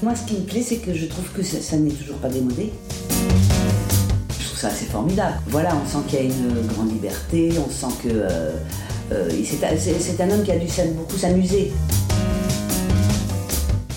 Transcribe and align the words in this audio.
Moi, 0.00 0.14
ce 0.14 0.26
qui 0.26 0.34
me 0.34 0.46
plaît, 0.46 0.62
c'est 0.62 0.76
que 0.76 0.94
je 0.94 1.06
trouve 1.06 1.28
que 1.32 1.42
ça, 1.42 1.76
n'est 1.76 1.90
toujours 1.90 2.18
pas 2.18 2.28
démodé. 2.28 2.72
Je 4.38 4.44
trouve 4.44 4.58
ça 4.58 4.68
assez 4.68 4.84
formidable. 4.84 5.34
Voilà, 5.48 5.70
on 5.74 5.88
sent 5.88 6.04
qu'il 6.06 6.18
y 6.20 6.22
a 6.22 6.24
une 6.26 6.66
grande 6.68 6.92
liberté, 6.92 7.50
on 7.58 7.68
sent 7.68 7.94
que 8.04 8.08
euh, 8.08 8.52
euh, 9.12 9.30
c'est 9.44 10.20
un 10.20 10.30
homme 10.30 10.44
qui 10.44 10.52
a 10.52 10.56
dû 10.56 10.66
beaucoup 10.94 11.16
s'amuser. 11.16 11.72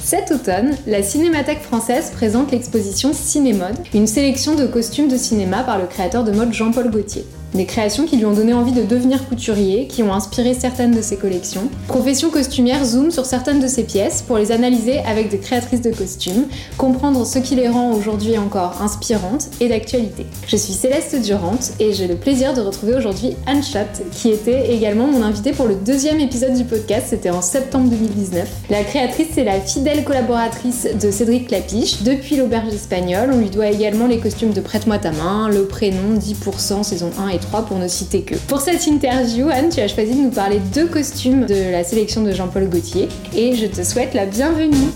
Cet 0.03 0.31
automne, 0.31 0.75
la 0.87 1.03
Cinémathèque 1.03 1.61
française 1.61 2.09
présente 2.09 2.51
l'exposition 2.51 3.13
Cinémode, 3.13 3.77
une 3.93 4.07
sélection 4.07 4.55
de 4.55 4.65
costumes 4.65 5.07
de 5.07 5.17
cinéma 5.17 5.63
par 5.63 5.77
le 5.77 5.85
créateur 5.85 6.23
de 6.23 6.31
mode 6.31 6.51
Jean-Paul 6.51 6.89
Gaultier. 6.89 7.25
Des 7.53 7.65
créations 7.65 8.05
qui 8.05 8.15
lui 8.15 8.25
ont 8.25 8.33
donné 8.33 8.53
envie 8.53 8.71
de 8.71 8.83
devenir 8.83 9.27
couturier, 9.27 9.87
qui 9.87 10.03
ont 10.03 10.13
inspiré 10.13 10.53
certaines 10.53 10.95
de 10.95 11.01
ses 11.01 11.17
collections. 11.17 11.69
Profession 11.87 12.29
costumière 12.29 12.85
zoom 12.85 13.11
sur 13.11 13.25
certaines 13.25 13.59
de 13.59 13.67
ses 13.67 13.83
pièces 13.83 14.21
pour 14.21 14.37
les 14.37 14.53
analyser 14.53 14.99
avec 14.99 15.29
des 15.29 15.37
créatrices 15.37 15.81
de 15.81 15.91
costumes, 15.91 16.45
comprendre 16.77 17.25
ce 17.25 17.39
qui 17.39 17.55
les 17.55 17.67
rend 17.67 17.91
aujourd'hui 17.91 18.37
encore 18.37 18.81
inspirantes 18.81 19.49
et 19.59 19.67
d'actualité. 19.67 20.25
Je 20.47 20.55
suis 20.55 20.71
Céleste 20.71 21.21
Durant 21.21 21.59
et 21.81 21.91
j'ai 21.91 22.07
le 22.07 22.15
plaisir 22.15 22.53
de 22.53 22.61
retrouver 22.61 22.95
aujourd'hui 22.95 23.35
Anne 23.45 23.63
Schott, 23.63 24.01
qui 24.13 24.29
était 24.29 24.73
également 24.73 25.07
mon 25.07 25.21
invitée 25.21 25.51
pour 25.51 25.67
le 25.67 25.75
deuxième 25.75 26.21
épisode 26.21 26.53
du 26.53 26.63
podcast, 26.63 27.07
c'était 27.09 27.31
en 27.31 27.41
septembre 27.41 27.89
2019. 27.89 28.47
La 28.69 28.85
créatrice 28.85 29.37
est 29.37 29.43
la 29.43 29.59
fidèle 29.59 30.05
collaboratrice 30.05 30.87
de 31.01 31.11
Cédric 31.11 31.47
Clapiche 31.47 32.03
depuis 32.03 32.37
l'auberge 32.37 32.73
espagnole. 32.73 33.31
On 33.33 33.39
lui 33.39 33.49
doit 33.49 33.67
également 33.67 34.07
les 34.07 34.19
costumes 34.19 34.53
de 34.53 34.61
Prête-moi 34.61 34.99
ta 34.99 35.11
main, 35.11 35.49
le 35.49 35.65
prénom 35.65 36.17
10% 36.17 36.83
saison 36.83 37.11
1 37.19 37.27
et 37.27 37.40
3 37.41 37.65
pour 37.65 37.77
ne 37.77 37.87
citer 37.87 38.21
que. 38.21 38.35
Pour 38.47 38.61
cette 38.61 38.87
interview, 38.87 39.49
Anne, 39.49 39.69
tu 39.69 39.81
as 39.81 39.87
choisi 39.87 40.13
de 40.13 40.21
nous 40.21 40.31
parler 40.31 40.59
de 40.73 40.83
costumes 40.85 41.45
de 41.45 41.71
la 41.71 41.83
sélection 41.83 42.23
de 42.23 42.31
Jean-Paul 42.31 42.69
Gaultier 42.69 43.09
et 43.35 43.55
je 43.55 43.65
te 43.65 43.83
souhaite 43.83 44.13
la 44.13 44.25
bienvenue. 44.25 44.87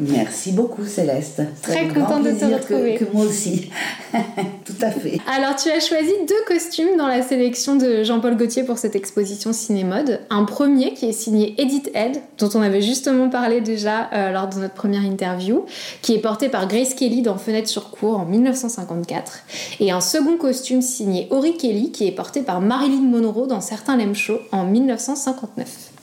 Merci 0.00 0.52
beaucoup, 0.52 0.84
Céleste. 0.84 1.42
Très 1.62 1.88
contente 1.88 2.22
de 2.24 2.30
te 2.30 2.36
plaisir 2.36 2.48
que- 2.60 2.74
retrouver. 2.74 2.94
Que, 2.96 3.04
moi 3.12 3.24
aussi. 3.24 3.70
Tout 4.64 4.74
à 4.80 4.90
fait. 4.90 5.18
Alors, 5.34 5.56
tu 5.56 5.70
as 5.70 5.80
choisi 5.80 6.10
deux 6.28 6.34
costumes 6.46 6.96
dans 6.96 7.06
la 7.08 7.22
sélection 7.22 7.76
de 7.76 8.02
Jean-Paul 8.02 8.36
Gaultier 8.36 8.64
pour 8.64 8.78
cette 8.78 8.96
exposition 8.96 9.52
Cinémode. 9.52 10.20
Un 10.30 10.44
premier 10.44 10.94
qui 10.94 11.06
est 11.06 11.12
signé 11.12 11.54
Edith 11.60 11.90
Head, 11.94 12.20
dont 12.38 12.50
on 12.54 12.60
avait 12.62 12.82
justement 12.82 13.28
parlé 13.28 13.60
déjà 13.60 14.10
euh, 14.12 14.32
lors 14.32 14.48
de 14.48 14.56
notre 14.60 14.74
première 14.74 15.04
interview, 15.04 15.64
qui 16.02 16.14
est 16.14 16.20
porté 16.20 16.48
par 16.48 16.68
Grace 16.68 16.94
Kelly 16.94 17.22
dans 17.22 17.38
Fenêtre 17.38 17.68
sur 17.68 17.90
cour 17.90 18.18
en 18.18 18.24
1954. 18.24 19.40
Et 19.80 19.90
un 19.90 20.00
second 20.00 20.36
costume 20.36 20.82
signé 20.82 21.26
Ori 21.30 21.56
Kelly, 21.56 21.90
qui 21.92 22.06
est 22.06 22.12
porté 22.12 22.42
par 22.42 22.60
Marilyn 22.60 23.02
Monroe 23.02 23.46
dans 23.46 23.60
Certains 23.60 23.96
Show 24.14 24.38
en 24.52 24.64
1959. 24.64 25.95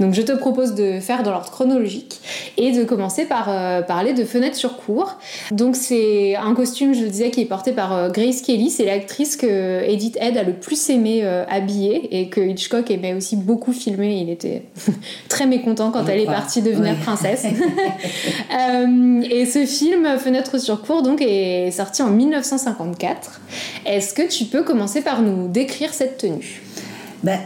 Donc 0.00 0.14
je 0.14 0.22
te 0.22 0.32
propose 0.32 0.74
de 0.74 1.00
faire 1.00 1.22
dans 1.22 1.30
l'ordre 1.30 1.50
chronologique 1.50 2.20
et 2.56 2.72
de 2.72 2.84
commencer 2.84 3.24
par 3.24 3.48
euh, 3.48 3.82
parler 3.82 4.12
de 4.12 4.24
Fenêtre 4.24 4.56
sur 4.56 4.76
cour. 4.76 5.16
Donc 5.50 5.76
c'est 5.76 6.36
un 6.36 6.54
costume, 6.54 6.94
je 6.94 7.02
le 7.02 7.08
disais, 7.08 7.30
qui 7.30 7.40
est 7.40 7.46
porté 7.46 7.72
par 7.72 7.92
euh, 7.92 8.10
Grace 8.10 8.42
Kelly. 8.42 8.70
C'est 8.70 8.84
l'actrice 8.84 9.36
que 9.36 9.82
Edith 9.84 10.16
Head 10.20 10.36
a 10.36 10.42
le 10.42 10.54
plus 10.54 10.90
aimé 10.90 11.20
euh, 11.22 11.44
habiller 11.48 12.20
et 12.20 12.28
que 12.28 12.40
Hitchcock 12.40 12.90
aimait 12.90 13.14
aussi 13.14 13.36
beaucoup 13.36 13.72
filmer. 13.72 14.20
Il 14.20 14.30
était 14.30 14.62
très 15.28 15.46
mécontent 15.46 15.90
quand 15.90 16.06
elle 16.08 16.20
est 16.20 16.26
partie 16.26 16.62
devenir 16.62 16.96
princesse. 16.96 17.46
Et 19.30 19.46
ce 19.46 19.66
film, 19.66 20.18
Fenêtre 20.18 20.58
sur 20.60 20.82
cour, 20.82 21.02
donc, 21.02 21.20
est 21.20 21.70
sorti 21.70 22.02
en 22.02 22.10
1954. 22.10 23.40
Est-ce 23.86 24.14
que 24.14 24.22
tu 24.22 24.44
peux 24.44 24.62
commencer 24.62 25.02
par 25.02 25.22
nous 25.22 25.48
décrire 25.48 25.92
cette 25.92 26.18
tenue? 26.18 26.62
Ben, 27.24 27.38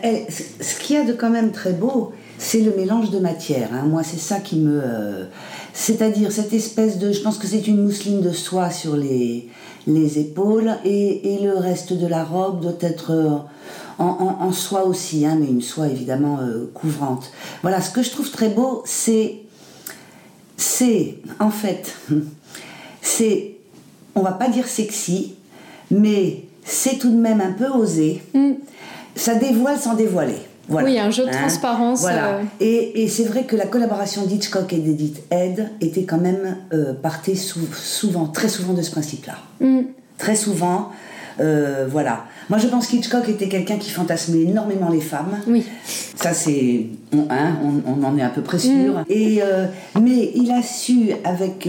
ce 0.60 0.78
qu'il 0.80 0.96
y 0.96 0.98
a 0.98 1.04
de 1.04 1.12
quand 1.12 1.30
même 1.30 1.50
très 1.52 1.72
beau, 1.72 2.12
c'est 2.38 2.60
le 2.60 2.74
mélange 2.76 3.10
de 3.10 3.18
matières. 3.18 3.70
hein. 3.72 3.84
Moi, 3.86 4.02
c'est 4.02 4.18
ça 4.18 4.38
qui 4.40 4.56
me. 4.56 4.80
euh, 4.84 5.24
C'est-à-dire 5.72 6.30
cette 6.32 6.52
espèce 6.52 6.98
de. 6.98 7.12
Je 7.12 7.20
pense 7.20 7.38
que 7.38 7.46
c'est 7.46 7.66
une 7.66 7.82
mousseline 7.82 8.20
de 8.20 8.32
soie 8.32 8.70
sur 8.70 8.96
les, 8.96 9.48
les 9.86 10.18
épaules 10.18 10.72
et, 10.84 11.34
et 11.34 11.38
le 11.42 11.56
reste 11.56 11.92
de 11.94 12.06
la 12.06 12.22
robe 12.24 12.60
doit 12.60 12.76
être 12.80 13.12
euh, 13.12 13.30
en, 13.98 14.04
en- 14.04 14.44
en 14.46 14.52
soie 14.52 14.84
aussi, 14.84 15.24
hein, 15.24 15.36
mais 15.40 15.46
une 15.46 15.62
soie 15.62 15.88
évidemment 15.88 16.38
euh, 16.42 16.70
couvrante. 16.74 17.32
Voilà, 17.62 17.80
ce 17.80 17.90
que 17.90 18.02
je 18.02 18.10
trouve 18.10 18.30
très 18.30 18.48
beau, 18.50 18.82
c'est. 18.84 19.36
C'est. 20.56 21.16
En 21.40 21.50
fait. 21.50 21.94
C'est. 23.04 23.56
On 24.14 24.20
va 24.22 24.32
pas 24.32 24.48
dire 24.48 24.66
sexy, 24.68 25.34
mais 25.90 26.44
c'est 26.64 26.98
tout 26.98 27.10
de 27.10 27.16
même 27.16 27.40
un 27.40 27.52
peu 27.52 27.66
osé 27.68 28.22
Mm. 28.34 28.52
Ça 29.14 29.34
dévoile 29.34 29.78
sans 29.78 29.94
dévoiler. 29.94 30.36
Voilà. 30.68 30.88
Oui, 30.88 30.98
un 30.98 31.10
jeu 31.10 31.24
de 31.24 31.28
Hein 31.30 31.38
transparence, 31.40 32.00
Voilà. 32.02 32.36
euh. 32.36 32.42
Et, 32.60 33.02
et 33.02 33.08
c'est 33.08 33.24
vrai 33.24 33.44
que 33.44 33.56
la 33.56 33.66
collaboration 33.66 34.24
d'Hitchcock 34.24 34.72
et 34.72 34.78
d'Edith 34.78 35.22
Head 35.30 35.70
était 35.80 36.04
quand 36.04 36.18
même 36.18 36.56
euh, 36.72 36.94
sou- 37.34 37.58
souvent, 37.74 38.26
très 38.26 38.48
souvent 38.48 38.72
de 38.72 38.80
ce 38.82 38.90
principe-là. 38.92 39.34
Mm. 39.60 39.80
Très 40.18 40.36
souvent, 40.36 40.90
euh, 41.40 41.86
voilà. 41.90 42.24
Moi, 42.48 42.58
je 42.60 42.68
pense 42.68 42.86
qu'Hitchcock 42.86 43.28
était 43.28 43.48
quelqu'un 43.48 43.76
qui 43.76 43.90
fantasmait 43.90 44.42
énormément 44.42 44.88
les 44.88 45.00
femmes. 45.00 45.38
Oui. 45.48 45.64
Ça, 46.14 46.32
c'est. 46.32 46.86
On, 47.12 47.26
hein, 47.28 47.56
on, 47.64 48.00
on 48.00 48.04
en 48.04 48.16
est 48.16 48.22
à 48.22 48.28
peu 48.28 48.42
près 48.42 48.58
sûr. 48.60 49.00
Mm. 49.00 49.04
Et, 49.08 49.42
euh, 49.42 49.66
mais 50.00 50.30
il 50.36 50.52
a 50.52 50.62
su, 50.62 51.10
avec 51.24 51.68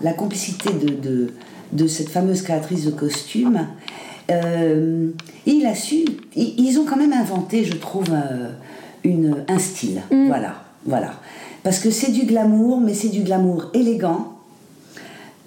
la 0.00 0.12
complicité 0.12 0.70
de, 0.72 0.88
de, 0.94 1.32
de 1.72 1.86
cette 1.88 2.08
fameuse 2.10 2.42
créatrice 2.42 2.84
de 2.84 2.90
costumes, 2.92 3.66
euh, 4.30 5.10
il 5.46 5.66
a 5.66 5.74
su. 5.74 6.04
Ils 6.36 6.78
ont 6.78 6.84
quand 6.84 6.96
même 6.96 7.12
inventé, 7.12 7.64
je 7.64 7.76
trouve, 7.76 8.10
euh, 8.12 8.50
une, 9.04 9.44
un 9.48 9.58
style. 9.58 10.02
Mm. 10.10 10.26
Voilà. 10.26 10.54
Voilà. 10.84 11.12
Parce 11.62 11.78
que 11.78 11.90
c'est 11.90 12.12
du 12.12 12.24
glamour, 12.24 12.80
mais 12.80 12.94
c'est 12.94 13.08
du 13.08 13.20
glamour 13.20 13.70
élégant. 13.74 14.34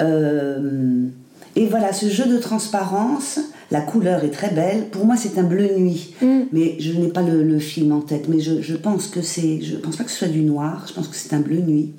Euh, 0.01 1.07
et 1.55 1.67
voilà, 1.67 1.93
ce 1.93 2.07
jeu 2.07 2.25
de 2.25 2.37
transparence, 2.37 3.39
la 3.71 3.81
couleur 3.81 4.23
est 4.23 4.29
très 4.31 4.49
belle. 4.49 4.89
Pour 4.89 5.05
moi, 5.05 5.15
c'est 5.17 5.37
un 5.37 5.43
bleu 5.43 5.75
nuit. 5.77 6.13
Mm. 6.21 6.41
Mais 6.51 6.75
je 6.79 6.93
n'ai 6.93 7.07
pas 7.09 7.21
le, 7.21 7.43
le 7.43 7.59
film 7.59 7.91
en 7.91 8.01
tête. 8.01 8.27
Mais 8.27 8.39
je, 8.39 8.61
je 8.61 8.75
pense 8.75 9.07
que 9.07 9.21
c'est. 9.21 9.61
Je 9.61 9.75
pense 9.75 9.95
pas 9.95 10.03
que 10.03 10.11
ce 10.11 10.17
soit 10.17 10.27
du 10.27 10.41
noir. 10.41 10.85
Je 10.87 10.93
pense 10.93 11.07
que 11.07 11.15
c'est 11.15 11.33
un 11.33 11.39
bleu 11.39 11.59
nuit. 11.59 11.91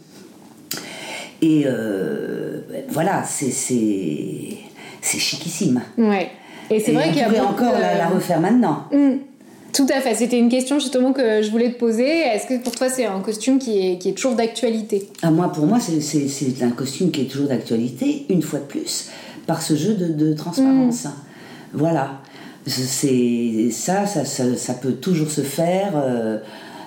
Et 1.43 1.65
euh, 1.67 2.61
voilà, 2.89 3.23
c'est 3.25 3.51
c'est 3.51 4.57
c'est 5.03 5.19
chiquissime. 5.19 5.83
Ouais. 5.99 6.31
Et 6.71 6.81
c'est 6.81 6.93
vrai 6.93 7.09
qu'il 7.09 7.19
y 7.19 7.21
a 7.21 7.27
pourrait 7.29 7.41
beaucoup 7.41 7.53
encore 7.65 7.77
de- 7.77 7.81
la, 7.81 7.99
la 7.99 8.07
refaire 8.09 8.41
maintenant. 8.41 8.85
Mm. 8.93 9.17
Tout 9.73 9.87
à 9.93 10.01
fait. 10.01 10.15
C'était 10.15 10.39
une 10.39 10.49
question 10.49 10.79
justement 10.79 11.13
que 11.13 11.43
je 11.43 11.51
voulais 11.51 11.73
te 11.73 11.79
poser. 11.79 12.07
Est-ce 12.21 12.47
que 12.47 12.63
pour 12.63 12.75
toi 12.77 12.89
c'est 12.89 13.07
un 13.07 13.21
costume 13.21 13.59
qui 13.59 13.79
est, 13.93 13.99
qui 13.99 14.11
est 14.11 14.13
toujours 14.13 14.35
d'actualité? 14.37 15.09
Ah, 15.23 15.31
moi, 15.33 15.51
pour 15.53 15.67
moi, 15.67 15.79
c'est- 15.81 16.63
un 16.63 16.71
costume 16.71 17.11
qui 17.11 17.23
est 17.23 17.25
toujours 17.25 17.49
d'actualité, 17.49 18.25
une 18.29 18.41
fois 18.43 18.61
de 18.61 18.65
plus, 18.67 19.09
par 19.47 19.61
ce 19.63 19.75
jeu 19.75 19.95
de, 19.95 20.09
de 20.13 20.33
transparence. 20.33 21.07
Voilà. 21.73 22.21
C'est 22.67 23.71
ça 23.71 24.07
ça, 24.07 24.25
ça, 24.25 24.57
ça 24.57 24.75
peut 24.75 24.93
toujours 24.93 25.31
se 25.31 25.41
faire. 25.43 25.93
euh, 25.97 26.39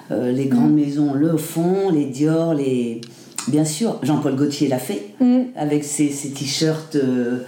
euh, 0.09 0.31
les 0.31 0.45
grandes 0.45 0.73
maisons 0.73 1.13
le 1.13 1.35
font, 1.37 1.89
les 1.91 2.05
Dior, 2.05 2.53
les. 2.53 3.01
Bien 3.49 3.65
sûr, 3.65 3.99
Jean-Paul 4.03 4.35
Gaultier 4.35 4.67
l'a 4.69 4.79
fait, 4.79 5.07
avec 5.55 5.83
ses, 5.83 6.09
ses 6.09 6.29
t-shirts 6.29 6.95
euh, 6.95 7.43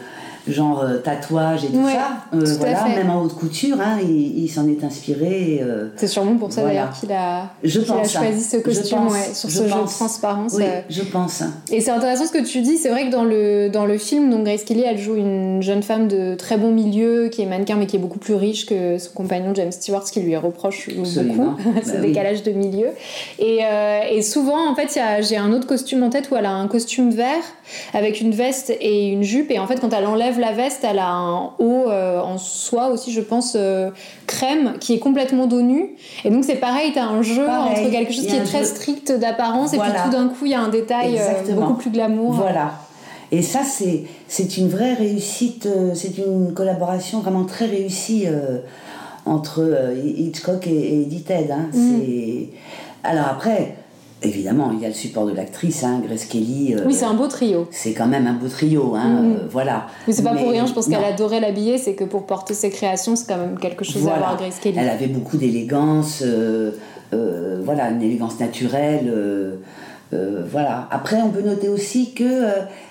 genre 0.51 0.81
euh, 0.81 0.97
tatouage 0.97 1.65
et 1.65 1.67
tout 1.67 1.77
Ouais, 1.79 1.93
ça. 1.93 2.09
Euh, 2.33 2.41
tout 2.41 2.59
voilà, 2.59 2.85
même 2.87 3.09
en 3.09 3.21
haute 3.21 3.33
couture, 3.35 3.77
hein, 3.79 3.97
il, 4.01 4.43
il 4.43 4.47
s'en 4.49 4.67
est 4.67 4.83
inspiré. 4.83 5.59
euh, 5.61 5.89
C'est 5.95 6.07
sûrement 6.07 6.35
pour 6.35 6.51
ça 6.51 6.61
Voilà. 6.61 6.75
d'ailleurs 6.81 6.93
qu'il 6.99 7.11
a, 7.11 7.49
Je 7.63 7.79
qu'il 7.79 7.91
a 7.91 7.95
pense, 7.95 8.15
hein. 8.15 8.19
choisi 8.23 8.43
ce 8.43 8.57
Je 8.57 8.61
costume 8.61 8.97
pense, 8.99 9.13
ouais, 9.13 9.33
sur 9.33 9.49
je 9.49 9.55
ce 9.55 9.63
jeu 9.63 9.69
de 9.69 9.73
pense. 9.73 9.95
transparence. 9.95 10.53
oui, 10.55 10.63
euh. 10.65 10.81
je 10.89 11.01
pense. 11.03 11.43
Et 11.71 11.81
c'est 11.81 11.91
intéressant 11.91 12.25
ce 12.25 12.31
que 12.31 12.43
tu 12.45 12.61
dis. 12.61 12.77
C'est 12.77 12.89
vrai 12.89 13.07
que 13.07 13.11
dans 13.11 13.23
le, 13.23 13.69
dans 13.69 13.85
le 13.85 13.97
film, 13.97 14.29
donc 14.29 14.43
Grace 14.45 14.63
Kelly, 14.63 14.83
elle 14.85 14.97
joue 14.97 15.15
une 15.15 15.61
jeune 15.61 15.83
femme 15.83 16.07
de 16.07 16.35
très 16.35 16.57
bon 16.57 16.71
milieu, 16.71 17.29
qui 17.29 17.41
est 17.41 17.45
mannequin, 17.45 17.75
mais 17.75 17.85
qui 17.87 17.95
est 17.95 17.99
beaucoup 17.99 18.19
plus 18.19 18.33
riche 18.35 18.65
que 18.65 18.97
son 18.97 19.11
compagnon 19.13 19.53
James 19.55 19.71
Stewart, 19.71 20.05
ce 20.07 20.11
qui 20.11 20.19
lui 20.21 20.35
reproche 20.35 20.89
Absolument. 20.97 21.55
beaucoup, 21.57 21.73
ce 21.83 21.91
Bah 21.91 21.97
oui. 22.01 22.07
décalage 22.07 22.43
de 22.43 22.51
milieu. 22.51 22.87
Et, 23.39 23.59
euh, 23.63 23.99
et 24.11 24.21
souvent, 24.21 24.69
en 24.69 24.75
fait, 24.75 24.99
j'ai 25.21 25.37
un 25.37 25.51
autre 25.53 25.67
costume 25.67 26.03
en 26.03 26.09
tête 26.09 26.29
où 26.31 26.35
elle 26.35 26.45
a 26.45 26.51
un 26.53 26.67
costume 26.67 27.11
vert 27.11 27.43
avec 27.93 28.21
une 28.21 28.31
veste 28.31 28.71
et 28.81 29.07
une 29.09 29.23
jupe. 29.23 29.51
Et 29.51 29.59
en 29.59 29.67
fait, 29.67 29.79
quand 29.79 29.93
elle 29.93 30.05
enlève 30.05 30.38
la 30.39 30.53
veste, 30.53 30.83
elle 30.83 30.99
a 30.99 31.09
un 31.09 31.51
haut 31.59 31.89
euh, 31.89 32.19
en 32.19 32.37
soie 32.37 32.87
aussi, 32.87 33.11
je 33.11 33.21
pense, 33.21 33.53
euh, 33.55 33.91
crème, 34.27 34.73
qui 34.79 34.93
est 34.93 34.99
complètement 34.99 35.47
dos 35.47 35.61
nu. 35.61 35.95
Et 36.23 36.29
donc, 36.29 36.43
c'est 36.43 36.55
pareil, 36.55 36.91
tu 36.93 36.99
as 36.99 37.05
un 37.05 37.21
jeu 37.21 37.45
Pareil, 37.45 37.81
entre 37.81 37.91
quelque 37.91 38.13
chose 38.13 38.27
qui 38.27 38.35
est 38.35 38.43
très 38.43 38.59
jeu. 38.59 38.65
strict 38.65 39.11
d'apparence, 39.11 39.73
et 39.73 39.77
puis 39.77 39.91
tout 40.03 40.11
d'un 40.11 40.27
coup, 40.27 40.45
il 40.45 40.51
y 40.51 40.55
a 40.55 40.61
un 40.61 40.69
détail 40.69 41.19
euh, 41.19 41.53
beaucoup 41.53 41.75
plus 41.75 41.89
glamour. 41.89 42.33
Voilà. 42.33 42.73
Et 43.31 43.41
ça, 43.41 43.61
c'est, 43.63 44.05
c'est 44.27 44.57
une 44.57 44.69
vraie 44.69 44.93
réussite, 44.93 45.67
c'est 45.93 46.17
une 46.17 46.53
collaboration 46.53 47.19
vraiment 47.19 47.43
très 47.43 47.65
réussie 47.65 48.25
entre 49.25 49.93
Hitchcock 50.03 50.65
et, 50.65 50.71
et 50.71 51.01
Edith 51.01 51.29
Head, 51.29 51.51
hein. 51.51 51.67
Mm. 51.71 51.99
C'est... 52.01 52.49
Alors 53.03 53.27
après, 53.27 53.75
évidemment, 54.21 54.71
il 54.73 54.79
y 54.81 54.85
a 54.85 54.89
le 54.89 54.93
support 54.93 55.25
de 55.25 55.33
l'actrice, 55.33 55.83
hein, 55.83 56.01
Grace 56.05 56.25
Kelly. 56.25 56.75
euh, 56.75 56.83
Oui, 56.85 56.93
c'est 56.93 57.05
un 57.05 57.13
beau 57.13 57.27
trio. 57.27 57.67
c'est 57.71 57.93
quand 57.93 58.07
même 58.07 58.27
un 58.27 58.33
beau 58.33 58.47
trio, 58.47 58.95
hein, 58.95 59.21
Mm. 59.21 59.31
euh, 59.31 59.37
voilà. 59.49 59.87
Mais 60.07 60.13
c'est 60.13 60.23
pas 60.23 60.33
pour 60.35 60.49
rien, 60.49 60.65
je 60.65 60.73
pense 60.73 60.87
qu'elle 60.87 61.03
adorait 61.03 61.39
l'habiller, 61.39 61.77
c'est 61.77 61.93
que 61.95 62.03
pour 62.03 62.25
porter 62.25 62.53
ses 62.53 62.69
créations, 62.69 63.15
c'est 63.15 63.27
quand 63.27 63.37
même 63.37 63.57
quelque 63.59 63.83
chose 63.85 64.03
à 64.07 64.17
voir 64.17 64.37
Grace 64.37 64.59
Kelly. 64.61 64.77
Elle 64.79 64.89
avait 64.89 65.07
beaucoup 65.07 65.37
d'élégance, 65.37 66.21
euh, 66.25 66.71
voilà, 67.63 67.89
une 67.89 68.01
élégance 68.01 68.39
naturelle. 68.39 69.13
voilà. 70.51 70.87
Après, 70.91 71.17
on 71.21 71.29
peut 71.29 71.41
noter 71.41 71.69
aussi 71.69 72.13
que 72.13 72.43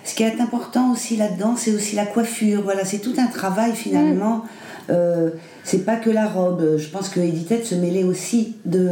ce 0.05 0.15
qui 0.15 0.23
est 0.23 0.41
important 0.41 0.93
aussi 0.93 1.17
là-dedans, 1.17 1.55
c'est 1.57 1.73
aussi 1.75 1.97
la 1.97 2.07
coiffure. 2.07 2.63
Voilà, 2.63 2.85
c'est 2.85 2.99
tout 2.99 3.15
un 3.19 3.27
travail 3.27 3.73
finalement. 3.75 4.43
Euh, 4.91 5.31
c'est 5.65 5.85
pas 5.85 5.97
que 5.97 6.09
la 6.11 6.27
robe. 6.27 6.77
Je 6.79 6.89
pense 6.89 7.09
que 7.11 7.21
Edith 7.21 7.65
se 7.65 7.75
mêlait 7.75 8.05
aussi 8.05 8.55
de 8.65 8.89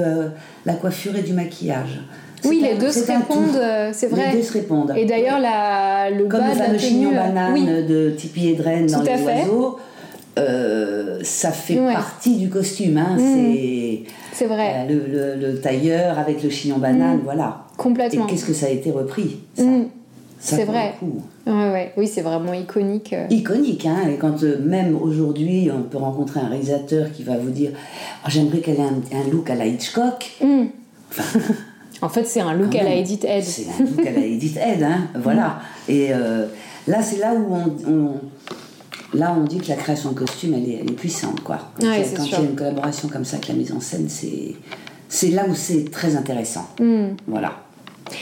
la 0.67 0.75
coiffure 0.75 1.17
et 1.17 1.23
du 1.23 1.33
maquillage. 1.33 2.01
Oui, 2.45 2.61
les 2.63 2.77
deux 2.79 2.93
se 2.93 3.07
répondent, 3.11 3.61
c'est 3.93 4.07
vrai. 4.09 4.33
Les 4.33 4.39
deux 4.39 4.43
se 4.45 4.53
répondent. 4.53 4.93
Et 4.97 5.05
d'ailleurs, 5.05 5.41
la, 5.41 6.11
le 6.11 6.25
Comme 6.27 6.41
bas 6.41 6.49
le 6.51 6.55
fameux 6.55 6.79
chignon 6.79 7.11
banane 7.13 7.87
de 7.87 8.11
Tipi 8.11 8.49
Edren 8.51 8.87
dans 8.87 9.01
Tout 9.01 9.07
à 9.11 9.17
Les 9.17 9.23
fait. 9.23 9.41
Oiseaux, 9.43 9.79
euh, 10.39 11.19
ça 11.23 11.51
fait 11.51 11.79
Ouais. 11.81 11.93
partie 11.95 12.37
du 12.37 12.49
costume. 12.51 12.99
Hein. 12.99 13.17
Mm. 13.19 14.05
C'est 14.33 14.45
vrai, 14.47 14.87
euh, 14.89 14.93
le, 14.93 15.35
le- 15.41 15.53
le 15.53 15.61
tailleur 15.61 16.19
avec 16.19 16.43
le 16.43 16.51
chignon 16.51 16.77
banane, 16.79 17.21
voilà. 17.25 17.63
Et 17.73 17.77
complètement. 17.79 18.27
qu'est-ce 18.27 18.45
que 18.45 18.53
ça 18.53 18.67
a 18.67 18.71
été 18.71 18.91
repris 18.91 19.39
ça. 19.57 19.63
Mm. 19.65 19.87
C'est 20.39 20.65
vrai. 20.65 20.95
Ouais, 21.47 21.53
ouais. 21.73 21.93
Oui, 21.97 22.07
c'est 22.07 22.21
vraiment 22.21 22.53
iconique. 22.53 23.15
euh. 23.15 23.27
Iconique, 23.31 23.87
hein. 23.87 23.97
Et 24.13 24.17
quand 24.17 24.43
euh, 24.45 24.59
même 24.63 24.95
aujourd'hui, 25.01 25.71
on 25.75 25.83
peut 25.83 25.97
rencontrer 25.99 26.41
un 26.41 26.49
réalisateur 26.49 27.11
qui 27.11 27.23
va 27.25 27.37
vous 27.39 27.49
dire 27.51 27.71
Ah, 28.23 28.29
J'aimerais 28.29 28.59
qu'elle 28.59 28.77
ait 28.77 28.83
un, 28.83 29.01
un 29.19 29.31
look 29.33 29.49
à 29.49 29.55
la 29.55 29.65
Hitchcock. 29.67 30.31
Mm. 30.45 30.65
En 32.03 32.09
fait, 32.09 32.25
c'est 32.25 32.41
un 32.41 32.53
look 32.55 32.73
Quand 32.73 32.81
à 32.81 32.85
la. 32.85 32.95
Edith 32.95 33.25
Head. 33.25 33.45
C'est 33.45 33.67
un 33.81 33.85
look 33.85 34.07
à 34.07 34.11
la 34.11 34.21
Edith 34.27 34.57
Head, 34.57 34.83
hein. 34.83 35.09
Voilà. 35.17 35.61
Et 35.89 36.09
euh, 36.13 36.47
là, 36.87 37.03
c'est 37.03 37.19
là 37.19 37.35
où 37.35 37.55
on, 37.55 37.91
on- 37.91 38.15
Là, 39.15 39.35
on 39.39 39.45
dit 39.45 39.59
que 39.59 39.69
la 39.69 39.77
création 39.77 40.11
de 40.11 40.19
costume, 40.19 40.55
elle 40.55 40.69
est, 40.69 40.79
elle 40.83 40.91
est 40.91 40.95
puissante, 40.95 41.41
quoi. 41.43 41.59
Quand, 41.81 41.87
Ouais, 41.87 41.95
il 41.95 42.01
y 42.01 42.03
a- 42.03 42.05
c'est 42.05 42.17
quand 42.17 42.23
il 42.25 42.27
y 42.27 42.31
sûr. 42.31 42.39
a 42.41 42.43
une 42.43 42.57
collaboration 42.57 43.09
comme 43.09 43.25
ça 43.25 43.37
avec 43.37 43.49
la 43.49 43.55
mise 43.55 43.73
en 43.73 43.81
scène, 43.81 44.07
c'est 44.09 44.55
c'est 45.09 45.29
là 45.31 45.45
où 45.49 45.55
c'est 45.55 45.91
très 45.91 46.17
intéressant. 46.17 46.67
Mm. 46.81 47.11
Voilà. 47.29 47.53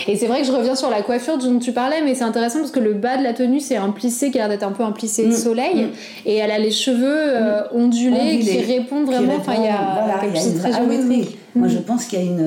Et 0.07 0.17
c'est 0.17 0.27
vrai 0.27 0.41
que 0.43 0.47
je 0.47 0.53
reviens 0.53 0.75
sur 0.75 0.91
la 0.91 1.03
coiffure 1.03 1.39
dont 1.39 1.59
tu 1.59 1.73
parlais, 1.73 2.03
mais 2.05 2.15
c'est 2.15 2.25
intéressant 2.25 2.59
parce 2.61 2.71
que 2.71 2.81
le 2.81 2.93
bas 2.95 3.17
de 3.17 3.23
la 3.23 3.33
tenue, 3.33 3.61
c'est 3.61 3.77
un 3.77 3.91
plissé 3.91 4.31
qui 4.31 4.39
a 4.39 4.43
l'air 4.43 4.51
d'être 4.51 4.63
un 4.67 4.73
peu 4.73 4.83
un 4.83 4.93
plissé 4.93 5.27
Mm. 5.27 5.33
soleil. 5.33 5.85
Mm. 5.85 5.89
Et 6.27 6.35
elle 6.37 6.51
a 6.51 6.59
les 6.59 6.71
cheveux 6.71 7.03
euh, 7.09 7.63
ondulés, 7.73 8.17
Ondulés, 8.17 8.39
qui 8.41 8.59
répondent 8.61 9.07
vraiment. 9.07 9.33
Qui 9.35 9.41
Enfin, 9.41 9.55
il 9.59 9.65
y 9.65 9.69
a 9.69 10.01
voilà, 10.05 10.21
quelque 10.21 10.37
chose 10.37 10.55
de 10.55 10.59
très 10.59 10.73
ah 10.75 10.81
oui. 10.87 11.29
Moi, 11.57 11.69
je 11.69 11.79
pense 11.79 12.05
qu'il 12.05 12.19
y 12.19 12.23
a 12.23 12.25
une, 12.27 12.41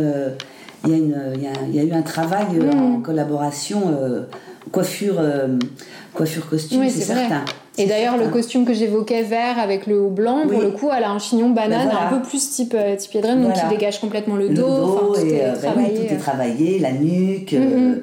il 0.86 0.90
y 0.92 0.94
a 0.94 0.98
une, 0.98 1.22
il 1.36 1.42
y 1.44 1.48
a, 1.48 1.52
il 1.70 1.76
y 1.76 1.80
a 1.80 1.84
eu 1.84 1.92
un 1.92 2.02
travail 2.02 2.46
euh, 2.56 2.72
en 2.72 3.02
collaboration 3.02 3.82
euh, 3.88 4.24
coiffure, 4.72 5.16
euh, 5.20 5.58
coiffure 6.14 6.48
costume, 6.50 6.82
Oui, 6.82 6.90
c'est 6.92 7.06
vrai. 7.14 7.22
certain. 7.28 7.46
Et 7.80 7.86
d'ailleurs, 7.86 8.18
le 8.18 8.28
costume 8.30 8.66
que 8.66 8.74
j'évoquais 8.74 9.22
vert 9.22 9.60
avec 9.60 9.86
le 9.86 10.00
haut 10.00 10.10
blanc, 10.10 10.48
pour 10.50 10.62
le 10.62 10.72
coup, 10.72 10.90
elle 10.96 11.04
a 11.04 11.12
un 11.12 11.20
chignon 11.20 11.52
banane 11.52 11.86
Ben 11.88 11.92
voilà. 11.92 12.08
un 12.10 12.18
peu 12.20 12.28
plus 12.28 12.50
type, 12.50 12.76
type 12.98 13.22
donc 13.22 13.54
qui 13.54 13.68
dégage 13.70 14.00
complètement 14.02 14.36
le 14.36 14.48
le 14.48 14.54
dos. 14.56 15.14
tout 15.14 15.20
et 15.20 15.34
est 15.36 15.40
ben 15.44 15.54
oui, 15.54 15.62
travaillé. 15.62 16.08
tout 16.08 16.14
est 16.14 16.18
travaillé, 16.18 16.80
la 16.80 16.92
nuque, 16.92 17.54
euh, 17.54 17.96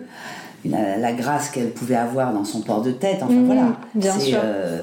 Mhm. 0.64 0.70
la, 0.70 0.96
la 0.96 1.12
grâce 1.12 1.50
qu'elle 1.50 1.70
pouvait 1.70 1.96
avoir 1.96 2.32
dans 2.32 2.44
son 2.44 2.60
port 2.60 2.82
de 2.82 2.92
tête. 2.92 3.18
Enfin 3.22 3.32
Mhm, 3.34 3.46
voilà, 3.46 3.76
bien 3.96 4.16
sûr. 4.18 4.38
euh, 4.44 4.80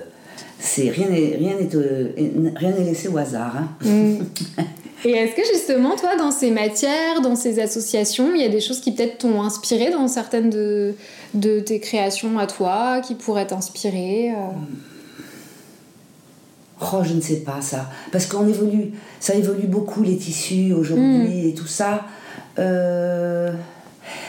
rien 0.78 1.08
n'est 1.10 1.36
rien 1.38 1.54
n'est 1.58 2.52
rien 2.56 2.72
n'est 2.72 2.84
laissé 2.84 3.08
au 3.08 3.18
hasard. 3.18 3.54
hein. 3.58 3.68
Mm. 3.88 4.18
Et 5.04 5.12
est-ce 5.12 5.36
que 5.36 5.42
justement, 5.54 5.96
toi, 5.96 6.16
dans 6.16 6.32
ces 6.32 6.52
matières, 6.52 7.22
dans 7.22 7.36
ces 7.36 7.60
associations, 7.60 8.36
il 8.36 8.42
y 8.42 8.46
a 8.46 8.50
des 8.50 8.62
choses 8.62 8.82
qui 8.82 8.92
peut-être 8.92 9.20
t'ont 9.20 9.42
inspiré 9.42 9.90
dans 9.90 10.08
certaines 10.08 10.50
de, 10.50 10.94
de 11.34 11.60
tes 11.60 11.80
créations 11.80 12.38
à 12.38 12.48
toi, 12.48 13.02
qui 13.02 13.16
pourraient 13.16 13.48
t'inspirer 13.48 14.32
euh 14.32 14.36
Oh, 16.82 17.04
je 17.04 17.14
ne 17.14 17.22
sais 17.22 17.42
pas 17.42 17.62
ça. 17.62 17.90
Parce 18.12 18.26
qu'on 18.26 18.48
évolue, 18.48 18.92
ça 19.20 19.36
évolue 19.36 19.68
beaucoup 19.68 20.02
les 20.02 20.18
tissus 20.18 20.74
aujourd'hui 20.74 21.50
et 21.50 21.54
tout 21.54 21.68
ça. 21.68 22.06
Euh, 22.58 23.52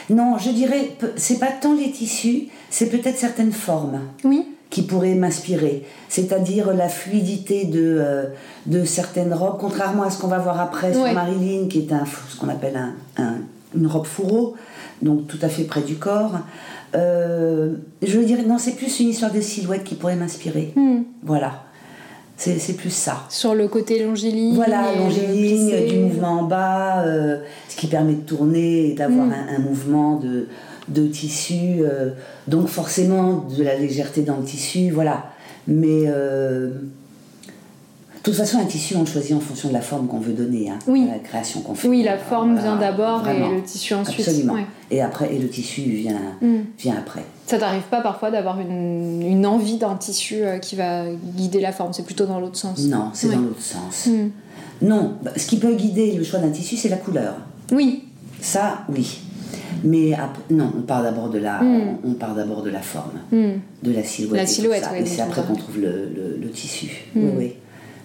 Non, 0.09 0.37
je 0.37 0.51
dirais, 0.51 0.91
c'est 1.15 1.39
pas 1.39 1.51
tant 1.51 1.73
les 1.73 1.91
tissus, 1.91 2.49
c'est 2.69 2.89
peut-être 2.89 3.17
certaines 3.17 3.51
formes 3.51 4.01
Oui. 4.23 4.52
Qui 4.73 4.81
pourraient 4.81 5.13
m'inspirer. 5.13 5.83
C'est-à-dire 6.09 6.73
la 6.73 6.89
fluidité 6.89 7.65
de, 7.65 7.79
euh, 7.99 8.23
de 8.65 8.83
certaines 8.85 9.31
robes, 9.31 9.57
contrairement 9.59 10.01
à 10.01 10.09
ce 10.09 10.19
qu'on 10.19 10.27
va 10.27 10.39
voir 10.39 10.59
après 10.59 10.91
sur 10.93 11.03
Ouais. 11.03 11.13
Marilyn, 11.13 11.67
qui 11.69 11.77
est 11.79 11.93
un, 11.93 12.05
ce 12.29 12.35
qu'on 12.37 12.49
appelle 12.49 12.75
un, 12.75 12.93
un- 13.23 13.35
une 13.75 13.85
robe 13.85 14.05
fourreau, 14.07 14.55
donc 15.03 15.27
tout 15.27 15.37
à 15.43 15.47
fait 15.49 15.65
près 15.65 15.81
du 15.81 15.95
corps. 15.97 16.39
Euh, 16.95 17.73
je 18.01 18.17
veux 18.17 18.25
dire, 18.25 18.39
non, 18.47 18.57
c'est 18.57 18.71
plus 18.75 18.99
une 18.99 19.09
histoire 19.09 19.31
de 19.31 19.41
silhouette 19.41 19.83
qui 19.83 19.93
pourrait 19.93 20.15
m'inspirer. 20.15 20.73
Mm. 20.75 21.01
Voilà. 21.23 21.51
C'est 22.35 22.75
plus 22.75 22.89
ça. 22.89 23.17
Sur 23.29 23.53
le 23.55 23.67
côté 23.67 24.03
longiligne. 24.03 24.55
Voilà, 24.55 24.91
le 24.95 25.03
longiligne, 25.03 25.87
du 25.87 25.97
mouvement 25.97 26.39
en 26.39 26.43
bas, 26.43 27.03
euh, 27.05 27.37
ce 27.69 27.75
qui 27.77 27.85
permet 27.87 28.13
de 28.15 28.21
tourner 28.21 28.89
et 28.89 28.93
d'avoir 28.95 29.27
Mm. 29.27 29.33
un, 29.33 29.55
un 29.55 29.59
mouvement 29.59 30.15
de, 30.17 30.47
de 30.89 31.07
tissu. 31.07 31.81
euh, 31.81 32.11
donc 32.47 32.67
forcément 32.67 33.45
de 33.57 33.63
la 33.63 33.75
légèreté 33.75 34.21
dans 34.21 34.37
le 34.37 34.43
tissu, 34.43 34.89
voilà. 34.91 35.25
Mais 35.67 36.03
euh, 36.07 36.69
de 38.15 38.21
toute 38.31 38.35
façon, 38.35 38.57
un 38.59 38.65
tissu, 38.65 38.95
on 38.95 39.01
le 39.01 39.05
choisit 39.05 39.33
en 39.35 39.39
fonction 39.41 39.67
de 39.69 39.73
la 39.73 39.81
forme 39.81 40.07
qu'on 40.07 40.19
veut 40.19 40.31
donner 40.33 40.69
hein, 40.69 40.79
Oui. 40.87 41.07
à 41.09 41.13
la 41.13 41.19
création 41.19 41.59
qu'on 41.61 41.75
fait. 41.75 41.87
Oui, 41.89 42.03
la 42.03 42.17
forme 42.17 42.53
Voilà, 42.53 42.69
vient 42.69 42.75
d'abord 42.79 43.27
et 43.27 43.37
le 43.37 43.61
tissu 43.61 43.93
ensuite. 43.93 44.25
Absolument. 44.27 44.53
Ouais. 44.53 44.65
Et 44.91 45.01
après, 45.01 45.33
et 45.33 45.39
le 45.39 45.49
tissu 45.49 45.81
vient, 45.81 46.19
Mm. 46.41 46.55
vient 46.79 46.95
après. 46.97 47.23
Ça 47.47 47.57
t'arrive 47.57 47.83
pas 47.83 47.99
parfois 48.01 48.31
d'avoir 48.31 48.59
une, 48.61 49.21
une 49.21 49.45
envie 49.45 49.77
d'un 49.77 49.95
tissu 49.95 50.43
euh, 50.43 50.57
qui 50.59 50.75
va 50.77 51.03
guider 51.35 51.59
la 51.59 51.73
forme, 51.73 51.91
c'est 51.91 52.05
plutôt 52.05 52.25
dans 52.25 52.39
l'autre 52.39 52.57
sens? 52.57 52.79
Non, 52.85 53.09
c'est 53.13 53.27
Ouais. 53.27 53.35
dans 53.35 53.41
l'autre 53.41 53.61
sens. 53.61 54.07
Mm. 54.07 54.29
Non, 54.87 55.13
bah, 55.21 55.31
ce 55.35 55.45
qui 55.45 55.57
peut 55.57 55.73
guider 55.75 56.13
le 56.13 56.23
choix 56.23 56.39
d'un 56.39 56.49
tissu, 56.49 56.77
c'est 56.77 56.89
la 56.89 56.97
couleur. 56.97 57.35
Oui, 57.73 58.03
Ça, 58.41 58.79
oui. 58.89 59.19
Mais 59.83 60.11
non, 60.49 60.71
on 60.77 60.81
part 60.81 61.03
d'abord 61.03 61.29
de 61.29 61.39
la, 61.39 61.61
Mm. 61.61 61.97
on, 62.05 62.13
part 62.13 62.33
d'abord 62.35 62.61
de 62.63 62.69
la 62.69 62.81
forme, 62.81 63.19
Mm. 63.31 63.47
de 63.83 63.91
la 63.91 64.03
silhouette. 64.03 64.37
La 64.37 64.43
et 64.43 64.47
silhouette, 64.47 64.87
ouais, 64.91 65.01
Et 65.01 65.05
c'est 65.05 65.21
après 65.21 65.41
qu'on 65.43 65.55
trouve 65.55 65.79
le, 65.79 66.09
le- 66.15 66.37
le 66.41 66.49
tissu. 66.49 66.87
Mm. 67.15 67.23
Oui, 67.23 67.31
oui. 67.37 67.53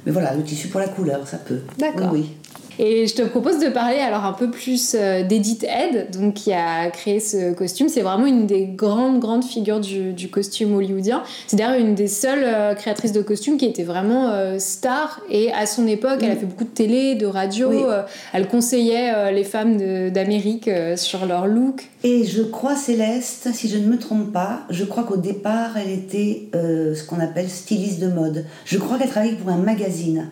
Mais 0.06 0.12
voilà, 0.12 0.34
le 0.34 0.42
tissu 0.42 0.68
pour 0.68 0.80
la 0.80 0.88
couleur, 0.88 1.26
ça 1.26 1.38
peut. 1.38 1.60
D'accord. 1.78 2.10
Oui, 2.12 2.20
oui. 2.20 2.47
Et 2.78 3.06
je 3.06 3.14
te 3.14 3.22
propose 3.22 3.58
de 3.58 3.68
parler 3.68 3.98
alors 3.98 4.24
un 4.24 4.32
peu 4.32 4.50
plus 4.50 4.94
euh, 4.94 5.22
d'Edith 5.24 5.64
Head, 5.64 6.10
donc 6.12 6.34
qui 6.34 6.52
a 6.52 6.90
créé 6.90 7.20
ce 7.20 7.52
costume. 7.52 7.88
C'est 7.88 8.02
vraiment 8.02 8.26
une 8.26 8.46
des 8.46 8.66
grandes, 8.66 9.18
grandes 9.20 9.44
figures 9.44 9.80
du, 9.80 10.12
du 10.12 10.28
costume 10.30 10.74
hollywoodien. 10.76 11.22
C'est 11.46 11.56
d'ailleurs 11.56 11.78
une 11.80 11.94
des 11.94 12.06
seules 12.08 12.44
euh, 12.44 12.74
créatrices 12.74 13.12
de 13.12 13.22
costumes 13.22 13.56
qui 13.56 13.66
était 13.66 13.82
vraiment 13.82 14.28
euh, 14.30 14.58
star. 14.58 15.20
Et 15.30 15.52
à 15.52 15.66
son 15.66 15.86
époque, 15.86 16.18
elle 16.22 16.30
a 16.30 16.34
Mm. 16.34 16.38
fait 16.38 16.46
beaucoup 16.46 16.64
de 16.64 16.68
télé, 16.68 17.14
de 17.16 17.26
radio. 17.26 17.68
Oui. 17.70 17.82
euh, 17.84 18.02
elle 18.32 18.46
conseillait 18.48 19.12
euh, 19.14 19.30
les 19.32 19.44
femmes 19.44 19.76
d'Amérique 20.10 20.70
sur 20.96 21.26
leur 21.26 21.46
look. 21.46 21.88
Et 22.04 22.24
je 22.24 22.42
crois, 22.42 22.76
Céleste, 22.76 23.48
si 23.52 23.68
je 23.68 23.76
ne 23.78 23.86
me 23.86 23.98
trompe 23.98 24.32
pas, 24.32 24.60
je 24.70 24.84
crois 24.84 25.02
qu'au 25.02 25.16
départ, 25.16 25.70
elle 25.76 25.90
était 25.90 26.48
ce 26.52 27.02
qu'on 27.04 27.18
appelle 27.18 27.48
styliste 27.48 27.98
de 28.00 28.08
mode. 28.08 28.44
Je 28.64 28.78
crois 28.78 28.98
qu'elle 28.98 29.08
travaillait 29.08 29.34
pour 29.36 29.50
un 29.50 29.56
magazine. 29.56 30.30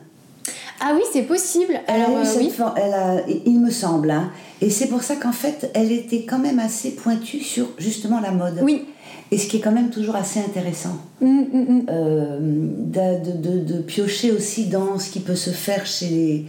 Ah 0.80 0.92
oui, 0.95 1.00
c'est 1.12 1.23
possible. 1.23 1.80
Elle 1.87 2.02
Alors 2.02 2.18
a 2.18 2.21
eu 2.21 2.25
euh, 2.25 2.25
cette 2.25 2.42
oui. 2.42 2.52
elle 2.76 2.95
a- 2.95 3.23
il 3.47 3.61
me 3.61 3.71
semble. 3.71 4.11
hein. 4.11 4.30
Et 4.61 4.71
c'est 4.71 4.87
pour 4.88 5.02
ça 5.02 5.16
qu'en 5.16 5.33
fait, 5.33 5.71
elle 5.75 5.92
était 5.92 6.23
quand 6.25 6.38
même 6.38 6.59
assez 6.59 6.90
pointue 6.90 7.40
sur 7.40 7.68
justement 7.78 8.21
la 8.21 8.30
mode. 8.30 8.61
Oui. 8.62 8.85
Et 9.33 9.38
ce 9.38 9.49
qui 9.49 9.56
est 9.56 9.61
quand 9.61 9.73
même 9.73 9.90
toujours 9.90 10.14
assez 10.16 10.38
intéressant. 10.40 10.97
Mm, 11.21 11.26
mm, 11.26 11.42
mm. 11.68 11.87
euh, 11.90 12.38
de, 12.40 13.37
de- 13.37 13.64
de 13.64 13.78
piocher 13.83 14.30
aussi 14.33 14.66
dans 14.66 14.99
ce 14.99 15.11
qui 15.11 15.21
peut 15.21 15.35
se 15.35 15.50
faire 15.50 15.85
chez 15.87 16.06
les 16.09 16.45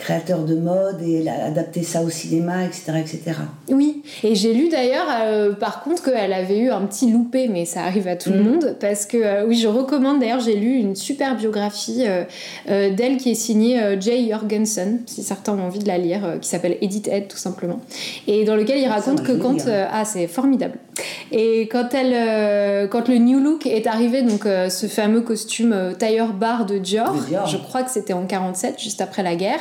créateurs 0.00 0.44
de 0.44 0.56
mode 0.56 1.00
et 1.02 1.28
adapter 1.28 1.82
ça 1.82 2.02
au 2.02 2.10
cinéma, 2.10 2.64
etc. 2.64 2.92
etc. 2.98 3.20
Oui, 3.70 4.02
et 4.24 4.34
j'ai 4.34 4.52
lu 4.54 4.68
d'ailleurs, 4.68 5.06
euh, 5.22 5.52
par 5.52 5.82
contre, 5.82 6.02
qu'elle 6.02 6.32
avait 6.32 6.58
eu 6.58 6.70
un 6.70 6.80
petit 6.86 7.10
loupé, 7.10 7.46
mais 7.48 7.64
ça 7.64 7.82
arrive 7.82 8.08
à 8.08 8.16
tout 8.16 8.30
le 8.30 8.40
Mm. 8.40 8.48
monde, 8.50 8.76
parce 8.80 9.06
que, 9.06 9.16
euh, 9.18 9.46
oui, 9.46 9.56
je 9.56 9.68
recommande, 9.68 10.20
d'ailleurs, 10.20 10.40
j'ai 10.40 10.56
lu 10.56 10.74
une 10.76 10.96
super 10.96 11.36
biographie 11.36 12.04
euh, 12.06 12.24
d'elle 12.96 13.16
qui 13.18 13.30
est 13.30 13.34
signée 13.34 13.78
Jay 14.00 14.28
Jorgensen, 14.30 15.00
si 15.06 15.22
certains 15.22 15.52
ont 15.56 15.62
envie 15.62 15.78
de 15.80 15.88
la 15.88 15.98
lire, 15.98 16.38
qui 16.40 16.48
s'appelle 16.48 16.76
Edith 16.80 17.06
Head, 17.08 17.28
tout 17.28 17.36
simplement, 17.36 17.80
et 18.26 18.44
dans 18.44 18.56
lequel 18.56 18.78
il 18.78 18.84
Ça, 18.84 18.94
raconte 18.94 19.22
que 19.22 19.32
quand... 19.32 19.66
ah, 19.68 20.04
c'est 20.04 20.26
formidable. 20.26 20.74
Et 21.32 21.68
quand, 21.70 21.94
elle, 21.94 22.12
euh, 22.14 22.86
quand 22.88 23.08
le 23.08 23.16
New 23.18 23.38
Look 23.40 23.66
est 23.66 23.86
arrivé, 23.86 24.22
donc 24.22 24.46
euh, 24.46 24.68
ce 24.68 24.86
fameux 24.86 25.20
costume 25.20 25.72
euh, 25.72 25.92
tailleur 25.92 26.32
bar 26.32 26.66
de 26.66 26.78
Dior, 26.78 27.14
je 27.46 27.56
crois 27.56 27.82
que 27.82 27.90
c'était 27.90 28.12
en 28.12 28.24
47, 28.26 28.80
juste 28.80 29.00
après 29.00 29.22
la 29.22 29.34
guerre, 29.36 29.60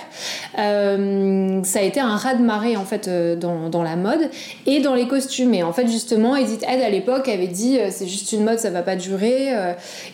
euh, 0.58 1.62
ça 1.64 1.80
a 1.80 1.82
été 1.84 2.00
un 2.00 2.16
raz-de-marée 2.16 2.76
en 2.78 2.86
fait 2.86 3.10
dans, 3.40 3.70
dans 3.70 3.84
la 3.84 3.96
mode 3.96 4.30
et 4.66 4.80
dans 4.80 4.96
les 4.96 5.08
costumes. 5.08 5.54
Et 5.54 5.64
en 5.64 5.74
fait, 5.74 5.88
justement, 5.88 6.36
Edith 6.36 6.64
Head 6.68 6.82
à 6.82 6.90
l'époque 6.90 7.28
avait 7.28 7.48
dit 7.48 7.78
c'est 7.90 8.08
juste 8.08 8.32
une 8.32 8.44
mode, 8.44 8.60
ça 8.60 8.70
va 8.70 8.82
pas 8.82 8.96
durer, 8.96 9.50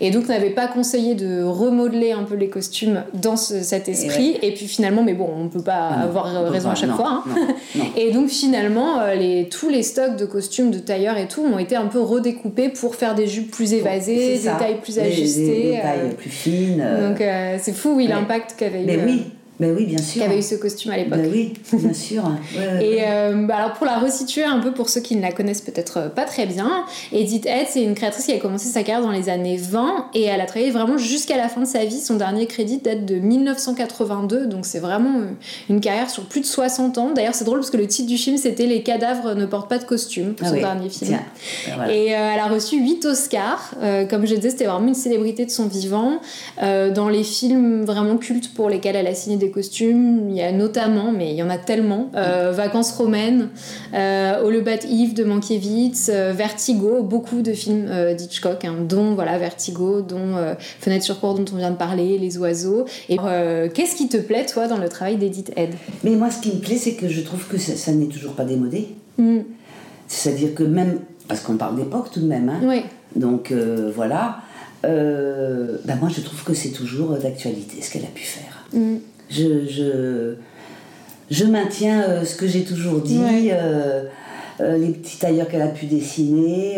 et 0.01 0.11
donc 0.11 0.27
n'avait 0.27 0.49
pas 0.49 0.67
conseillé 0.67 1.15
de 1.15 1.43
remodeler 1.43 2.11
un 2.11 2.23
peu 2.23 2.35
les 2.35 2.49
costumes 2.49 3.03
dans 3.13 3.37
ce- 3.37 3.61
cet 3.61 3.89
esprit. 3.89 4.37
Et, 4.41 4.53
puis 4.53 4.67
finalement, 4.67 5.03
mais 5.03 5.13
bon, 5.13 5.29
on 5.37 5.47
peut 5.49 5.61
pas 5.61 5.91
non, 5.97 6.03
avoir 6.03 6.51
raison 6.51 6.69
pas, 6.69 6.71
à 6.73 6.75
chaque 6.75 6.89
non, 6.89 6.95
fois. 6.95 7.23
hein. 7.25 7.47
non. 7.75 7.83
Et 7.97 8.11
donc 8.11 8.29
finalement, 8.29 9.01
les, 9.17 9.47
tous 9.49 9.69
les 9.69 9.83
stocks 9.83 10.15
de 10.15 10.25
costumes 10.25 10.71
de 10.71 10.79
et 11.17 11.27
tout 11.27 11.41
ont 11.43 11.59
été 11.59 11.75
un 11.75 11.87
peu 11.87 11.99
redécoupés 11.99 12.69
pour 12.69 12.95
faire 12.95 13.15
des 13.15 13.27
jupes 13.27 13.51
plus 13.51 13.73
évasées, 13.73 14.37
des 14.37 14.43
tailles 14.43 14.81
plus 14.81 14.99
ajustées. 14.99 15.45
Des, 15.45 15.61
des 15.71 15.77
euh, 15.77 15.81
tailles 15.81 16.15
plus 16.17 16.29
fines. 16.29 16.81
euh, 16.85 17.09
donc 17.09 17.21
euh, 17.21 17.57
c'est 17.59 17.73
fou, 17.73 17.93
oui, 17.95 18.07
l'impact 18.07 18.55
qu'avait 18.57 18.83
eu. 18.83 18.85
mais 18.85 18.99
oui, 19.05 19.25
Ben 19.59 19.73
oui, 19.75 19.85
bien 19.85 19.97
sûr. 19.99 20.21
Qui 20.21 20.27
avait 20.27 20.39
eu 20.39 20.41
ce 20.41 20.55
costume 20.55 20.91
à 20.91 20.97
l'époque. 20.97 21.19
Ben 21.19 21.31
oui, 21.31 21.53
bien 21.71 21.93
sûr. 21.93 22.23
et 22.81 22.99
euh, 23.03 23.45
bah 23.47 23.57
alors 23.57 23.73
pour 23.73 23.85
la 23.85 23.99
resituer 23.99 24.43
un 24.43 24.59
peu 24.59 24.73
pour 24.73 24.89
ceux 24.89 24.99
qui 24.99 25.15
ne 25.15 25.21
la 25.21 25.31
connaissent 25.31 25.61
peut-être 25.61 26.11
pas 26.13 26.25
très 26.25 26.45
bien, 26.45 26.85
Edith 27.13 27.45
Head, 27.45 27.67
c'est 27.69 27.83
une 27.83 27.95
créatrice 27.95 28.25
qui 28.25 28.33
a 28.33 28.39
commencé 28.39 28.67
sa 28.67 28.83
carrière 28.83 29.05
dans 29.05 29.11
les 29.11 29.29
années 29.29 29.57
20 29.57 30.07
et 30.13 30.23
elle 30.23 30.41
a 30.41 30.45
travaillé 30.45 30.71
vraiment 30.71 30.97
jusqu'à 30.97 31.37
la 31.37 31.47
fin 31.47 31.61
de 31.61 31.65
sa 31.65 31.85
vie. 31.85 32.01
Son 32.01 32.15
dernier 32.15 32.47
crédit 32.47 32.79
date 32.79 33.05
de 33.05 33.15
1982, 33.15 34.47
donc 34.47 34.65
c'est 34.65 34.79
vraiment 34.79 35.21
une 35.69 35.79
carrière 35.79 36.09
sur 36.09 36.25
plus 36.25 36.41
de 36.41 36.45
60 36.45 36.97
ans. 36.97 37.11
D'ailleurs, 37.13 37.35
c'est 37.35 37.45
drôle 37.45 37.59
parce 37.59 37.71
que 37.71 37.77
le 37.77 37.87
titre 37.87 38.09
du 38.09 38.17
film 38.17 38.37
c'était 38.37 38.65
Les 38.65 38.83
cadavres 38.83 39.35
ne 39.35 39.45
portent 39.45 39.69
pas 39.69 39.77
de 39.77 39.85
costume, 39.85 40.35
Ah 40.41 40.49
son 40.49 40.55
dernier 40.55 40.89
film. 40.89 41.17
Et 41.89 42.13
euh, 42.13 42.31
elle 42.33 42.39
a 42.39 42.47
reçu 42.47 42.81
8 42.81 43.05
Oscars. 43.05 43.73
Euh, 43.81 44.05
comme 44.05 44.25
je 44.25 44.35
disais, 44.35 44.49
c'était 44.49 44.65
vraiment 44.65 44.87
une 44.87 44.95
célébrité 44.95 45.45
de 45.45 45.51
son 45.51 45.67
vivant. 45.67 46.19
dans 46.61 47.09
les 47.09 47.23
films 47.23 47.85
vraiment 47.85 48.17
cultes 48.17 48.53
pour 48.53 48.69
lesquels 48.69 48.95
elle 48.95 49.07
a 49.07 49.15
signé 49.15 49.37
des 49.37 49.44
costumes. 49.51 50.29
Il 50.29 50.35
y 50.35 50.41
a 50.41 50.51
notamment, 50.51 51.11
mais 51.11 51.31
il 51.31 51.35
y 51.35 51.43
en 51.43 51.49
a 51.49 51.57
tellement, 51.57 52.09
euh, 52.15 52.51
Vacances 52.51 52.91
romaines, 52.91 53.49
euh, 53.93 54.45
All 54.45 54.55
About 54.55 54.87
Eve 54.89 55.13
de 55.13 55.23
Mankiewicz, 55.23 56.09
euh, 56.09 56.33
Vertigo, 56.35 57.03
beaucoup 57.03 57.41
de 57.41 57.53
films 57.53 57.87
euh, 57.89 58.13
d'Hitchcock, 58.13 58.65
hein, 58.65 58.75
dont 58.87 59.13
voilà 59.15 59.37
Vertigo, 59.37 60.01
dont 60.01 60.35
Fenêtre 60.79 61.05
sur 61.05 61.19
cour 61.19 61.35
dont 61.35 61.45
on 61.53 61.57
vient 61.57 61.71
de 61.71 61.77
parler, 61.77 62.17
Les 62.17 62.37
oiseaux. 62.37 62.85
Et 63.09 63.17
qu'est-ce 63.73 63.95
qui 63.95 64.07
te 64.07 64.17
plaît 64.17 64.45
toi 64.45 64.67
dans 64.67 64.77
le 64.77 64.89
travail 64.89 65.17
d'Edith 65.17 65.51
Head? 65.55 65.71
Mais 66.03 66.11
moi, 66.11 66.29
ce 66.29 66.41
qui 66.41 66.55
me 66.55 66.59
plaît, 66.59 66.77
c'est 66.77 66.93
que 66.93 67.07
je 67.07 67.21
trouve 67.21 67.47
que 67.47 67.57
ça, 67.57 67.91
n'est 67.91 68.07
toujours 68.07 68.33
pas 68.33 68.45
démodé. 68.45 68.87
Mm. 69.17 69.39
C'est-à-dire 70.07 70.53
que 70.53 70.63
même, 70.63 70.99
parce 71.27 71.41
qu'on 71.41 71.57
parle 71.57 71.75
d'époque 71.75 72.11
tout 72.11 72.19
de 72.19 72.27
même, 72.27 72.49
hein, 72.49 72.59
oui. 72.63 72.83
donc 73.15 73.53
voilà. 73.95 74.37
ben 74.83 75.97
moi, 75.99 76.09
je 76.09 76.21
trouve 76.21 76.43
que 76.43 76.53
c'est 76.53 76.71
toujours 76.71 77.11
d'actualité 77.11 77.81
ce 77.81 77.91
qu'elle 77.91 78.03
a 78.03 78.13
pu 78.13 78.23
faire. 78.23 78.65
Mm. 78.73 78.97
Je, 79.29 79.65
je, 79.67 80.35
je 81.31 81.45
maintiens 81.45 82.03
euh, 82.03 82.25
ce 82.25 82.35
que 82.35 82.47
j'ai 82.47 82.63
toujours 82.63 83.01
dit, 83.01 83.19
euh, 83.51 84.03
euh, 84.59 84.77
les 84.77 84.89
petits 84.89 85.17
tailleurs 85.17 85.47
qu'elle 85.47 85.61
a 85.61 85.67
pu 85.67 85.85
dessiner, 85.85 86.77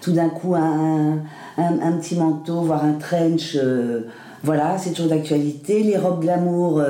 tout 0.00 0.12
d'un 0.12 0.28
coup 0.28 0.54
un, 0.54 1.18
un, 1.56 1.92
petit 1.92 2.16
manteau, 2.16 2.62
voire 2.62 2.84
un 2.84 2.94
trench, 2.94 3.56
voilà, 4.42 4.76
c'est 4.78 4.90
toujours 4.90 5.10
d'actualité. 5.10 5.82
Les 5.82 5.96
robes 5.96 6.20
glamour, 6.20 6.82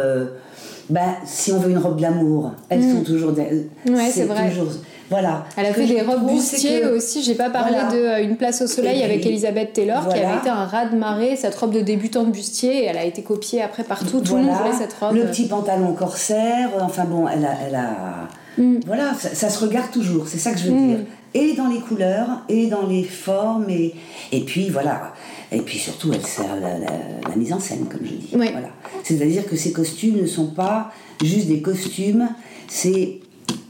ben, 0.91 1.15
si 1.25 1.53
on 1.53 1.59
veut 1.59 1.71
une 1.71 1.79
robe 1.79 1.99
glamour, 1.99 2.53
elles 2.69 2.81
mm. 2.81 2.97
sont 2.97 3.05
toujours. 3.05 3.33
Ouais, 3.33 4.11
c'est 4.11 4.25
vrai. 4.25 4.51
Toujours, 4.51 4.73
voilà. 5.11 5.45
Elle 5.57 5.67
a 5.67 5.73
fait 5.73 5.87
des 5.87 6.03
robes 6.03 6.27
bustier 6.27 6.85
aussi. 6.85 7.23
J'ai 7.23 7.35
pas 7.35 7.51
parlé 7.51 7.77
de 7.93 7.99
euh, 7.99 8.23
Une 8.23 8.37
place 8.37 8.61
au 8.63 8.67
soleil 8.67 9.03
avec 9.03 9.25
Elisabeth 9.25 9.73
Taylor 9.73 10.09
qui 10.09 10.19
avait 10.19 10.39
été 10.39 10.49
un 10.49 10.65
raz 10.65 10.87
de 10.87 10.97
marée, 10.97 11.37
cette 11.37 11.55
robe 11.55 11.73
de 11.73 11.81
débutante 11.81 12.31
bustier. 12.31 12.85
Et 12.85 12.85
elle 12.85 12.99
a 12.99 13.05
été 13.05 13.23
copiée 13.23 13.63
après 13.63 13.85
partout. 13.85 14.21
Tout 14.21 14.37
le 14.37 14.43
monde 14.43 14.57
voulait 14.57 14.77
cette 14.77 14.93
robe. 14.95 15.15
Le 15.15 15.25
petit 15.27 15.47
pantalon 15.47 15.93
corsaire. 15.95 16.71
Enfin 16.81 17.05
bon, 17.05 17.27
elle 17.29 17.45
a. 17.45 17.55
Elle 17.67 17.75
a... 17.75 18.29
Mm. 18.59 18.81
Voilà, 18.87 19.15
ça, 19.15 19.49
se 19.49 19.65
regarde 19.65 19.91
toujours. 19.91 20.27
C'est 20.29 20.39
ça 20.39 20.53
que 20.53 20.59
je 20.59 20.65
veux 20.65 20.75
mm. 20.75 20.89
dire. 20.89 20.99
Et 21.35 21.55
dans 21.55 21.69
les 21.69 21.81
couleurs, 21.81 22.29
et 22.49 22.69
dans 22.69 22.87
les 22.87 23.05
formes, 23.05 23.69
et, 23.69 23.95
et 24.33 24.41
puis 24.41 24.71
voilà. 24.71 25.13
Et 25.53 25.61
puis 25.61 25.79
surtout, 25.79 26.11
elle 26.13 26.25
sert 26.25 26.57
la, 26.57 26.79
la, 26.79 27.37
mise 27.37 27.53
en 27.53 27.61
scène, 27.61 27.87
comme 27.91 28.01
je 28.05 28.15
dis. 28.15 28.31
Voilà. 28.33 28.69
C'est-à-dire 29.03 29.47
que 29.47 29.57
ces 29.57 29.73
costumes 29.73 30.21
ne 30.21 30.27
sont 30.27 30.49
pas 30.49 30.91
juste 31.23 31.47
des 31.47 31.61
costumes, 31.61 32.29
c'est 32.67 33.21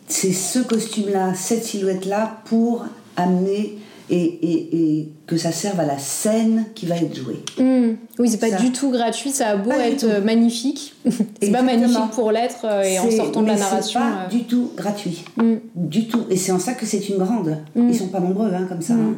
c'est 0.08 0.32
ce 0.32 0.58
costume-là, 0.58 1.34
cette 1.34 1.64
silhouette-là, 1.64 2.40
pour 2.46 2.86
amener 3.16 3.78
et, 4.10 4.98
et, 5.00 5.08
que 5.26 5.36
ça 5.36 5.52
serve 5.52 5.78
à 5.80 5.84
la 5.84 5.98
scène 5.98 6.64
qui 6.74 6.86
va 6.86 6.96
être 6.96 7.14
jouée. 7.14 7.40
Hmm. 7.58 7.96
Oui, 8.18 8.30
c'est 8.30 8.38
pas 8.38 8.50
du 8.50 8.72
tout 8.72 8.90
gratuit, 8.90 9.30
ça 9.30 9.48
a 9.48 9.56
beau 9.56 9.70
être 9.72 10.04
euh, 10.04 10.20
magnifique. 10.22 10.94
c'est 11.42 11.50
pas 11.50 11.60
magnifique 11.60 12.10
pour 12.12 12.32
l'être 12.32 12.64
euh, 12.64 12.82
et 12.82 12.98
en 12.98 13.10
sortant 13.10 13.42
de 13.42 13.48
la 13.48 13.56
narration. 13.56 14.00
C'est 14.00 14.06
pas 14.06 14.24
euh. 14.24 14.28
du 14.28 14.44
tout 14.44 14.72
gratuit. 14.76 15.24
Hmm. 15.36 15.56
Du 15.74 16.08
tout. 16.08 16.24
Et 16.30 16.36
c'est 16.36 16.52
en 16.52 16.58
ça 16.58 16.72
que 16.72 16.86
c'est 16.86 17.08
une 17.10 17.18
grande. 17.18 17.58
Hmm. 17.74 17.88
Ils 17.88 17.94
sont 17.94 18.08
pas 18.08 18.20
nombreux 18.20 18.50
hein, 18.54 18.66
comme 18.68 18.80
ça. 18.80 18.94
Hein. 18.94 19.16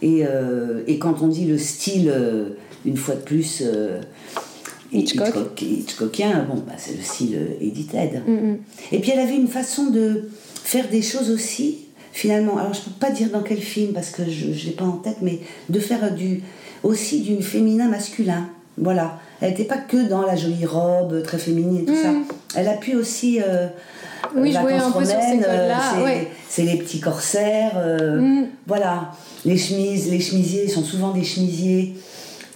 Et, 0.00 0.22
et, 0.86 0.98
quand 1.00 1.22
on 1.22 1.26
dit 1.26 1.44
le 1.44 1.58
style, 1.58 2.14
une 2.84 2.96
fois 2.96 3.16
de 3.16 3.20
plus, 3.20 3.64
Hitchcock. 4.92 5.60
Hitchcockien, 5.60 6.46
bon, 6.48 6.62
bah, 6.66 6.74
c'est 6.76 6.96
le 6.96 7.02
style 7.02 7.36
euh, 7.36 7.64
Edith 7.64 7.94
Head. 7.94 8.22
Mm, 8.26 8.32
mm. 8.32 8.58
Et 8.92 8.98
puis 9.00 9.10
elle 9.10 9.20
avait 9.20 9.36
une 9.36 9.48
façon 9.48 9.90
de 9.90 10.30
faire 10.64 10.88
des 10.88 11.02
choses 11.02 11.30
aussi, 11.30 11.86
finalement. 12.12 12.58
Alors 12.58 12.74
je 12.74 12.80
peux 12.80 12.98
pas 12.98 13.10
dire 13.10 13.28
dans 13.30 13.42
quel 13.42 13.60
film 13.60 13.92
parce 13.92 14.10
que 14.10 14.22
je 14.24 14.66
l'ai 14.66 14.72
pas 14.72 14.84
en 14.84 14.98
tête, 14.98 15.18
mais 15.22 15.40
de 15.68 15.80
faire 15.80 16.14
du, 16.14 16.42
aussi 16.82 17.20
du 17.20 17.42
féminin 17.42 17.88
masculin. 17.88 18.48
Voilà. 18.76 19.18
Elle 19.40 19.50
n'était 19.50 19.64
pas 19.64 19.78
que 19.78 20.08
dans 20.08 20.22
la 20.22 20.36
jolie 20.36 20.66
robe 20.66 21.22
très 21.22 21.38
féminine 21.38 21.82
et 21.82 21.84
tout 21.84 22.00
ça. 22.00 22.12
Mm. 22.12 22.24
Elle 22.54 22.68
a 22.68 22.74
pu 22.74 22.96
aussi. 22.96 23.40
Euh, 23.46 23.68
oui, 24.34 24.52
jouer 24.52 24.74
un 24.74 24.90
peu 24.90 25.04
sur 25.04 25.16
ces 25.16 25.42
euh, 25.44 25.68
là 25.68 25.80
C'est 26.48 26.62
les 26.62 26.76
petits 26.76 27.00
corsaires. 27.00 27.80
Voilà. 28.66 29.12
Les 29.44 29.56
chemises, 29.56 30.10
les 30.10 30.20
chemisiers 30.20 30.68
sont 30.68 30.82
souvent 30.82 31.12
des 31.12 31.24
chemisiers 31.24 31.94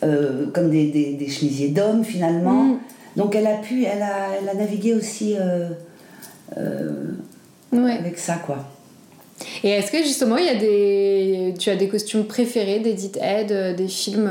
euh, 0.02 0.46
comme 0.52 0.70
des, 0.70 0.86
des, 0.86 1.28
chemisiers 1.28 1.68
d'hommes 1.68 2.04
finalement. 2.04 2.64
Mm. 2.64 2.78
Donc 3.16 3.36
elle 3.36 3.46
a 3.46 3.54
pu, 3.56 3.84
elle 3.84 4.02
a, 4.02 4.30
elle 4.40 4.48
a 4.48 4.54
navigué 4.54 4.94
aussi 4.94 5.36
euh, 5.38 5.68
euh, 6.56 7.12
avec 7.72 8.18
ça 8.18 8.36
quoi. 8.44 8.58
Et 9.62 9.70
est-ce 9.70 9.92
que 9.92 9.98
justement 9.98 10.36
il 10.38 10.46
y 10.46 10.48
a 10.48 10.56
des, 10.56 11.54
tu 11.56 11.70
as 11.70 11.76
des 11.76 11.88
costumes 11.88 12.24
préférés 12.24 12.80
d'Edith 12.80 13.16
Head, 13.20 13.76
des 13.76 13.86
films, 13.88 14.30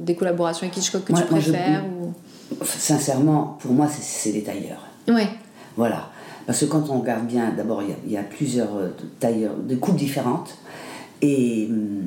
des 0.00 0.16
collaborations 0.16 0.66
avec 0.66 0.76
Hitchcock 0.76 1.04
que 1.04 1.12
tu 1.12 1.22
préfères 1.22 1.84
ou... 1.84 2.12
Sincèrement, 2.64 3.56
pour 3.60 3.72
moi 3.72 3.86
c'est 3.88 4.32
les 4.32 4.42
tailleurs. 4.42 4.86
Ouais. 5.06 5.28
Voilà. 5.76 6.10
Parce 6.46 6.60
que 6.60 6.64
quand 6.64 6.90
on 6.90 7.00
regarde 7.00 7.26
bien, 7.26 7.52
d'abord 7.56 7.82
il 7.82 8.10
y, 8.10 8.14
y, 8.14 8.16
a 8.16 8.22
plusieurs 8.22 8.70
tailleurs 9.20 9.54
de 9.56 9.76
coupes 9.76 9.96
différentes 9.96 10.56
et 11.22 11.68
hum, 11.70 12.06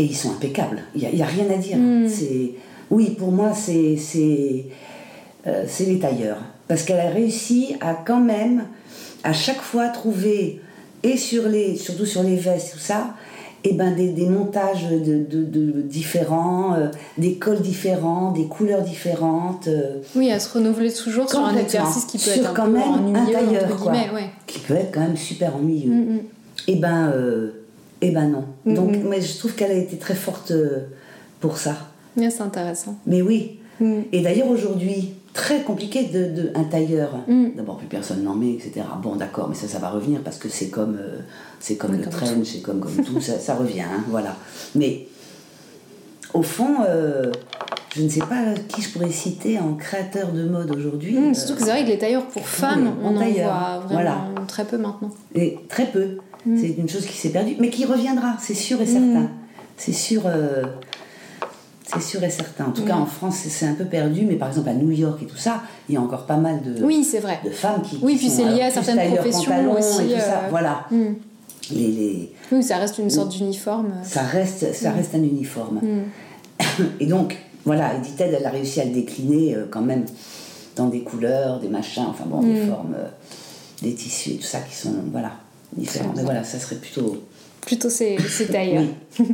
et 0.00 0.04
ils 0.04 0.16
sont 0.16 0.30
impeccables. 0.30 0.82
Il 0.94 1.06
n'y 1.06 1.22
a, 1.22 1.26
a, 1.26 1.28
rien 1.28 1.44
à 1.52 1.58
dire. 1.58 1.76
Hmm. 1.76 2.08
C'est 2.08 2.52
Oui, 2.90 3.10
pour 3.10 3.30
moi, 3.30 3.52
c'est 3.54 3.96
euh, 5.46 5.64
c'est 5.68 5.84
les 5.84 5.98
tailleurs. 5.98 6.38
Parce 6.68 6.84
qu'elle 6.84 7.00
a 7.00 7.10
réussi 7.10 7.76
à 7.82 7.92
quand 7.94 8.20
même, 8.20 8.64
à 9.24 9.34
chaque 9.34 9.60
fois, 9.60 9.88
trouver, 9.88 10.60
et 11.02 11.18
sur 11.18 11.48
les, 11.48 11.76
surtout 11.76 12.06
sur 12.06 12.22
les 12.22 12.36
vestes, 12.36 12.72
tout 12.72 12.78
ça, 12.78 13.14
et 13.62 13.72
eh 13.72 13.74
ben 13.74 13.94
des, 13.94 14.08
des 14.08 14.24
montages 14.24 14.88
de, 14.88 15.22
de, 15.28 15.82
différents, 15.82 16.72
euh, 16.76 16.88
des 17.18 17.34
cols 17.34 17.60
différents, 17.60 18.30
des 18.30 18.46
couleurs 18.46 18.80
différentes. 18.80 19.68
Euh. 19.68 19.98
oui, 20.16 20.32
à 20.32 20.40
se 20.40 20.54
renouveler 20.54 20.90
toujours 20.90 21.28
sur 21.28 21.44
un 21.44 21.54
exercice 21.58 22.06
qui 22.06 22.16
peut 22.16 22.30
être 22.30 22.52
un 22.52 22.54
quand 22.54 22.64
peu 22.64 22.70
même 22.70 22.88
ennuyeux, 22.88 23.18
un 23.18 23.26
tailleur, 23.26 23.76
quoi, 23.76 23.92
ouais. 23.92 24.30
qui 24.46 24.60
peut 24.60 24.76
être 24.76 24.92
quand 24.92 25.00
même 25.00 25.18
super 25.18 25.56
ennuyeux. 25.56 25.90
Mm, 25.90 26.14
mm. 26.14 26.18
Et 26.68 26.72
eh 26.72 26.76
ben 26.76 27.12
eh 28.00 28.10
ben 28.10 28.28
non. 28.28 28.44
Donc, 28.66 28.96
mais 29.08 29.20
je 29.20 29.38
trouve 29.38 29.54
qu'elle 29.54 29.70
a 29.70 29.74
été 29.74 29.96
très 29.98 30.14
forte 30.14 30.52
euh, 30.52 30.86
pour 31.40 31.58
ça. 31.58 31.76
c'est 32.16 32.40
intéressant. 32.40 32.96
Mais 33.06 33.22
oui. 33.22 33.58
Mm. 33.80 34.00
Et 34.12 34.22
d'ailleurs, 34.22 34.48
aujourd'hui, 34.48 35.14
très 35.32 35.62
compliqué 35.62 36.04
de, 36.04 36.42
de 36.42 36.52
un 36.54 36.64
tailleur. 36.64 37.10
Mm. 37.28 37.50
D'abord, 37.56 37.78
plus 37.78 37.86
personne 37.86 38.22
n'en 38.22 38.34
met, 38.34 38.52
etc. 38.52 38.82
Bon, 39.02 39.16
d'accord, 39.16 39.48
mais 39.48 39.54
ça, 39.54 39.68
ça 39.68 39.78
va 39.78 39.90
revenir 39.90 40.20
parce 40.22 40.38
que 40.38 40.48
c'est 40.48 40.68
comme, 40.68 40.96
euh, 41.00 41.18
c'est 41.60 41.76
comme 41.76 41.96
le 41.96 42.02
trench, 42.02 42.46
c'est 42.46 42.62
comme, 42.62 42.80
comme 42.80 43.04
tout, 43.04 43.20
ça, 43.20 43.38
ça 43.38 43.54
revient, 43.54 43.82
hein, 43.82 44.04
voilà. 44.08 44.36
Mais 44.74 45.06
au 46.32 46.42
fond, 46.42 46.76
euh, 46.88 47.32
je 47.94 48.02
ne 48.02 48.08
sais 48.08 48.20
pas 48.20 48.54
qui 48.68 48.82
je 48.82 48.90
pourrais 48.90 49.10
citer 49.10 49.58
en 49.58 49.74
créateur 49.74 50.32
de 50.32 50.44
mode 50.44 50.74
aujourd'hui. 50.74 51.18
Mm, 51.18 51.34
surtout 51.34 51.54
que 51.54 51.60
c'est 51.60 51.70
vrai 51.70 51.84
que 51.84 51.90
les 51.90 51.98
tailleurs 51.98 52.26
pour 52.26 52.46
femmes, 52.46 52.92
on 53.02 53.16
en 53.16 53.30
voit 53.30 53.78
vraiment 53.78 53.80
voilà. 53.88 54.16
très 54.46 54.64
peu 54.64 54.78
maintenant. 54.78 55.10
Et 55.34 55.58
très 55.68 55.86
peu. 55.86 56.18
Mm. 56.46 56.58
C'est 56.58 56.68
une 56.68 56.88
chose 56.88 57.06
qui 57.06 57.16
s'est 57.16 57.30
perdue, 57.30 57.56
mais 57.58 57.70
qui 57.70 57.84
reviendra, 57.84 58.36
c'est 58.40 58.54
sûr 58.54 58.80
et 58.80 58.86
certain. 58.86 59.22
Mm. 59.22 59.30
C'est 59.76 59.92
sûr, 59.92 60.22
euh, 60.26 60.64
c'est 61.92 62.02
sûr 62.02 62.22
et 62.22 62.30
certain. 62.30 62.66
En 62.66 62.70
tout 62.72 62.84
cas, 62.84 62.96
mm. 62.96 63.02
en 63.02 63.06
France, 63.06 63.36
c'est 63.36 63.66
un 63.66 63.74
peu 63.74 63.84
perdu, 63.84 64.24
mais 64.26 64.36
par 64.36 64.48
exemple 64.48 64.68
à 64.68 64.74
New 64.74 64.90
York 64.90 65.22
et 65.22 65.26
tout 65.26 65.36
ça, 65.36 65.62
il 65.88 65.94
y 65.94 65.98
a 65.98 66.00
encore 66.00 66.26
pas 66.26 66.36
mal 66.36 66.62
de, 66.62 66.82
oui, 66.82 67.06
vrai. 67.20 67.40
de 67.44 67.50
femmes 67.50 67.82
qui. 67.82 67.98
Oui, 68.02 68.16
puis 68.16 68.30
c'est 68.30 68.44
lié 68.44 68.62
à 68.62 68.70
certaines 68.70 69.14
professions 69.14 69.72
aussi. 69.72 70.12
Et 70.12 70.14
tout 70.14 70.20
ça. 70.20 70.44
Euh, 70.44 70.48
voilà. 70.50 70.86
Les, 71.72 71.86
les... 71.88 72.32
Oui, 72.50 72.62
ça 72.62 72.78
reste 72.78 72.98
une 72.98 73.10
sorte 73.10 73.30
d'uniforme. 73.30 73.92
Ça 74.02 74.22
reste, 74.22 74.74
ça 74.74 74.90
reste 74.90 75.14
un 75.14 75.22
uniforme. 75.22 75.80
Et 77.00 77.06
donc, 77.06 77.36
voilà, 77.64 77.94
Edith 77.94 78.20
Head, 78.20 78.34
elle 78.36 78.44
a 78.44 78.50
réussi 78.50 78.80
à 78.80 78.84
le 78.84 78.90
décliner 78.90 79.54
euh, 79.54 79.66
quand 79.70 79.82
même 79.82 80.04
dans 80.74 80.88
des 80.88 81.02
couleurs, 81.02 81.60
des 81.60 81.68
machins, 81.68 82.06
enfin 82.08 82.24
bon, 82.26 82.42
des 82.42 82.66
formes, 82.66 82.96
des 83.82 83.94
tissus 83.94 84.30
et 84.30 84.36
tout 84.36 84.46
ça 84.46 84.58
qui 84.60 84.74
sont. 84.74 84.94
Voilà 85.12 85.32
différent. 85.76 86.12
Mais 86.16 86.22
voilà, 86.22 86.44
ça 86.44 86.58
serait 86.58 86.76
plutôt 86.76 87.22
plutôt 87.60 87.90
c'est 87.90 88.18
ailleurs. 88.54 88.84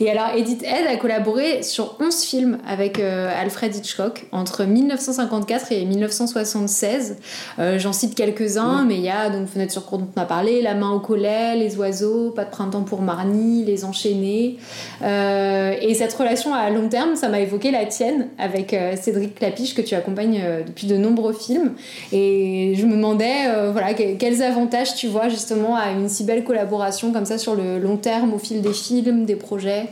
Et 0.00 0.10
alors, 0.10 0.30
Edith 0.36 0.62
Head 0.62 0.86
a 0.86 0.96
collaboré 0.96 1.62
sur 1.62 1.96
11 2.00 2.24
films 2.24 2.58
avec 2.66 2.98
euh, 2.98 3.30
Alfred 3.36 3.74
Hitchcock 3.74 4.26
entre 4.32 4.64
1954 4.64 5.72
et 5.72 5.84
1976. 5.84 7.16
Euh, 7.58 7.78
j'en 7.78 7.92
cite 7.92 8.14
quelques-uns, 8.14 8.84
mais 8.84 8.94
il 8.94 9.02
y 9.02 9.10
a 9.10 9.28
donc 9.30 9.48
Fenêtre 9.48 9.72
sur 9.72 9.84
cour 9.84 9.98
dont 9.98 10.08
on 10.16 10.20
a 10.20 10.24
parlé, 10.24 10.62
La 10.62 10.74
main 10.74 10.92
au 10.92 11.00
collet, 11.00 11.56
Les 11.56 11.76
oiseaux, 11.76 12.30
Pas 12.30 12.44
de 12.44 12.50
printemps 12.50 12.82
pour 12.82 13.02
Marnie, 13.02 13.64
Les 13.64 13.84
enchaînés. 13.84 14.56
Euh, 15.02 15.74
et 15.80 15.94
cette 15.94 16.12
relation 16.12 16.54
à 16.54 16.70
long 16.70 16.88
terme, 16.88 17.16
ça 17.16 17.28
m'a 17.28 17.40
évoqué 17.40 17.70
la 17.70 17.86
tienne 17.86 18.28
avec 18.38 18.74
Cédric 19.00 19.34
Clapiche 19.34 19.74
que 19.74 19.82
tu 19.82 19.94
accompagnes 19.94 20.42
depuis 20.66 20.86
de 20.86 20.96
nombreux 20.96 21.32
films. 21.32 21.74
Et 22.12 22.74
je 22.76 22.86
me 22.86 22.92
demandais, 22.92 23.70
voilà, 23.72 23.94
quels 23.94 24.42
avantages 24.42 24.94
tu 24.94 25.08
vois 25.08 25.28
justement 25.28 25.76
à 25.76 25.90
une 25.90 26.08
si 26.08 26.24
belle 26.24 26.44
collaboration 26.44 27.12
comme 27.12 27.26
ça 27.26 27.38
sur 27.38 27.54
le 27.54 27.57
long 27.58 27.96
terme 27.96 28.34
au 28.34 28.38
fil 28.38 28.62
des 28.62 28.72
films, 28.72 29.24
des 29.24 29.36
projets 29.36 29.88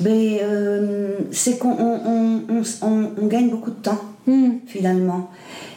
ben, 0.00 0.38
euh, 0.42 1.18
C'est 1.30 1.58
qu'on 1.58 1.76
on, 2.82 3.26
gagne 3.26 3.50
beaucoup 3.50 3.70
de 3.70 3.76
temps, 3.76 4.00
hmm. 4.26 4.50
finalement. 4.66 5.30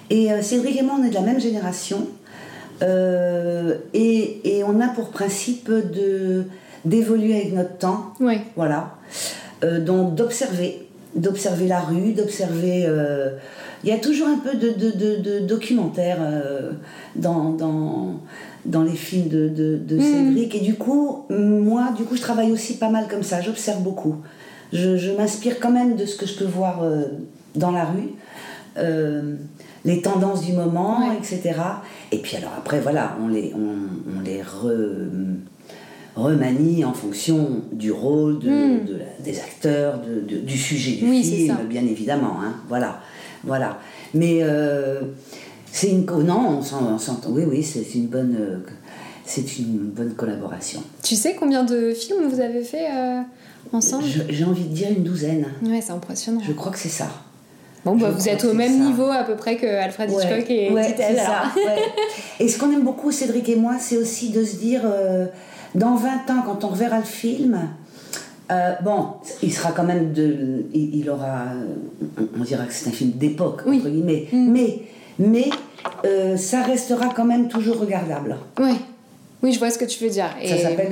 Et 0.09 0.31
euh, 0.31 0.41
Cédric 0.41 0.77
et 0.77 0.81
moi, 0.81 0.95
on 0.99 1.03
est 1.03 1.09
de 1.09 1.15
la 1.15 1.21
même 1.21 1.39
génération. 1.39 2.07
Euh, 2.81 3.75
et, 3.93 4.63
on 4.65 4.79
a 4.81 4.87
pour 4.89 5.09
principe 5.09 5.69
de 5.69 6.45
d'évoluer 6.85 7.35
avec 7.35 7.53
notre 7.53 7.77
temps. 7.77 8.13
Oui. 8.21 8.35
Voilà. 8.55 8.95
donc 9.61 10.15
d'observer. 10.15 10.87
D'observer 11.15 11.67
la 11.67 11.79
rue, 11.79 12.13
d'observer. 12.13 12.87
Il 13.83 13.89
y 13.89 13.93
a 13.93 13.97
toujours 13.97 14.27
un 14.27 14.37
peu 14.37 14.57
de, 14.57 14.71
de, 14.71 15.21
de 15.21 15.39
documentaire 15.39 16.17
dans, 17.15 17.51
dans, 17.51 18.19
dans 18.65 18.83
les 18.83 18.95
films 18.95 19.29
de, 19.29 19.47
de, 19.47 19.97
hmm. 19.97 20.01
Cédric. 20.01 20.55
Et 20.55 20.59
du 20.59 20.75
coup, 20.75 21.25
moi, 21.29 21.93
du 21.95 22.03
coup, 22.03 22.15
je 22.15 22.21
travaille 22.21 22.51
aussi 22.51 22.77
pas 22.77 22.89
mal 22.89 23.07
comme 23.07 23.23
ça. 23.23 23.41
J'observe 23.41 23.81
beaucoup. 23.81 24.17
Je, 24.73 24.97
je 24.97 25.11
m'inspire 25.11 25.59
quand 25.59 25.71
même 25.71 25.95
de 25.95 26.05
ce 26.05 26.17
que 26.17 26.25
je 26.25 26.35
peux 26.35 26.45
voir 26.45 26.83
euh, 26.83 27.03
dans 27.55 27.71
la 27.71 27.85
rue. 27.85 28.09
Euh, 28.77 29.35
les 29.85 30.01
tendances 30.01 30.45
du 30.45 30.53
moment, 30.53 31.11
etc. 31.13 31.55
Et 32.11 32.17
puis 32.17 32.35
alors 32.35 32.51
après, 32.57 32.81
voilà, 32.81 33.17
on 33.23 33.29
les, 33.29 33.53
on, 33.55 34.17
on 34.17 34.21
les 34.21 34.41
remanie 36.15 36.83
en 36.83 36.93
fonction 36.93 37.61
du 37.71 37.91
rôle, 37.91 38.39
de, 38.39 38.49
hmm. 38.49 38.79
des 39.23 39.39
acteurs, 39.39 39.99
de, 40.01 40.37
du 40.39 40.57
sujet 40.57 40.97
du 40.97 41.23
film, 41.23 41.57
bien 41.69 41.85
évidemment. 41.85 42.37
Hein, 42.43 42.55
voilà, 42.67 42.99
voilà. 43.43 43.79
Mais 44.13 44.39
euh, 44.41 45.01
c'est 45.71 45.89
une 45.89 46.05
non, 46.05 46.59
on 46.59 46.97
s'entend. 46.97 47.29
Oui, 47.29 47.43
oui, 47.47 47.63
c'est 47.63 47.95
une 47.95 48.07
bonne, 48.07 48.37
euh, 48.39 48.57
c'est 49.25 49.59
une 49.59 49.89
bonne 49.89 50.13
collaboration. 50.13 50.83
Tu 51.03 51.15
sais 51.15 51.35
combien 51.35 51.63
de 51.63 51.93
films 51.93 52.27
vous 52.27 52.39
avez 52.39 52.63
fait 52.63 52.87
euh, 52.91 53.21
ensemble? 53.71 54.05
J'ai 54.29 54.43
envie 54.43 54.65
de 54.65 54.73
dire 54.73 54.89
une 54.89 55.03
douzaine. 55.03 55.45
Ouais, 55.63 55.81
c'est 55.81 55.91
impressionnant. 55.91 56.41
Je 56.45 56.53
crois 56.53 56.71
que 56.71 56.79
c'est 56.79 56.89
ça. 56.89 57.09
Bon, 57.85 57.95
bah, 57.95 58.09
vous 58.11 58.27
êtes 58.27 58.43
au 58.43 58.53
même 58.53 58.83
niveau 58.83 59.05
à 59.05 59.23
peu 59.23 59.35
près 59.35 59.55
que 59.55 59.65
Alfred 59.65 60.11
Hitchcock 60.11 60.49
et 60.49 60.69
ouais, 60.71 60.95
c'est 60.97 61.15
ça. 61.15 61.43
Et 62.39 62.47
ce 62.49 62.57
qu'on 62.57 62.71
aime 62.71 62.83
beaucoup, 62.83 63.11
Cédric 63.11 63.47
et 63.49 63.55
moi, 63.55 63.75
c'est 63.79 63.97
aussi 63.97 64.29
de 64.29 64.43
se 64.43 64.57
dire, 64.57 64.81
euh, 64.85 65.27
dans 65.75 65.95
20 65.95 66.29
ans, 66.29 66.41
quand 66.45 66.63
on 66.63 66.69
reverra 66.69 66.99
le 66.99 67.05
film, 67.05 67.69
bon, 68.83 69.07
il 69.43 69.53
sera 69.53 69.71
quand 69.71 69.83
même 69.83 70.13
de. 70.13 70.65
Il, 70.73 71.09
aura. 71.09 71.45
On, 72.37 72.43
dira 72.43 72.65
que 72.65 72.73
c'est 72.73 72.89
un 72.89 72.93
film 72.93 73.11
d'époque, 73.11 73.63
entre 73.65 73.89
guillemets. 73.89 74.27
Mm. 74.31 74.51
Mais 74.51 74.79
mais 75.19 75.49
euh, 76.05 76.37
ça 76.37 76.63
restera 76.63 77.13
quand 77.13 77.25
même 77.25 77.49
toujours 77.49 77.79
regardable. 77.79 78.37
Oui. 78.57 78.77
Oui, 79.41 79.53
je 79.53 79.59
vois 79.59 79.69
ce 79.69 79.77
que 79.77 79.85
tu 79.85 80.03
veux 80.03 80.09
dire. 80.09 80.25
Ça 80.45 80.57
s'appelle 80.57 80.89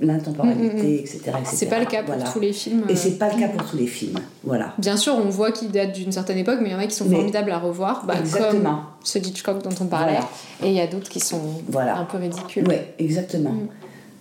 l'intemporalité, 0.00 0.82
mm, 0.82 0.86
mm, 0.86 0.94
mm. 0.94 0.98
etc. 0.98 1.20
C'est 1.44 1.68
pas 1.68 1.78
le 1.78 1.86
cas 1.86 2.02
pour 2.02 2.16
tous 2.32 2.40
les 2.40 2.52
films. 2.52 2.84
Et 2.88 2.96
c'est 2.96 3.18
pas 3.18 3.32
le 3.32 3.38
cas 3.38 3.48
pour 3.48 3.70
tous 3.70 3.76
les 3.76 3.86
films. 3.86 4.18
Voilà. 4.42 4.74
Bien 4.78 4.96
sûr, 4.96 5.14
on 5.14 5.28
voit 5.28 5.52
qu'ils 5.52 5.70
datent 5.70 5.92
d'une 5.92 6.10
certaine 6.10 6.38
époque, 6.38 6.58
mais 6.60 6.70
il 6.70 6.72
y 6.72 6.74
en 6.74 6.80
a 6.80 6.86
qui 6.86 6.96
sont 6.96 7.08
formidables 7.08 7.52
à 7.52 7.58
revoir. 7.58 8.04
Bah, 8.04 8.14
exactement. 8.18 8.74
Comme 8.74 8.84
ce 9.04 9.18
Hitchcock 9.18 9.62
dont 9.62 9.74
on 9.80 9.86
parlait. 9.86 10.18
Et 10.62 10.68
il 10.68 10.74
y 10.74 10.80
a 10.80 10.88
d'autres 10.88 11.08
qui 11.08 11.20
sont 11.20 11.40
un 11.72 12.04
peu 12.04 12.18
ridicules. 12.18 12.66
Oui, 12.68 12.76
exactement. 12.98 13.54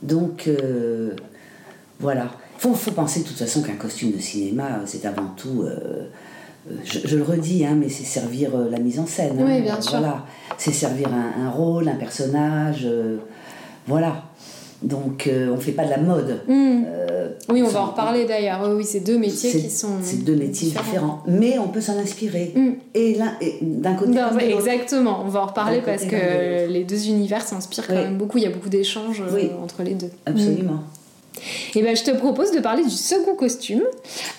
Donc, 0.03 0.47
euh, 0.47 1.15
voilà. 1.99 2.27
Il 2.63 2.70
faut, 2.70 2.75
faut, 2.75 2.91
penser 2.91 3.22
de 3.22 3.25
toute 3.25 3.38
façon 3.38 3.62
qu'un 3.62 3.75
costume 3.75 4.12
de 4.12 4.20
cinéma, 4.20 4.79
c'est 4.86 5.05
avant 5.05 5.34
tout. 5.36 5.63
Euh, 5.63 6.08
je, 6.86 7.17
le 7.17 7.24
redis, 7.24 7.65
hein, 7.65 7.75
mais 7.77 7.89
c'est 7.89 8.05
servir 8.05 8.51
euh, 8.55 8.70
la 8.70 8.79
mise 8.79 9.00
en 9.00 9.05
scène. 9.05 9.36
Oui, 9.38 9.58
hein. 9.58 9.62
bien 9.62 9.82
sûr. 9.82 10.00
Voilà, 10.00 10.25
c'est 10.58 10.72
servir 10.72 11.10
un, 11.13 11.50
rôle, 11.50 11.88
un 11.89 11.96
personnage, 11.96 12.84
euh, 12.86 13.17
voilà. 13.88 14.24
Donc 14.82 15.27
euh, 15.27 15.50
on 15.51 15.55
ne 15.55 15.62
fait 15.62 15.72
pas 15.72 15.86
de 15.86 15.89
la 15.91 15.98
mode. 15.98 16.41
Hmm. 16.46 16.84
oui, 17.50 17.63
on 17.63 17.70
va 17.70 17.82
en 17.84 17.86
reparler 17.88 18.25
d'ailleurs. 18.25 18.70
Oui, 18.75 18.84
c'est 18.84 18.99
deux 18.99 19.17
métiers 19.17 19.52
qui 19.52 19.69
sont. 19.69 19.99
C'est 20.02 20.26
deux 20.26 20.36
métiers 20.36 20.69
différents. 20.69 21.23
Mais 21.26 21.58
on 21.58 21.69
peut 21.69 21.80
s'en 21.80 21.97
inspirer. 21.97 22.52
Hmm. 22.54 22.73
Et 22.93 23.17
d'un 23.62 23.95
côté. 23.95 24.19
exactement, 24.49 25.21
on 25.26 25.30
va 25.30 25.43
en 25.43 25.45
reparler 25.47 25.82
parce 25.82 26.04
que 26.06 26.67
les 26.67 26.84
deux 26.84 27.08
univers 27.08 27.41
s'inspirent 27.41 27.88
quand 27.88 27.93
même 27.93 28.17
beaucoup. 28.17 28.38
Il 28.38 28.43
y 28.43 28.47
a 28.47 28.52
beaucoup 28.52 28.69
d'échanges 28.69 29.23
entre 29.62 29.84
les 29.84 29.93
deux. 29.95 30.12
Absolument. 30.26 30.84
Et 31.76 31.82
ben, 31.82 31.96
je 31.96 32.04
te 32.04 32.12
propose 32.12 32.52
de 32.52 32.60
parler 32.60 32.84
du 32.84 32.91
second 32.91 33.36
costume. 33.36 33.82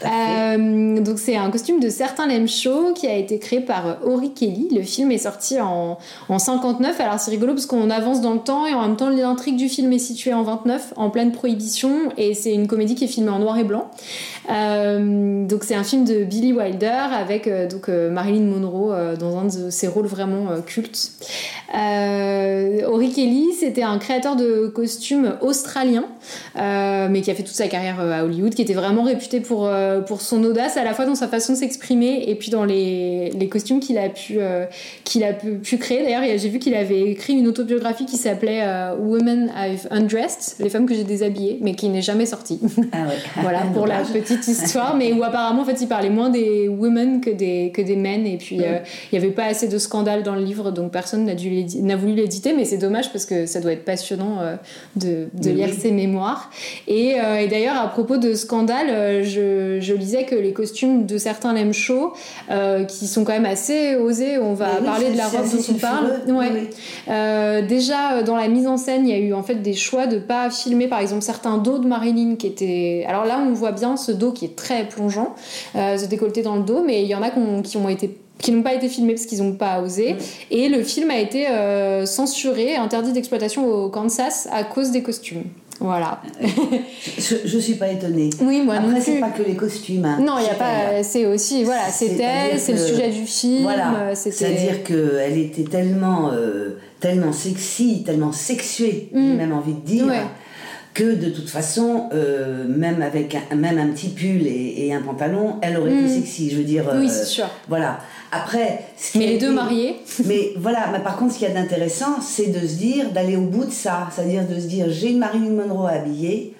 Euh, 0.04 1.00
donc, 1.00 1.18
c'est 1.18 1.36
un 1.36 1.50
costume 1.50 1.80
de 1.80 1.88
Certains 1.88 2.26
L'aiment 2.26 2.48
chaud 2.48 2.92
qui 2.94 3.06
a 3.06 3.16
été 3.16 3.38
créé 3.38 3.60
par 3.60 3.98
Ori 4.04 4.32
Kelly. 4.32 4.68
Le 4.74 4.82
film 4.82 5.10
est 5.10 5.18
sorti 5.18 5.60
en, 5.60 5.98
en 6.28 6.38
59. 6.38 7.00
Alors, 7.00 7.18
c'est 7.18 7.30
rigolo 7.30 7.54
parce 7.54 7.66
qu'on 7.66 7.90
avance 7.90 8.20
dans 8.20 8.34
le 8.34 8.40
temps 8.40 8.66
et 8.66 8.74
en 8.74 8.82
même 8.82 8.96
temps, 8.96 9.10
l'intrigue 9.10 9.56
du 9.56 9.68
film 9.68 9.92
est 9.92 9.98
située 9.98 10.32
en 10.32 10.42
29, 10.42 10.94
en 10.96 11.10
pleine 11.10 11.32
prohibition. 11.32 12.10
Et 12.16 12.34
c'est 12.34 12.52
une 12.52 12.66
comédie 12.66 12.94
qui 12.94 13.04
est 13.04 13.08
filmée 13.08 13.30
en 13.30 13.38
noir 13.38 13.58
et 13.58 13.64
blanc. 13.64 13.90
Euh, 14.50 15.46
donc, 15.46 15.64
c'est 15.64 15.74
un 15.74 15.84
film 15.84 16.04
de 16.04 16.24
Billy 16.24 16.52
Wilder 16.52 16.86
avec 17.12 17.48
euh, 17.48 17.66
donc, 17.66 17.88
Marilyn 17.88 18.44
Monroe 18.44 19.16
dans 19.18 19.38
un 19.38 19.44
de 19.44 19.70
ses 19.70 19.88
rôles 19.88 20.06
vraiment 20.06 20.46
cultes. 20.64 21.12
Ori 21.72 23.10
Kelly, 23.12 23.52
c'était 23.58 23.82
un 23.82 23.98
créateur 23.98 24.36
de 24.36 24.68
costumes 24.68 25.36
australien. 25.40 26.04
Euh, 26.56 26.83
mais 27.08 27.20
qui 27.20 27.30
a 27.30 27.34
fait 27.34 27.42
toute 27.42 27.54
sa 27.54 27.68
carrière 27.68 28.00
euh, 28.00 28.12
à 28.12 28.24
Hollywood, 28.24 28.54
qui 28.54 28.62
était 28.62 28.74
vraiment 28.74 29.02
réputé 29.02 29.40
pour, 29.40 29.66
euh, 29.66 30.00
pour 30.00 30.20
son 30.20 30.42
audace, 30.44 30.76
à 30.76 30.84
la 30.84 30.94
fois 30.94 31.06
dans 31.06 31.14
sa 31.14 31.28
façon 31.28 31.52
de 31.52 31.58
s'exprimer 31.58 32.24
et 32.26 32.34
puis 32.34 32.50
dans 32.50 32.64
les, 32.64 33.30
les 33.30 33.48
costumes 33.48 33.80
qu'il 33.80 33.98
a 33.98 34.08
pu, 34.08 34.38
qu'il 35.04 35.24
a 35.24 35.32
pu, 35.32 35.52
pu 35.58 35.78
créer. 35.78 36.02
D'ailleurs, 36.02 36.22
j'ai 36.38 36.48
vu 36.48 36.58
qu'il 36.58 36.74
avait 36.74 37.10
écrit 37.10 37.34
une 37.34 37.48
autobiographie 37.48 38.06
qui 38.06 38.16
s'appelait 38.16 38.62
Women 38.98 39.52
I've 39.56 39.86
Undressed, 39.90 40.56
les 40.58 40.70
femmes 40.70 40.86
que 40.86 40.94
j'ai 40.94 41.04
déshabillées, 41.04 41.58
mais 41.60 41.74
qui 41.74 41.88
n'est 41.88 42.02
jamais 42.02 42.26
sortie. 42.26 42.60
Ah 42.92 43.06
voilà, 43.42 43.60
pour 43.74 43.86
la 43.86 44.00
petite 44.00 44.46
histoire, 44.48 44.96
mais 44.96 45.12
où 45.12 45.22
apparemment, 45.22 45.62
en 45.62 45.64
fait, 45.64 45.80
il 45.80 45.88
parlait 45.88 46.10
moins 46.10 46.30
des 46.30 46.68
women 46.68 47.20
que 47.20 47.30
des, 47.30 47.72
que 47.74 47.82
des 47.82 47.96
men, 47.96 48.26
et 48.26 48.36
puis 48.36 48.56
il 48.56 48.82
n'y 49.12 49.18
avait 49.18 49.32
pas 49.32 49.44
assez 49.44 49.68
de 49.68 49.78
scandales 49.78 50.22
dans 50.22 50.34
le 50.34 50.42
livre, 50.42 50.70
donc 50.70 50.90
personne 50.90 51.24
n'a 51.24 51.96
voulu 51.96 52.14
l'éditer, 52.14 52.52
mais 52.52 52.64
c'est 52.64 52.78
dommage 52.78 53.12
parce 53.12 53.26
que 53.26 53.46
ça 53.46 53.60
doit 53.60 53.72
être 53.72 53.84
passionnant 53.84 54.38
de, 54.96 55.28
de 55.32 55.50
lire 55.50 55.72
ses 55.72 55.90
mémoires. 55.90 56.50
Euh, 56.88 57.38
et, 57.38 57.48
d'ailleurs, 57.48 57.76
à 57.76 57.88
propos 57.88 58.16
de 58.16 58.34
scandale, 58.34 58.86
euh, 58.90 59.22
je, 59.22 59.80
je, 59.80 59.94
lisais 59.94 60.24
que 60.24 60.34
les 60.34 60.52
costumes 60.52 61.06
de 61.06 61.18
certains 61.18 61.52
l'aiment 61.52 61.72
chaud, 61.72 62.12
euh, 62.50 62.84
qui 62.84 63.06
sont 63.06 63.24
quand 63.24 63.32
même 63.32 63.46
assez 63.46 63.96
osés, 63.96 64.38
on 64.38 64.54
va 64.54 64.76
parler 64.84 65.10
de 65.10 65.16
la 65.16 65.28
robe 65.28 65.48
dont 65.50 65.74
on 65.74 65.78
parle. 65.78 66.20
Ouais. 66.28 67.62
déjà, 67.62 68.22
dans 68.22 68.36
la 68.36 68.48
mise 68.48 68.66
en 68.66 68.76
scène, 68.76 69.06
il 69.06 69.14
y 69.14 69.16
a 69.16 69.20
eu 69.20 69.34
en 69.34 69.42
fait 69.42 69.56
des 69.56 69.74
choix 69.74 70.06
de 70.06 70.18
pas 70.18 70.50
filmer, 70.50 70.88
par 70.88 71.00
exemple, 71.00 71.22
certains 71.22 71.58
dos 71.58 71.78
de 71.78 71.86
Marilyn 71.86 72.36
qui 72.36 72.46
étaient. 72.46 73.04
Alors 73.08 73.24
là, 73.24 73.40
on 73.46 73.52
voit 73.52 73.72
bien 73.72 73.96
ce 73.96 74.12
dos 74.12 74.32
qui 74.32 74.44
est 74.44 74.56
très 74.56 74.88
plongeant, 74.88 75.34
ce 75.74 76.04
décolleté 76.06 76.42
dans 76.42 76.56
le 76.56 76.62
dos, 76.62 76.82
mais 76.84 77.02
il 77.02 77.08
y 77.08 77.14
en 77.14 77.22
a 77.22 77.30
qui 77.30 77.76
ont, 77.76 77.88
été 77.88 78.18
qui 78.38 78.52
n'ont 78.52 78.62
pas 78.62 78.74
été 78.74 78.88
filmés 78.88 79.14
parce 79.14 79.26
qu'ils 79.26 79.42
n'ont 79.42 79.54
pas 79.54 79.80
osé. 79.80 80.16
Et 80.50 80.68
le 80.68 80.82
film 80.82 81.10
a 81.10 81.18
été 81.18 81.46
censuré, 82.06 82.76
interdit 82.76 83.12
d'exploitation 83.12 83.66
au 83.66 83.88
Kansas 83.88 84.48
à 84.52 84.64
cause 84.64 84.90
des 84.90 85.02
costumes. 85.02 85.44
Voilà. 85.80 86.22
je, 87.18 87.56
ne 87.56 87.60
suis 87.60 87.74
pas 87.74 87.88
étonnée. 87.88 88.30
Oui, 88.40 88.62
moi 88.62 88.76
Après, 88.76 88.88
non 88.88 89.00
c'est 89.00 89.20
pas 89.20 89.30
que 89.30 89.42
les 89.42 89.54
costumes. 89.54 90.04
Hein. 90.04 90.18
Non, 90.20 90.38
il 90.38 90.46
y 90.46 90.48
a 90.48 90.54
pas. 90.54 91.02
C'est 91.02 91.26
aussi 91.26 91.64
voilà, 91.64 91.88
c'était, 91.90 92.56
c'est 92.58 92.72
le 92.72 92.78
sujet 92.78 93.10
du 93.10 93.26
film. 93.26 93.62
Voilà. 93.62 94.14
C'est-à-dire 94.14 94.82
qu'elle 94.84 95.38
était 95.38 95.64
tellement, 95.64 96.30
euh, 96.32 96.78
tellement 97.00 97.32
sexy, 97.32 98.02
tellement 98.04 98.32
sexuée, 98.32 99.08
j'ai 99.12 99.18
mm. 99.18 99.36
même 99.36 99.52
envie 99.52 99.74
de 99.74 99.80
dire. 99.80 100.06
Que 100.94 101.14
de 101.16 101.28
toute 101.28 101.50
façon, 101.50 102.08
euh, 102.12 102.64
même 102.68 103.02
avec 103.02 103.36
un, 103.50 103.56
même 103.56 103.78
un 103.78 103.88
petit 103.88 104.10
pull 104.10 104.46
et, 104.46 104.92
un 104.92 105.02
pantalon, 105.02 105.56
elle 105.60 105.76
aurait 105.76 105.92
été 105.92 106.02
mm. 106.02 106.08
sexy. 106.08 106.50
Je 106.50 106.56
veux 106.56 106.62
dire. 106.62 106.84
oui, 106.94 107.08
c'est 107.10 107.24
sûr. 107.24 107.46
Euh, 107.46 107.66
voilà. 107.68 107.98
Après. 108.30 108.84
mais 109.16 109.26
les 109.26 109.38
deux 109.38 109.52
mariés. 109.52 109.96
mais 110.24 110.52
voilà, 110.56 110.90
mais 110.92 111.00
par 111.00 111.16
contre, 111.16 111.34
ce 111.34 111.38
qu'il 111.40 111.48
y 111.48 111.50
a 111.50 111.54
d'intéressant, 111.54 112.20
c'est 112.20 112.46
de 112.46 112.64
se 112.64 112.76
dire, 112.76 113.10
d'aller 113.10 113.34
au 113.34 113.42
bout 113.42 113.64
de 113.64 113.72
ça. 113.72 114.08
C'est-à-dire 114.14 114.46
de 114.46 114.54
se 114.54 114.66
dire, 114.66 114.86
j'ai 114.88 115.10
une 115.10 115.18
Marilyn 115.18 115.50
Monroe 115.50 115.88
habillée, 115.88 116.54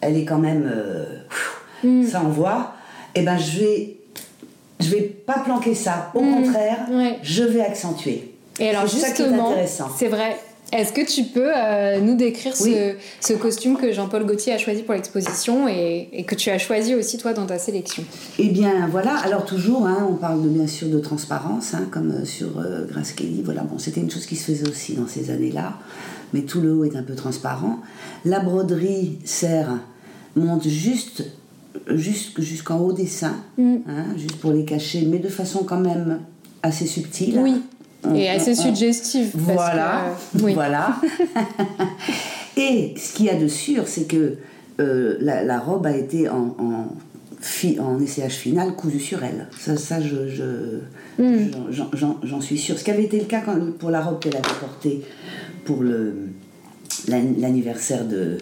elle 0.00 0.16
est 0.16 0.24
quand 0.24 0.38
même. 0.38 0.70
Euh, 0.72 1.04
mm. 1.82 2.06
Ça 2.06 2.20
envoie. 2.20 2.74
Et 3.16 3.20
eh 3.20 3.22
ben, 3.24 3.36
je 3.36 3.58
vais. 3.58 3.96
Je 4.78 4.90
vais 4.90 5.02
pas 5.02 5.40
planquer 5.40 5.74
ça. 5.74 6.12
Au 6.14 6.22
mm. 6.22 6.34
contraire, 6.34 6.78
je 7.22 7.42
vais 7.42 7.62
accentuer. 7.62 8.32
Et 8.60 8.68
alors, 8.70 8.86
justement, 8.86 9.54
c'est 9.96 10.08
vrai, 10.08 10.36
Est-ce 10.72 10.94
que 10.94 11.06
tu 11.06 11.24
peux 11.24 11.50
euh, 11.54 12.00
nous 12.00 12.14
décrire 12.16 12.56
ce, 12.56 12.94
ce, 13.20 13.34
costume 13.34 13.76
que 13.76 13.92
Jean-Paul 13.92 14.24
Gaultier 14.24 14.54
a 14.54 14.58
choisi 14.58 14.82
pour 14.82 14.94
l'exposition 14.94 15.68
et, 15.68 16.08
et, 16.12 16.24
que 16.24 16.34
tu 16.34 16.48
as 16.48 16.56
choisi 16.56 16.94
aussi 16.94 17.18
toi 17.18 17.34
dans 17.34 17.44
ta 17.44 17.58
sélection? 17.58 18.02
Eh 18.38 18.48
bien 18.48 18.88
voilà, 18.90 19.18
alors 19.18 19.44
toujours, 19.44 19.86
hein, 19.86 20.08
on 20.08 20.14
parle 20.14 20.42
de, 20.42 20.48
bien 20.48 20.66
sûr 20.66 20.88
de 20.88 20.98
transparence, 20.98 21.74
hein, 21.74 21.86
comme 21.90 22.10
euh, 22.10 22.24
sur 22.24 22.58
euh, 22.58 22.86
Grace 22.86 23.12
Kelly. 23.12 23.42
Voilà, 23.44 23.62
bon, 23.64 23.78
c'était 23.78 24.00
une 24.00 24.10
chose 24.10 24.24
qui 24.24 24.34
se 24.34 24.50
faisait 24.50 24.68
aussi 24.68 24.94
dans 24.94 25.06
ces 25.06 25.30
années-là, 25.30 25.78
mais 26.32 26.40
tout 26.40 26.62
le 26.62 26.72
haut 26.72 26.84
est 26.84 26.96
un 26.96 27.02
peu 27.02 27.14
transparent. 27.14 27.80
La 28.24 28.40
broderie 28.40 29.18
serre 29.24 29.78
monte 30.36 30.66
juste 30.68 31.24
jusqu'en 31.86 32.78
haut 32.78 32.92
des 32.92 33.06
seins, 33.06 33.36
mm. 33.58 33.76
hein, 33.88 34.04
juste 34.16 34.36
pour 34.36 34.52
les 34.52 34.64
cacher, 34.64 35.06
mais 35.06 35.18
de 35.18 35.28
façon 35.28 35.64
quand 35.64 35.80
même 35.80 36.20
assez 36.62 36.86
subtile. 36.86 37.38
Oui 37.38 37.60
et 38.14 38.28
assez 38.28 38.54
suggestive. 38.54 39.30
Voilà, 39.34 40.16
voilà. 40.34 40.96
et 42.56 42.94
ce 42.96 43.14
qu'il 43.14 43.26
y 43.26 43.30
a 43.30 43.36
de 43.36 43.48
sûr, 43.48 43.86
c'est 43.86 44.04
que 44.04 44.36
euh, 44.80 45.16
la, 45.20 45.58
robe 45.58 45.86
a 45.86 45.96
été 45.96 46.28
en, 46.28 46.56
en, 46.58 46.86
en 47.80 48.00
essayage 48.00 48.34
final 48.34 48.74
cousue 48.74 49.00
sur 49.00 49.22
elle. 49.22 49.48
Ça, 49.58 49.76
ça 49.76 50.00
je, 50.00 50.80
hmm. 51.18 51.50
j'en 52.22 52.40
suis 52.40 52.58
sûre. 52.58 52.78
Ce 52.78 52.84
qui 52.84 52.90
avait 52.90 53.04
été 53.04 53.18
le 53.18 53.26
cas 53.26 53.42
pour 53.78 53.90
la 53.90 54.00
robe 54.00 54.18
qu'elle 54.20 54.36
avait 54.36 54.60
portée 54.60 55.02
pour 55.64 55.84
l'anniversaire 57.08 58.04
de, 58.04 58.38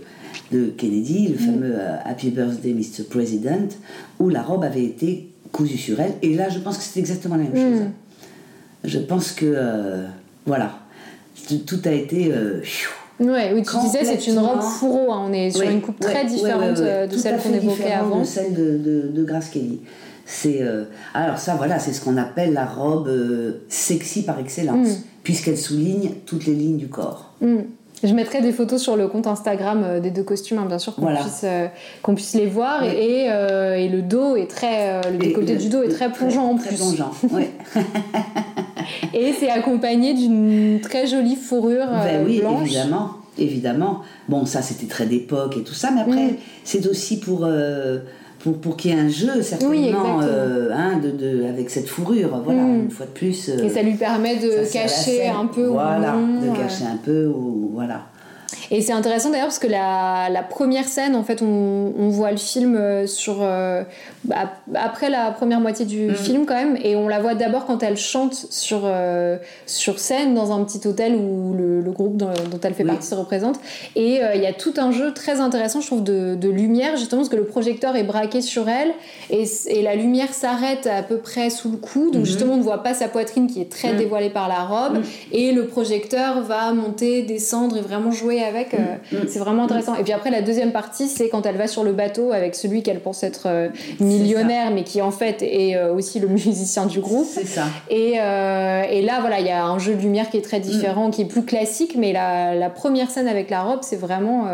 de 0.53 0.67
Kennedy, 0.77 1.29
le 1.29 1.39
fameux 1.39 1.75
euh, 1.75 1.97
Happy 2.05 2.31
Birthday 2.31 2.73
Mr. 2.73 3.05
President, 3.09 3.69
où 4.19 4.29
la 4.31 4.43
robe 4.43 4.65
avait 4.65 4.85
été 4.85 5.29
cousue 5.53 5.77
sur 5.77 6.01
elle. 6.01 6.15
Et 6.23 6.35
là, 6.35 6.49
je 6.49 6.61
pense 6.61 6.79
que 6.79 6.85
c'est 6.85 7.01
exactement 7.01 7.37
la 7.37 7.43
même 7.43 7.55
chose 7.55 7.87
je 8.85 8.99
pense 8.99 9.33
que 9.33 9.47
euh, 9.47 10.07
voilà, 10.47 10.73
tout 11.67 11.81
a 11.85 11.91
été. 11.91 12.33
Euh, 12.33 12.63
ouais, 13.21 13.53
oui, 13.55 13.63
tu 13.63 13.77
disais 13.79 14.05
c'est 14.05 14.27
une 14.27 14.39
robe 14.39 14.61
fourreau, 14.61 15.13
hein. 15.13 15.27
on 15.29 15.33
est 15.33 15.51
sur 15.51 15.69
une 15.69 15.81
coupe 15.81 16.01
très 16.01 16.25
différente 16.25 16.79
euh, 16.79 17.07
de 17.07 17.17
celle 17.17 17.39
qu'on 17.39 17.55
évoquait 17.55 17.93
avant. 17.93 18.21
De 18.21 18.25
celle 18.25 18.55
de, 18.55 19.11
de, 19.13 19.25
Grace 19.25 19.51
Kelly. 19.51 19.81
C'est 20.27 20.63
alors 21.13 21.39
ça 21.39 21.57
voilà, 21.57 21.81
c'est 21.81 21.93
ce 21.93 22.01
qu'on 22.01 22.17
appelle 22.17 22.53
la 22.53 22.65
robe 22.65 23.11
sexy 23.69 24.23
par 24.23 24.39
excellence, 24.39 24.89
mm. 24.89 25.03
puisqu'elle 25.25 25.59
souligne 25.59 26.13
toutes 26.25 26.47
les 26.47 26.55
lignes 26.55 26.77
du 26.77 26.87
corps. 26.87 27.33
Mm. 27.41 27.63
Je 28.03 28.15
mettrai 28.15 28.41
des 28.41 28.53
photos 28.53 28.81
sur 28.81 28.97
le 28.97 29.09
compte 29.09 29.27
Instagram 29.27 29.83
euh, 29.85 30.01
des 30.01 30.11
deux 30.11 30.23
costumes, 30.23 30.59
hein, 30.59 30.65
bien 30.67 30.79
sûr, 30.79 30.95
qu'on 30.95 31.15
puisse, 31.15 31.43
euh, 31.45 31.67
qu'on 32.03 32.15
puisse 32.15 32.35
les 32.35 32.47
voir. 32.47 32.83
Et, 32.85 33.27
euh, 33.31 33.75
et, 33.75 33.89
le 33.89 34.01
dos 34.01 34.37
est 34.37 34.49
très. 34.49 35.11
le 35.11 35.19
décolleté 35.19 35.57
du 35.57 35.69
dos 35.69 35.83
est 35.83 35.91
très 35.91 36.11
plongeant 36.11 36.45
en 36.45 36.57
plus. 36.57 36.69
Très 36.69 36.77
plongeant, 36.77 37.13
oui. 37.31 37.49
et 39.15 39.33
c'est 39.33 39.51
accompagné 39.51 40.15
d'une 40.15 40.81
très 40.81 41.07
jolie 41.07 41.37
fourrure 41.37 41.87
ben 41.91 42.25
oui, 42.25 42.43
évidemment. 42.63 43.11
Évidemment. 43.39 44.01
Bon, 44.29 44.45
ça, 44.45 44.61
c'était 44.61 44.87
très 44.87 45.07
d'époque 45.07 45.57
et 45.57 45.63
tout 45.63 45.73
ça, 45.73 45.91
mais 45.95 46.03
après, 46.03 46.33
mm. 46.33 46.37
c'est 46.65 46.87
aussi 46.87 47.21
pour 47.21 47.47
pour, 48.41 48.59
pour 48.59 48.77
qu'il 48.77 48.91
y 48.91 48.95
ait 48.95 48.99
un 48.99 49.09
jeu 49.09 49.43
certainement 49.43 50.21
euh, 50.23 50.71
hein, 50.73 50.99
de, 50.99 51.11
de, 51.11 51.45
avec 51.45 51.71
cette 51.71 51.89
fourrure 51.89 52.41
voilà 52.43 52.63
mm. 52.63 52.81
une 52.85 52.91
fois 52.91 53.07
de 53.07 53.11
plus 53.11 53.49
et 53.49 53.69
ça 53.69 53.83
lui 53.83 53.95
permet 53.95 54.37
de 54.37 54.71
cacher 54.73 55.29
un 55.29 55.47
peu 55.47 55.67
voilà 55.67 56.15
de 56.15 56.57
cacher 56.57 56.85
un 56.85 56.97
peu 56.97 57.27
ou 57.27 57.71
voilà 57.73 58.07
et 58.71 58.81
c'est 58.81 58.93
intéressant 58.93 59.31
d'ailleurs 59.31 59.47
parce 59.47 59.59
que 59.59 59.67
la, 59.67 60.29
la, 60.31 60.43
première 60.43 60.85
scène, 60.85 61.15
en 61.15 61.23
fait, 61.23 61.43
on, 61.43 61.93
on 61.99 62.09
voit 62.09 62.31
le 62.31 62.37
film 62.37 62.77
euh, 62.77 63.07
sur 63.07 63.39
euh, 63.41 63.83
bah, 64.25 64.53
après 64.75 65.11
la 65.11 65.31
première 65.31 65.61
moitié 65.61 65.87
du 65.87 66.09
mm. 66.09 66.15
film 66.15 66.47
quand 66.47 66.55
même, 66.55 66.77
et 66.83 66.97
on 66.97 67.09
la 67.09 67.21
voit 67.21 67.35
d'abord 67.35 67.67
quand 67.67 67.83
elle 67.83 67.97
chante 67.97 68.35
sur 68.35 68.83
euh, 68.85 69.39
sur 69.67 69.99
scène 69.99 70.35
dans 70.35 70.53
un 70.53 70.65
petit 70.65 70.87
hôtel 70.87 71.15
où 71.15 71.55
le, 71.55 71.81
le 71.81 71.91
groupe 71.91 72.17
dont, 72.17 72.31
elle 72.63 72.75
fait 72.75 72.85
partie 72.85 73.07
se 73.07 73.15
représente. 73.15 73.59
Et 73.97 74.21
il 74.35 74.41
y 74.41 74.47
a 74.47 74.53
tout 74.53 74.75
un 74.77 74.91
jeu 74.91 75.13
très 75.13 75.41
intéressant, 75.41 75.81
je 75.81 75.87
trouve, 75.87 76.05
de, 76.05 76.35
de, 76.35 76.49
lumière 76.49 76.97
justement 76.97 77.23
parce 77.23 77.31
que 77.31 77.37
le 77.37 77.45
projecteur 77.45 77.97
est 77.97 78.03
braqué 78.03 78.41
sur 78.41 78.69
elle 78.69 78.93
et, 79.31 79.45
et 79.69 79.83
la 79.83 79.95
lumière 79.95 80.33
s'arrête 80.33 80.87
à 80.87 81.03
peu 81.03 81.19
près 81.19 81.51
sous 81.51 81.71
le 81.71 81.77
cou, 81.77 82.11
donc 82.11 82.23
mm-hmm. 82.23 82.27
justement 82.27 82.55
on 82.55 82.59
ne 82.59 82.63
voit 82.63 82.83
pas 82.83 82.95
sa 82.95 83.09
poitrine 83.09 83.47
qui 83.47 83.61
est 83.61 83.71
très 83.71 83.95
mm. 83.95 83.97
dévoilée 83.97 84.31
par 84.31 84.49
la 84.49 84.65
robe, 84.65 84.99
mm. 84.99 85.03
et 85.33 85.53
le 85.53 85.67
projecteur 85.67 86.43
va 86.43 86.73
monter, 86.73 87.23
descendre 87.23 87.77
et 87.77 87.81
vraiment 87.81 88.11
jouer 88.11 88.40
avec 88.43 88.75
euh, 88.75 88.79
mm, 89.13 89.17
mm. 89.17 89.29
c'est 89.29 89.39
vraiment 89.39 89.65
intéressant. 89.65 89.95
Et 89.95 90.03
puis 90.03 90.13
après, 90.13 90.31
la 90.31 90.43
deuxième 90.43 90.73
partie, 90.73 91.09
c'est 91.09 91.29
quand 91.29 91.47
elle 91.47 91.57
va 91.57 91.67
sur 91.67 91.85
le 91.85 91.93
bateau 91.93 92.33
avec 92.33 92.55
celui 92.55 92.83
qu'elle 92.83 93.01
pense 93.01 93.23
être 93.23 93.47
euh, 93.47 93.69
millionnaire, 93.99 94.71
mais 94.71 94.85
qui 94.85 95.03
en 95.03 95.11
fait 95.11 95.43
est 95.43 95.77
euh, 95.77 95.95
aussi 95.95 96.21
le 96.21 96.29
musicien 96.29 96.87
du 96.87 97.01
groupe. 97.01 97.29
C'est 97.31 97.47
ça. 97.47 97.67
Et, 97.89 98.13
et, 98.13 99.03
là, 99.03 99.21
voilà, 99.21 99.41
il 99.41 99.47
y 99.47 99.51
a 99.51 99.65
un 99.65 99.79
jeu 99.79 99.95
de 99.95 100.01
lumière 100.01 100.31
qui 100.31 100.37
est 100.37 100.43
très 100.43 100.61
différent, 100.61 101.09
mm. 101.09 101.11
qui 101.11 101.23
est 101.23 101.27
plus 101.27 101.45
classique, 101.45 101.95
mais 101.97 102.13
la, 102.13 102.55
la 102.55 102.71
première 102.71 103.11
scène 103.11 103.29
avec 103.29 103.51
la 103.51 103.63
robe, 103.63 103.81
c'est 103.83 103.97
vraiment, 103.97 104.47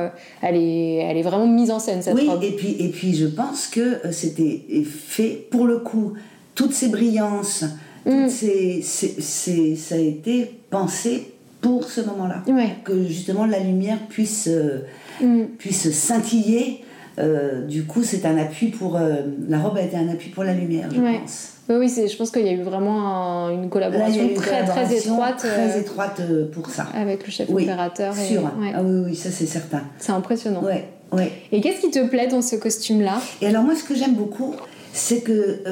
elle 0.42 0.56
est, 0.56 0.96
elle 0.96 1.16
est 1.16 1.22
vraiment 1.22 1.46
mise 1.46 1.70
en 1.70 1.78
scène 1.78 2.02
cette 2.02 2.14
oui, 2.14 2.28
robe. 2.28 2.42
et 2.42 2.52
puis, 2.52 2.76
et 2.78 2.88
puis 2.88 3.14
je 3.14 3.26
pense 3.26 3.66
que 3.66 4.00
c'était 4.12 4.62
fait 4.84 5.46
pour 5.50 5.66
le 5.66 5.78
coup. 5.78 6.14
Toutes 6.54 6.72
ces 6.72 6.88
brillances, 6.88 7.64
toutes 8.04 8.30
ces, 8.30 8.80
ça 8.82 9.94
a 9.94 9.98
été 9.98 10.52
pensé 10.70 11.35
pour 11.66 11.84
ce 11.84 12.00
moment-là. 12.02 12.42
Que 12.84 13.04
justement 13.04 13.46
la 13.46 13.58
lumière 13.58 13.98
puisse, 14.08 14.48
euh, 14.48 14.84
mm. 15.20 15.44
puisse 15.58 15.90
scintiller. 15.90 16.82
Euh, 17.18 17.62
du 17.62 17.84
coup, 17.84 18.02
c'est 18.02 18.26
un 18.26 18.36
appui 18.36 18.68
pour. 18.68 18.96
Euh, 18.96 19.22
la 19.48 19.58
robe 19.58 19.78
a 19.78 19.82
été 19.82 19.96
un 19.96 20.08
appui 20.08 20.28
pour 20.30 20.44
la 20.44 20.52
lumière, 20.52 20.88
je 20.94 21.00
pense. 21.00 21.52
Oui, 21.68 21.88
je 21.88 22.16
pense 22.16 22.30
qu'il 22.30 22.46
y 22.46 22.48
a 22.48 22.52
eu 22.52 22.62
vraiment 22.62 23.48
une 23.50 23.68
collaboration, 23.68 24.28
très, 24.36 24.64
très 24.64 24.94
étroite. 24.94 25.38
Très 25.38 25.80
étroite 25.80 26.20
pour 26.52 26.70
ça. 26.70 26.86
Avec 26.94 27.26
le 27.26 27.32
chef 27.32 27.50
opérateur. 27.50 28.14
Sûr. 28.14 28.42
Ah 28.74 28.82
oui, 28.82 29.02
oui, 29.06 29.16
ça 29.16 29.30
c'est 29.30 29.46
certain. 29.46 29.82
C'est 29.98 30.12
impressionnant. 30.12 30.62
Ouais, 30.62 30.84
ouais. 31.12 31.32
Et 31.50 31.60
qu'est-ce 31.60 31.80
qui 31.80 31.90
te 31.90 32.06
plaît 32.06 32.28
dans 32.28 32.42
ce 32.42 32.54
costume-là? 32.54 33.20
Et 33.42 33.48
alors, 33.48 33.64
moi, 33.64 33.74
ce 33.74 33.82
que 33.82 33.96
j'aime 33.96 34.14
beaucoup, 34.14 34.54
c'est 34.92 35.22
que 35.22 35.62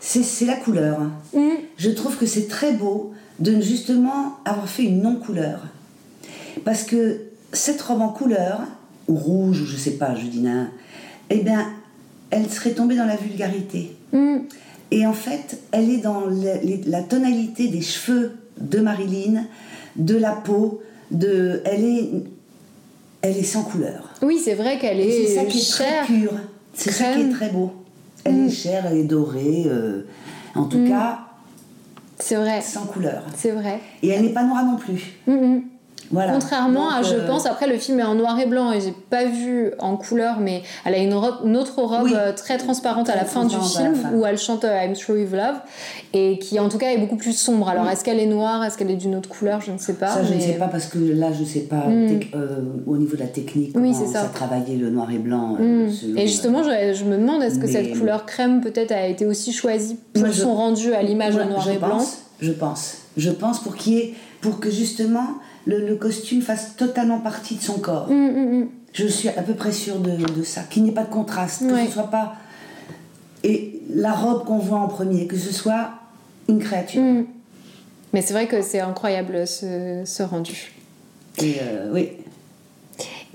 c'est 0.00 0.46
la 0.46 0.56
couleur. 0.56 1.00
Mm. 1.34 1.48
Je 1.76 1.90
trouve 1.90 2.16
que 2.16 2.26
c'est 2.26 2.48
très 2.48 2.72
beau 2.72 3.12
de 3.38 3.60
justement 3.60 4.38
avoir 4.44 4.68
fait 4.68 4.84
une 4.84 5.02
non-couleur. 5.02 5.66
Parce 6.64 6.84
que 6.84 7.20
cette 7.52 7.80
robe 7.82 8.00
en 8.00 8.08
couleur, 8.08 8.60
ou 9.08 9.14
rouge, 9.16 9.62
ou 9.62 9.66
je 9.66 9.76
sais 9.76 9.92
pas, 9.92 10.14
je 10.14 10.26
dis 10.26 10.40
nain, 10.40 10.70
eh 11.30 11.38
bien, 11.38 11.66
elle 12.30 12.50
serait 12.50 12.72
tombée 12.72 12.96
dans 12.96 13.06
la 13.06 13.16
vulgarité. 13.16 13.96
Mm. 14.12 14.38
Et 14.90 15.06
en 15.06 15.12
fait, 15.12 15.58
elle 15.72 15.90
est 15.90 15.98
dans 15.98 16.22
la, 16.86 17.02
tonalité 17.02 17.68
des 17.68 17.80
cheveux 17.80 18.32
de 18.60 18.80
Marilyn, 18.80 19.44
de 19.96 20.16
la 20.16 20.32
peau, 20.32 20.82
de, 21.10 21.60
elle 21.64 21.84
est, 21.84 22.10
elle 23.22 23.36
est 23.36 23.42
sans 23.42 23.62
couleur. 23.62 24.10
Oui, 24.22 24.40
c'est 24.42 24.54
vrai 24.54 24.78
qu'elle 24.78 25.00
est, 25.00 25.26
c'est 25.26 25.34
ça 25.34 25.44
qui 25.44 25.58
est 25.58 25.70
très 25.70 26.04
pur. 26.06 26.32
C'est 26.74 26.92
ça 26.92 27.12
qui 27.12 27.22
est 27.22 27.30
très 27.30 27.50
beau. 27.50 27.72
Elle 28.24 28.38
est 28.38 28.46
mm. 28.46 28.50
chère, 28.50 28.86
elle 28.86 28.98
est 28.98 29.04
dorée. 29.04 29.64
Euh, 29.66 30.06
en 30.54 30.64
tout 30.64 30.78
mm. 30.78 30.88
cas, 30.88 31.20
c'est 32.24 32.36
vrai. 32.36 32.62
Sans 32.62 32.86
couleur. 32.86 33.22
C'est 33.36 33.50
vrai. 33.50 33.80
Et 34.02 34.08
elle 34.08 34.22
n'est 34.22 34.32
pas 34.32 34.44
noire 34.44 34.64
non 34.64 34.76
plus. 34.76 35.12
Contrairement 36.12 36.90
à, 36.90 37.02
je 37.02 37.14
euh, 37.14 37.26
pense, 37.26 37.46
après 37.46 37.66
le 37.66 37.78
film 37.78 38.00
est 38.00 38.04
en 38.04 38.14
noir 38.14 38.38
et 38.38 38.46
blanc 38.46 38.72
et 38.72 38.80
j'ai 38.80 38.94
pas 39.10 39.24
vu 39.24 39.72
en 39.78 39.96
couleur, 39.96 40.38
mais 40.40 40.62
elle 40.84 40.94
a 40.94 40.98
une, 40.98 41.14
autre 41.14 41.82
robe 41.82 42.10
euh, 42.12 42.32
très 42.32 42.58
transparente 42.58 43.08
à 43.08 43.16
la 43.16 43.24
fin 43.24 43.44
du 43.44 43.56
film 43.56 43.94
où 44.14 44.24
elle 44.24 44.38
chante 44.38 44.64
euh, 44.64 44.84
I'm 44.84 44.94
Sure 44.94 45.14
With 45.14 45.32
Love 45.32 45.56
et 46.12 46.38
qui 46.38 46.58
en 46.58 46.68
tout 46.68 46.78
cas 46.78 46.90
est 46.90 46.98
beaucoup 46.98 47.16
plus 47.16 47.36
sombre. 47.36 47.68
Alors 47.68 47.88
est-ce 47.88 48.04
qu'elle 48.04 48.20
est 48.20 48.26
noire, 48.26 48.64
est-ce 48.64 48.78
qu'elle 48.78 48.90
est 48.90 48.96
d'une 48.96 49.14
autre 49.14 49.28
couleur, 49.28 49.60
je 49.60 49.72
ne 49.72 49.78
sais 49.78 49.94
pas. 49.94 50.08
Ça, 50.08 50.22
je 50.22 50.34
ne 50.34 50.40
sais 50.40 50.54
pas 50.54 50.68
parce 50.68 50.86
que 50.86 50.98
là, 50.98 51.32
je 51.32 51.40
ne 51.40 51.46
sais 51.46 51.60
pas 51.60 51.86
mm. 51.88 52.20
au 52.86 52.96
niveau 52.96 53.16
de 53.16 53.20
la 53.20 53.28
technique 53.28 53.72
comment 53.72 53.86
oui, 53.86 53.94
ça. 53.94 54.24
travaillé 54.32 54.76
le 54.76 54.90
noir 54.90 55.10
et 55.10 55.18
blanc. 55.18 55.56
Mm. 55.58 56.16
et 56.16 56.26
justement, 56.26 56.62
je, 56.62 57.04
me 57.04 57.16
demande 57.16 57.42
est-ce 57.42 57.58
que 57.58 57.66
cette 57.66 57.98
couleur 57.98 58.26
crème 58.26 58.60
peut-être 58.60 58.92
a 58.92 59.06
été 59.06 59.26
aussi 59.26 59.52
choisie 59.52 59.98
pour 60.12 60.32
son 60.32 60.54
rendu 60.54 60.92
à 60.94 61.02
l'image 61.02 61.36
en 61.36 61.46
noir 61.46 61.68
et 61.68 61.78
blanc 61.78 62.04
Je 62.40 62.52
pense. 62.52 62.98
Je 63.16 63.30
pense 63.30 63.60
pour, 63.60 63.74
ait, 63.86 64.14
pour 64.40 64.58
que 64.58 64.70
justement 64.70 65.38
le, 65.66 65.94
costume 65.94 66.42
fasse 66.42 66.76
totalement 66.76 67.20
partie 67.20 67.56
de 67.56 67.62
son 67.62 67.78
corps. 67.78 68.08
Mm, 68.10 68.14
mm, 68.14 68.60
mm. 68.60 68.68
Je 68.92 69.06
suis 69.06 69.28
à 69.28 69.42
peu 69.42 69.54
près 69.54 69.72
sûre 69.72 69.98
de, 69.98 70.42
ça, 70.42 70.62
qu'il 70.62 70.84
n'y 70.84 70.90
ait 70.90 70.94
pas 70.94 71.04
de 71.04 71.10
contraste, 71.10 71.66
que 71.66 71.86
ce 71.86 71.92
soit 71.92 72.10
pas. 72.10 72.34
Et 73.42 73.82
la 73.90 74.12
robe 74.12 74.44
qu'on 74.44 74.58
voit 74.58 74.78
en 74.78 74.88
premier, 74.88 75.26
que 75.26 75.36
ce 75.36 75.52
soit 75.52 75.90
une 76.48 76.60
créature. 76.60 77.02
Mais 78.12 78.22
c'est 78.22 78.32
vrai 78.32 78.46
que 78.46 78.62
c'est 78.62 78.80
incroyable 78.80 79.46
ce, 79.46 80.02
ce 80.04 80.22
rendu. 80.22 80.72
Et 81.38 81.56
euh, 81.60 81.90
oui. 81.92 82.10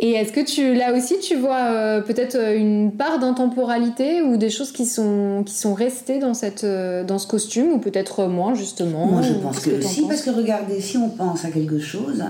Et 0.01 0.11
est-ce 0.11 0.31
que 0.31 0.39
tu, 0.39 0.75
là 0.75 0.93
aussi, 0.95 1.19
tu 1.19 1.35
vois 1.35 1.57
euh, 1.57 2.01
peut-être 2.01 2.35
euh, 2.35 2.57
une 2.57 2.93
part 2.93 3.19
d'intemporalité 3.19 4.21
ou 4.21 4.37
des 4.37 4.49
choses 4.49 4.71
qui 4.71 4.85
sont, 4.85 5.43
qui 5.45 5.53
sont 5.53 5.73
restées 5.73 6.19
dans, 6.19 6.33
cette, 6.33 6.63
euh, 6.63 7.03
dans 7.03 7.19
ce 7.19 7.27
costume 7.27 7.73
ou 7.73 7.79
peut-être 7.79 8.27
moins, 8.27 8.55
justement 8.55 9.07
Moi, 9.07 9.21
je 9.21 9.33
pense 9.33 9.59
que, 9.59 9.81
si, 9.81 10.07
parce 10.07 10.21
que 10.21 10.29
regardez, 10.29 10.79
si 10.79 10.95
on 10.95 11.09
pense 11.09 11.43
à 11.43 11.51
quelque 11.51 11.79
chose, 11.79 12.23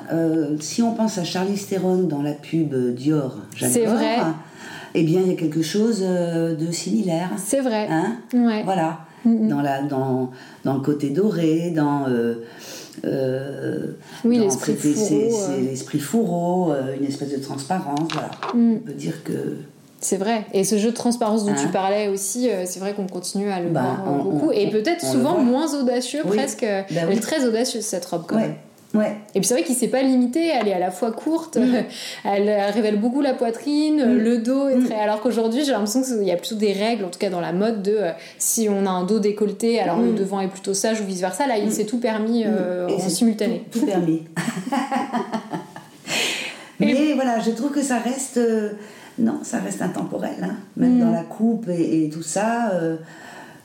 si 0.59 0.81
on 0.81 0.95
pense 0.95 1.19
à 1.19 1.23
Charlie 1.23 1.63
Theron 1.63 1.97
dans 1.97 2.23
la 2.23 2.33
pub 2.33 2.73
Dior, 2.95 3.37
c'est 3.55 3.85
vrai. 3.85 4.17
Eh 4.95 5.03
bien, 5.03 5.21
il 5.21 5.27
y 5.27 5.31
a 5.31 5.37
quelque 5.37 5.61
chose 5.61 6.01
de 6.01 6.71
similaire. 6.71 7.29
C'est 7.37 7.61
vrai. 7.61 7.87
Hein? 7.87 8.15
Ouais. 8.33 8.63
Voilà. 8.63 9.01
Dans, 9.25 9.61
la, 9.61 9.83
dans, 9.83 10.31
dans 10.63 10.73
le 10.73 10.79
côté 10.79 11.11
doré, 11.11 11.71
dans 11.75 12.05
oui, 14.23 14.39
l'esprit 14.39 14.75
fourreau. 14.75 15.29
C'est 15.31 15.61
l'esprit 15.61 15.99
fourreau, 15.99 16.73
une 16.99 17.05
espèce 17.05 17.31
de 17.31 17.37
transparence, 17.41 18.09
voilà. 18.13 18.31
Mm. 18.53 18.73
On 18.75 18.79
peut 18.79 18.93
dire 18.93 19.23
que 19.23 19.57
c'est 20.01 20.17
vrai. 20.17 20.45
Et 20.53 20.63
ce 20.63 20.77
jeu 20.77 20.91
de 20.91 20.95
transparence 20.95 21.45
dont 21.45 21.53
tu 21.53 21.65
hein? 21.65 21.71
parlais 21.73 22.07
aussi, 22.07 22.49
euh, 22.49 22.63
c'est 22.65 22.79
vrai 22.79 22.93
qu'on 22.93 23.07
continue 23.07 23.49
à 23.49 23.59
le 23.59 23.69
bah, 23.69 23.97
voir 24.03 24.23
beaucoup. 24.23 24.51
et 24.51 24.69
peut-être 24.69 25.05
souvent 25.05 25.37
moins 25.39 25.73
audacieux, 25.79 26.21
presque. 26.25 26.61
Bah 26.61 27.01
Elle 27.01 27.17
est 27.17 27.19
très 27.19 27.45
audacieuse, 27.45 27.83
cette 27.83 28.05
robe, 28.05 28.23
quand 28.27 28.37
même. 28.37 28.55
Ouais. 28.93 29.15
Et 29.35 29.39
puis 29.39 29.47
c'est 29.47 29.53
vrai 29.53 29.63
qu'il 29.63 29.75
s'est 29.75 29.87
pas 29.87 30.01
limité, 30.01 30.47
elle 30.47 30.67
est 30.67 30.73
à 30.73 30.79
la 30.79 30.89
fois 30.89 31.11
courte, 31.11 31.57
mm. 31.57 31.83
elle, 32.25 32.49
révèle 32.73 32.99
beaucoup 32.99 33.21
la 33.21 33.33
poitrine, 33.33 34.03
mm. 34.03 34.17
le 34.17 34.37
dos 34.39 34.67
est 34.67 34.77
mm. 34.77 34.85
très... 34.85 34.95
Alors 34.95 35.21
qu'aujourd'hui 35.21 35.63
j'ai 35.63 35.71
l'impression 35.71 36.01
qu'il 36.01 36.23
y 36.23 36.31
a 36.31 36.37
plutôt 36.37 36.55
des 36.55 36.73
règles, 36.73 37.05
en 37.05 37.09
tout 37.09 37.19
cas 37.19 37.29
dans 37.29 37.41
la 37.41 37.53
mode, 37.53 37.83
de 37.83 37.95
euh, 37.95 38.11
si 38.37 38.67
on 38.69 38.85
a 38.85 38.89
un 38.89 39.03
dos 39.03 39.19
décolleté, 39.19 39.79
alors 39.79 40.01
le 40.01 40.13
devant 40.13 40.39
est 40.39 40.47
plutôt 40.47 40.73
sage 40.73 41.01
ou 41.01 41.05
vice 41.05 41.21
versa. 41.21 41.45
Là 41.45 41.57
il 41.57 41.71
s'est 41.71 41.85
tout 41.85 41.99
permis 41.99 42.43
euh, 42.45 42.87
en 42.87 43.09
simultané. 43.09 43.65
Tout, 43.71 43.85
permis. 43.85 44.23
Mais 46.79 47.13
voilà, 47.13 47.39
je 47.39 47.51
trouve 47.51 47.71
que 47.71 47.81
ça 47.81 47.99
reste... 47.99 48.39
Non, 49.19 49.39
ça 49.43 49.59
reste 49.59 49.81
intemporel, 49.81 50.37
hein. 50.41 50.55
même 50.77 50.99
dans 50.99 51.11
la 51.11 51.23
coupe 51.23 51.67
et, 51.69 52.09
tout 52.11 52.23
ça. 52.23 52.71
Euh, 52.71 52.95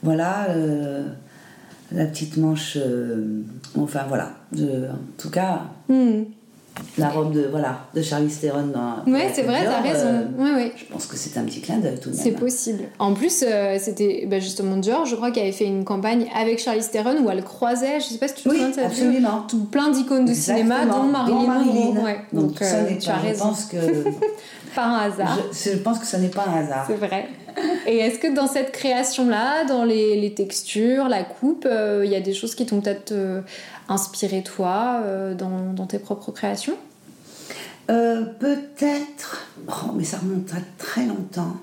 voilà, 0.02 0.48
euh, 0.50 1.04
la 1.94 2.06
petite 2.06 2.36
manche. 2.36 2.76
Euh, 2.76 3.42
enfin 3.78 4.04
voilà, 4.08 4.30
en 4.54 5.18
tout 5.18 5.30
cas. 5.30 5.62
Mm. 5.88 6.22
La 6.98 7.08
robe 7.08 7.32
de, 7.32 7.46
voilà, 7.48 7.86
de 7.94 8.02
Charlize 8.02 8.40
Theron 8.40 8.66
dans. 8.66 9.12
Ouais, 9.12 9.30
c'est 9.32 9.42
vrai, 9.42 9.64
t'as 9.64 9.80
raison. 9.80 10.26
Ouais, 10.36 10.54
ouais. 10.54 10.72
Je 10.76 10.92
pense 10.92 11.06
que 11.06 11.16
c'est 11.16 11.38
un 11.38 11.44
petit 11.44 11.60
clin 11.60 11.78
d'œil 11.78 12.00
tout 12.00 12.10
de 12.10 12.16
même. 12.16 12.24
C'est 12.24 12.32
possible. 12.32 12.82
En 12.98 13.14
plus, 13.14 13.44
c'était 13.78 14.26
bah, 14.28 14.40
justement 14.40 14.76
Dior, 14.76 15.06
je 15.06 15.14
crois, 15.14 15.30
qui 15.30 15.38
avait 15.38 15.52
fait 15.52 15.66
une 15.66 15.84
campagne 15.84 16.26
avec 16.36 16.58
Charlize 16.58 16.90
Theron 16.90 17.16
où 17.22 17.30
elle 17.30 17.44
croisait, 17.44 18.00
je 18.00 18.06
sais 18.06 18.18
pas 18.18 18.26
si 18.26 18.34
tu 18.34 18.42
te 18.42 18.48
souviens 18.48 18.70
de 18.70 18.74
ça. 18.74 18.86
Absolument. 18.86 19.44
Tout, 19.48 19.66
plein 19.66 19.90
d'icônes 19.90 20.24
de 20.24 20.34
cinéma, 20.34 20.84
dont 20.84 21.04
Marilyn. 21.04 21.44
Monroe. 21.44 22.04
Ouais. 22.04 22.18
Donc, 22.32 22.58
ça 22.58 22.82
n'est 22.82 22.96
pas, 22.96 23.20
je 23.24 23.38
pense 23.38 23.66
que. 23.66 23.76
pas 24.74 24.86
un 24.86 24.98
hasard. 25.10 25.38
Je, 25.52 25.76
pense 25.76 26.00
que 26.00 26.06
ça 26.06 26.18
n'est 26.18 26.28
pas 26.28 26.44
un 26.48 26.64
hasard. 26.64 26.84
C'est 26.88 26.96
vrai. 26.96 27.28
Et 27.86 27.98
est-ce 27.98 28.18
que 28.18 28.34
dans 28.34 28.46
cette 28.46 28.72
création-là, 28.72 29.64
dans 29.64 29.84
les, 29.84 30.34
textures, 30.34 31.08
la 31.08 31.22
coupe, 31.24 31.66
euh, 31.66 32.02
il 32.04 32.10
y 32.10 32.14
a 32.14 32.20
des 32.20 32.34
choses 32.34 32.54
qui 32.54 32.66
t'ont 32.66 32.80
peut-être 32.80 33.12
euh, 33.12 33.40
inspiré 33.88 34.42
toi 34.42 35.00
euh, 35.04 35.34
dans, 35.34 35.86
tes 35.86 35.98
propres 35.98 36.32
créations? 36.32 36.76
Peut-être. 37.86 39.46
Oh, 39.68 39.92
mais 39.94 40.04
ça 40.04 40.18
remonte 40.18 40.52
à 40.52 40.60
très 40.78 41.04
longtemps. 41.04 41.56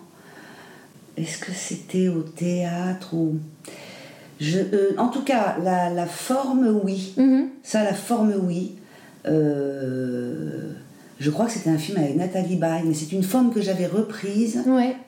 Est-ce 1.18 1.40
que 1.40 1.52
c'était 1.52 2.08
au 2.08 2.22
théâtre 2.22 3.14
ou. 3.14 3.38
Je, 4.40 4.98
en 4.98 5.10
tout 5.10 5.24
cas, 5.24 5.58
la, 5.62 6.06
forme, 6.06 6.82
oui. 6.84 7.14
Mm-hmm. 7.18 7.46
Ça, 7.64 7.84
la 7.84 7.94
forme, 7.94 8.34
oui. 8.44 8.76
Euh, 9.28 10.72
je 11.22 11.30
crois 11.30 11.46
que 11.46 11.52
c'était 11.52 11.70
un 11.70 11.78
film 11.78 12.00
avec 12.00 12.16
Nathalie 12.16 12.56
Baye, 12.56 12.82
mais 12.84 12.96
c'est 12.96 13.12
une 13.12 13.22
forme 13.22 13.54
que 13.54 13.62
j'avais 13.62 13.86
reprise 13.86 14.64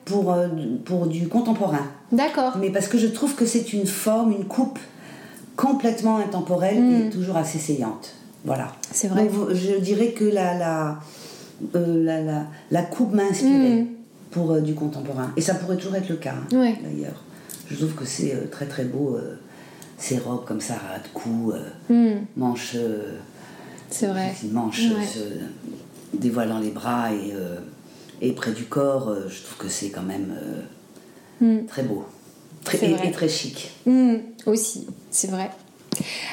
pour, 0.06 0.32
euh, 0.32 0.48
pour 0.86 1.08
du 1.08 1.28
contemporain. 1.28 1.88
D'accord. 2.12 2.56
Mais 2.60 2.70
parce 2.70 2.88
que 2.88 3.00
je 3.00 3.08
trouve 3.08 3.34
que 3.34 3.48
c'est 3.48 3.74
une 3.74 3.88
forme, 3.88 4.32
une 4.32 4.46
coupe 4.46 4.78
complètement 5.56 6.18
intemporelle 6.18 6.78
et 6.78 7.06
hmm. 7.06 7.10
toujours 7.10 7.36
assez 7.36 7.58
saillante. 7.58 8.14
Voilà. 8.46 8.72
C'est 8.92 9.08
vrai. 9.08 9.28
je 9.54 9.80
dirais 9.80 10.12
que 10.12 10.26
la, 10.26 10.56
la, 10.56 11.00
euh, 11.76 12.04
la, 12.04 12.46
la, 12.70 12.82
coupe 12.84 13.12
m'a 13.12 13.24
inspirée 13.24 13.82
hmm. 13.82 13.88
pour 14.30 14.52
euh, 14.52 14.62
du 14.62 14.76
contemporain. 14.76 15.32
Et 15.36 15.42
ça 15.42 15.56
pourrait 15.56 15.78
toujours 15.78 15.96
être 15.96 16.10
le 16.10 16.18
cas, 16.18 16.36
hein, 16.36 16.48
d'ailleurs. 16.52 17.24
Je 17.72 17.76
trouve 17.76 17.96
que 17.96 18.06
c'est 18.06 18.52
très 18.52 18.68
très 18.68 18.86
beau, 18.86 19.18
ces 19.98 20.20
robes 20.20 20.46
comme 20.46 20.62
ça, 20.62 20.76
à 20.94 21.00
de 21.00 21.08
cou, 21.12 21.54
hmm. 21.90 22.18
manches. 22.38 22.76
c'est 23.90 24.08
vrai. 24.08 24.32
Manches 24.52 24.90
dévoilant 26.14 26.60
les 26.60 26.70
bras 26.70 27.12
et, 27.14 27.34
euh, 27.34 27.60
et 28.22 28.32
près 28.34 28.52
du 28.52 28.66
corps, 28.66 29.10
euh, 29.10 29.28
je 29.30 29.44
trouve 29.44 29.58
que 29.58 29.70
c'est 29.70 29.90
quand 29.90 30.04
même 30.04 30.36
euh, 31.42 31.62
hmm. 31.62 31.66
très 31.66 31.84
beau. 31.84 32.06
Très, 32.64 32.78
et, 32.90 33.12
très 33.12 33.28
chic. 33.28 33.72
Hmm, 33.86 34.16
aussi, 34.46 34.88
c'est 35.12 35.30
vrai. 35.30 35.52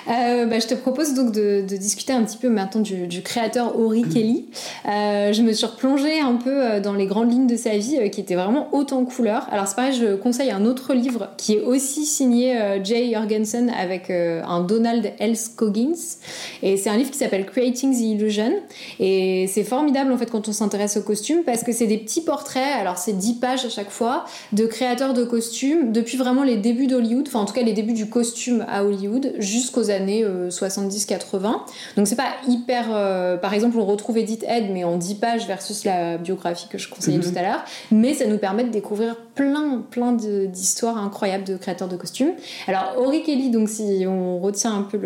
Euh, 0.09 0.47
bah, 0.47 0.59
je 0.59 0.67
te 0.67 0.75
propose 0.75 1.15
donc 1.15 1.33
de, 1.33 1.61
discuter 1.61 2.13
un 2.13 2.23
petit 2.23 2.37
peu 2.37 2.49
maintenant 2.49 2.81
du, 2.81 3.23
créateur 3.23 3.79
Ori 3.79 4.03
Kelly. 4.03 4.47
Euh, 4.89 5.33
je 5.33 5.43
me 5.43 5.53
suis 5.53 5.67
replongée 5.67 6.21
un 6.21 6.35
peu 6.35 6.51
euh, 6.51 6.81
dans 6.81 6.95
les 6.95 7.07
grandes 7.07 7.31
lignes 7.31 7.47
de 7.47 7.57
sa 7.57 7.77
vie 7.77 8.11
qui 8.11 8.21
étaient 8.21 8.35
vraiment 8.35 8.69
haute 8.73 8.93
en 8.93 9.05
couleurs. 9.05 9.47
Alors 9.51 9.67
c'est 9.67 9.77
pareil, 9.77 9.93
je 9.93 10.17
conseille 10.17 10.51
un 10.51 10.65
autre 10.65 10.95
livre 10.95 11.29
qui 11.37 11.55
est 11.55 11.61
aussi 11.61 12.05
signé 12.05 12.59
Jay 12.83 13.13
Jorgensen 13.13 13.71
avec 13.79 14.11
un 14.11 14.61
Donald 14.61 15.13
L. 15.19 15.37
Scoggins. 15.37 15.93
Et 16.63 16.77
c'est 16.77 16.91
un 16.91 16.97
livre 16.97 17.11
qui 17.11 17.19
s'appelle 17.19 17.47
Creating 17.47 17.95
the 17.95 18.01
Illusion. 18.01 18.53
Et 18.99 19.47
c'est 19.53 19.65
formidable 19.65 20.13
en 20.13 20.19
fait 20.19 20.31
quand 20.31 20.49
on 20.49 20.53
s'intéresse 20.53 20.97
aux 20.97 21.03
costumes 21.03 21.43
parce 21.45 21.63
que 21.63 21.73
c'est 21.73 21.87
des 21.87 21.99
petits 21.99 22.23
portraits, 22.23 22.77
alors 22.79 22.99
c'est 22.99 23.13
10 23.13 23.35
pages 23.35 23.65
à 23.65 23.69
chaque 23.69 23.91
fois, 23.91 24.25
de 24.53 24.67
créateurs 24.67 25.15
de 25.15 25.25
costumes 25.25 25.93
depuis 25.93 26.17
vraiment 26.17 26.43
les 26.43 26.57
débuts 26.57 26.87
d'Hollywood, 26.87 27.27
enfin 27.29 27.41
en 27.41 27.45
tout 27.45 27.55
cas 27.55 27.63
les 27.63 27.73
débuts 27.73 27.93
du 27.93 28.09
costume 28.09 28.65
à 28.69 28.85
Hollywood 28.85 29.35
jusqu'aux 29.51 29.91
années 29.91 30.25
70-80. 30.25 31.47
Euh, 31.47 31.53
Donc 31.97 32.07
c'est 32.07 32.17
pas 32.17 32.33
hyper... 32.49 32.87
Euh, 32.93 33.37
par 33.37 33.55
exemple, 33.55 33.79
on 33.79 33.85
retrouve 33.85 34.19
Edith 34.19 34.45
Head, 34.47 34.71
mais 34.73 34.85
en 34.85 34.97
10 34.97 35.15
pages 35.17 35.47
versus 35.47 35.85
la 35.85 36.19
biographie 36.19 36.69
que 36.69 36.79
je 36.79 36.89
conseillais 36.89 37.19
mhm. 37.19 37.25
tout 37.25 37.39
à 37.39 37.43
l'heure. 37.43 37.65
Mais 37.91 38.15
ça 38.15 38.27
nous 38.27 38.39
permet 38.39 38.65
de 38.65 38.71
découvrir 38.71 39.17
plein, 39.35 39.83
plein 39.91 40.13
d'histoires 40.13 40.99
incroyables 40.99 41.45
de 41.45 41.57
créateurs 41.57 41.89
de 41.89 41.97
costumes. 41.97 42.33
Alors, 42.67 42.95
Ori 42.99 43.23
Kelly, 43.23 43.51
donc 43.51 43.69
si 43.69 44.05
on 44.07 44.39
retient 44.39 44.75
un 44.75 44.83
peu 44.83 44.99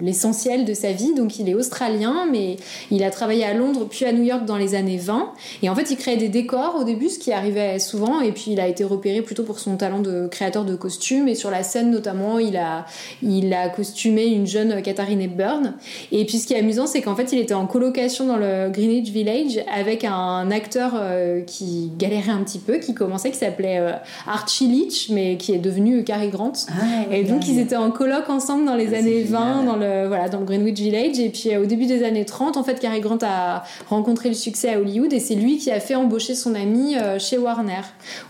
l'essentiel 0.00 0.60
le, 0.60 0.66
de 0.66 0.74
sa 0.74 0.92
vie, 0.92 1.14
donc 1.14 1.38
il 1.38 1.48
est 1.48 1.54
australien, 1.54 2.26
mais 2.30 2.56
il 2.90 3.02
a 3.04 3.10
travaillé 3.10 3.44
à 3.44 3.54
Londres 3.54 3.86
puis 3.88 4.04
à 4.04 4.12
New 4.12 4.22
York 4.22 4.44
dans 4.44 4.56
les 4.56 4.74
années 4.74 4.98
20. 4.98 5.32
Et 5.62 5.68
en 5.68 5.74
fait, 5.74 5.90
il 5.90 5.96
créait 5.96 6.16
des 6.16 6.28
décors 6.28 6.76
au 6.76 6.84
début, 6.84 7.08
ce 7.08 7.18
qui 7.18 7.32
arrivait 7.32 7.78
souvent. 7.78 8.20
Et 8.20 8.32
puis, 8.32 8.52
il 8.52 8.60
a 8.60 8.68
été 8.68 8.84
repéré 8.84 9.22
plutôt 9.22 9.44
pour 9.44 9.58
son 9.58 9.76
talent 9.76 10.00
de 10.00 10.28
créateur 10.28 10.64
de 10.64 10.74
costumes. 10.74 11.28
Et 11.28 11.34
sur 11.34 11.50
la 11.50 11.62
scène, 11.62 11.90
notamment, 11.90 12.38
il 12.38 12.56
a, 12.56 12.86
il 13.22 13.52
a 13.54 13.68
costumé 13.68 14.26
une 14.26 14.46
jeune 14.46 14.82
Katharine 14.82 15.20
Hepburn. 15.20 15.74
Et 16.10 16.24
puis 16.24 16.38
ce 16.38 16.46
qui 16.46 16.54
est 16.54 16.58
amusant, 16.58 16.86
c'est 16.86 17.02
qu'en 17.02 17.14
fait, 17.14 17.32
il 17.32 17.38
était 17.38 17.54
en 17.54 17.66
colocation 17.66 18.26
dans 18.26 18.36
le 18.36 18.70
Greenwich 18.70 19.10
Village 19.10 19.60
avec 19.72 20.04
un 20.04 20.50
acteur 20.50 20.92
euh, 20.94 21.40
qui 21.42 21.92
galérait 21.96 22.32
un 22.32 22.42
petit 22.42 22.58
peu, 22.58 22.78
qui 22.78 22.94
commençait, 22.94 23.30
qui 23.30 23.38
s'appelait 23.38 23.78
euh, 23.78 23.92
Archie 24.26 24.66
Leach, 24.66 25.08
mais 25.10 25.36
qui 25.36 25.52
est 25.52 25.58
devenu 25.58 26.04
Cary 26.04 26.28
Grant. 26.28 26.52
Ah, 26.68 27.14
et 27.14 27.24
donc, 27.24 27.48
ils 27.48 27.58
étaient 27.58 27.76
en 27.76 27.90
coloc 27.90 28.28
ensemble 28.28 28.64
dans 28.64 28.76
les 28.76 28.94
ah, 28.94 28.98
années 28.98 29.22
20, 29.22 29.64
dans 29.64 29.76
le, 29.76 30.06
voilà, 30.08 30.28
dans 30.28 30.40
le 30.40 30.46
Greenwich 30.46 30.78
Village. 30.78 31.18
Et 31.18 31.30
puis, 31.30 31.54
euh, 31.54 31.62
au 31.62 31.66
début 31.66 31.86
des 31.86 32.04
années 32.04 32.24
30, 32.24 32.56
en 32.56 32.64
fait, 32.64 32.80
Cary 32.80 33.00
Grant 33.00 33.18
a 33.22 33.64
rencontré 33.88 34.28
le 34.28 34.34
succès 34.34 34.74
à 34.74 34.80
Hollywood 34.80 35.12
et 35.12 35.20
c'est 35.20 35.34
lui 35.34 35.58
qui 35.58 35.70
a 35.70 35.80
fait 35.80 35.94
embaucher 35.94 36.34
son 36.34 36.54
ami 36.54 36.96
chez 37.18 37.38
Warner, 37.38 37.82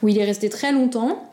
où 0.02 0.08
il 0.08 0.18
est 0.18 0.24
resté 0.24 0.48
très 0.48 0.72
longtemps. 0.72 1.31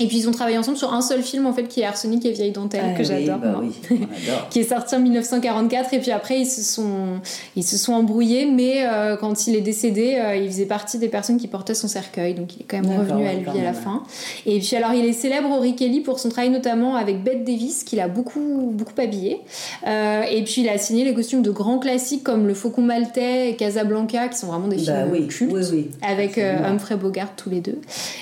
Et 0.00 0.06
puis 0.06 0.16
ils 0.16 0.28
ont 0.28 0.32
travaillé 0.32 0.56
ensemble 0.56 0.78
sur 0.78 0.94
un 0.94 1.02
seul 1.02 1.22
film 1.22 1.44
en 1.44 1.52
fait 1.52 1.64
qui 1.64 1.82
est 1.82 1.84
Arsenic 1.84 2.24
et 2.24 2.32
Vieille 2.32 2.52
Dentelle 2.52 2.94
ah 2.94 2.96
que 2.96 3.04
j'adore, 3.04 3.36
bah 3.36 3.60
qui 4.50 4.60
est 4.60 4.68
sorti 4.68 4.94
en 4.94 5.00
1944 5.00 5.92
et 5.92 5.98
puis 5.98 6.10
après 6.10 6.40
ils 6.40 6.46
se 6.46 6.62
sont 6.62 7.20
ils 7.54 7.62
se 7.62 7.76
sont 7.76 7.92
embrouillés 7.92 8.46
mais 8.46 8.86
euh, 8.86 9.16
quand 9.16 9.46
il 9.46 9.56
est 9.56 9.60
décédé 9.60 10.16
euh, 10.18 10.36
il 10.36 10.48
faisait 10.48 10.64
partie 10.64 10.96
des 10.96 11.08
personnes 11.08 11.36
qui 11.36 11.48
portaient 11.48 11.74
son 11.74 11.86
cercueil 11.86 12.32
donc 12.32 12.56
il 12.56 12.62
est 12.62 12.64
quand 12.64 12.80
même 12.80 12.98
revenu 12.98 13.26
à 13.26 13.34
lui 13.34 13.46
à 13.60 13.62
la 13.62 13.74
fin. 13.74 14.02
Et 14.46 14.58
puis 14.58 14.74
alors 14.74 14.94
il 14.94 15.04
est 15.04 15.12
célèbre 15.12 15.50
Rory 15.50 15.76
Kelly 15.76 16.00
pour 16.00 16.18
son 16.18 16.30
travail 16.30 16.48
notamment 16.48 16.96
avec 16.96 17.22
Bette 17.22 17.44
Davis 17.44 17.84
qu'il 17.84 18.00
a 18.00 18.08
beaucoup 18.08 18.72
beaucoup 18.72 18.98
habillé. 18.98 19.40
Euh, 19.86 20.22
et 20.22 20.42
puis 20.44 20.62
il 20.62 20.68
a 20.70 20.78
signé 20.78 21.04
les 21.04 21.12
costumes 21.12 21.42
de 21.42 21.50
grands 21.50 21.78
classiques 21.78 22.24
comme 22.24 22.46
Le 22.46 22.54
Faucon 22.54 22.82
Maltais 22.82 23.50
et 23.50 23.56
Casablanca 23.56 24.28
qui 24.28 24.38
sont 24.38 24.46
vraiment 24.46 24.68
des 24.68 24.76
bah 24.76 25.04
films 25.12 25.28
cultes 25.28 25.54
avec 26.00 26.38
Humphrey 26.38 26.96
Bogart 26.96 27.36
tous 27.36 27.50
les 27.50 27.60
deux. 27.60 27.78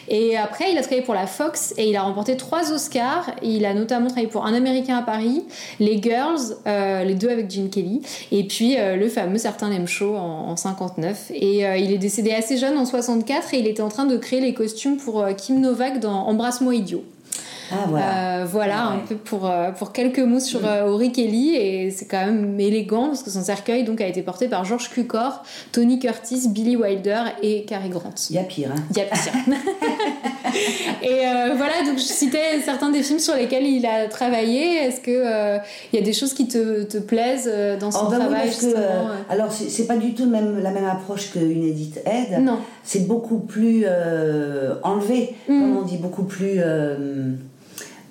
Et 0.09 0.37
après 0.37 0.73
il 0.73 0.79
a 0.79 0.81
travaillé 0.81 1.03
pour 1.03 1.15
la 1.15 1.29
Fox 1.29 1.68
et 1.77 1.91
il 1.91 1.97
a 1.97 2.03
remporté 2.03 2.37
trois 2.37 2.73
Oscars. 2.73 3.31
il 3.43 3.65
a 3.67 3.75
notamment 3.75 4.07
travaillé 4.07 4.29
pour 4.29 4.47
Un 4.47 4.55
Américain 4.55 4.97
à 4.97 5.03
Paris, 5.03 5.45
Les 5.81 6.01
Girls, 6.03 6.57
euh, 6.67 7.05
les 7.05 7.15
deux 7.15 7.29
avec 7.29 7.51
Gene 7.51 7.71
Kelly, 7.71 8.03
et 8.33 8.45
puis 8.45 8.77
euh, 8.79 8.97
le 8.97 9.09
fameux 9.09 9.39
Certain 9.39 9.69
Name 9.69 9.87
Show 9.87 10.17
en, 10.17 10.57
59. 10.57 11.33
Et 11.35 11.67
euh, 11.67 11.77
il 11.77 11.93
est 11.93 11.99
décédé 11.99 12.33
assez 12.33 12.57
jeune 12.57 12.77
en 12.79 12.85
64 12.85 13.55
et 13.55 13.59
il 13.59 13.67
était 13.67 13.83
en 13.83 13.89
train 13.89 14.07
de 14.07 14.17
créer 14.17 14.41
les 14.41 14.55
costumes 14.55 14.97
pour 14.97 15.25
Kim 15.37 15.61
Novak 15.61 16.01
dans 16.01 16.27
Embrasse-moi 16.27 16.75
idiot. 16.75 17.05
Ah, 17.71 17.85
voilà, 17.87 18.39
euh, 18.39 18.45
voilà 18.47 18.87
un 18.87 18.99
peu 18.99 19.17
pour, 19.17 19.47
euh, 19.47 19.71
pour 19.73 19.93
quelques 19.93 20.21
mots 20.21 20.41
sur 20.41 20.61
euh, 20.65 21.09
Kelly 21.11 21.55
et 21.55 21.91
c'est 21.91 22.07
quand 22.07 22.25
même 22.25 22.59
élégant 22.59 23.09
parce 23.09 23.23
que 23.23 23.31
son 23.31 23.43
cercueil 23.43 23.85
donc 23.85 24.01
a 24.01 24.07
été 24.07 24.23
porté 24.23 24.49
par 24.49 24.65
George 24.65 24.89
Cukor, 24.91 25.43
Tony 25.73 25.99
Curtis, 25.99 26.49
Billy 26.49 26.77
Wilder 26.77 27.25
et 27.43 27.65
Cary 27.65 27.91
Grant. 27.91 28.15
Il 28.31 28.37
y 28.37 28.39
a 28.39 28.43
pire. 28.43 28.71
Hein. 28.75 28.81
Il 28.91 28.97
y 28.97 29.01
a 29.01 29.05
pire. 29.05 29.33
et 31.03 31.27
euh, 31.27 31.55
voilà 31.57 31.83
donc 31.85 31.99
je 31.99 32.03
citais 32.03 32.61
certains 32.65 32.91
des 32.91 33.03
films 33.03 33.19
sur 33.19 33.35
lesquels 33.35 33.67
il 33.67 33.85
a 33.85 34.09
travaillé. 34.09 34.77
Est-ce 34.77 35.01
que 35.01 35.59
il 35.93 35.99
y 35.99 36.03
a 36.03 36.05
des 36.05 36.13
choses 36.13 36.33
qui 36.33 36.49
te, 36.49 36.85
te 36.85 36.99
plaisent 36.99 37.51
dans 37.81 37.91
son 37.91 38.07
oh, 38.07 38.11
bah 38.11 38.19
travail 38.19 38.51
oui, 38.63 38.69
Alors 39.29 39.53
c'est 39.53 39.87
pas 39.87 39.97
du 39.97 40.15
tout 40.15 40.27
même, 40.27 40.61
la 40.63 40.71
même 40.71 40.87
approche 40.87 41.31
qu'une 41.33 41.65
Edith 41.65 42.01
Head. 42.07 42.43
Non. 42.43 42.59
C'est 42.83 43.07
beaucoup 43.07 43.39
plus 43.39 43.85
enlevé, 44.83 45.35
mm. 45.49 45.61
comme 45.61 45.77
on 45.77 45.83
dit, 45.83 45.99
beaucoup 45.99 46.25
plus 46.25 46.61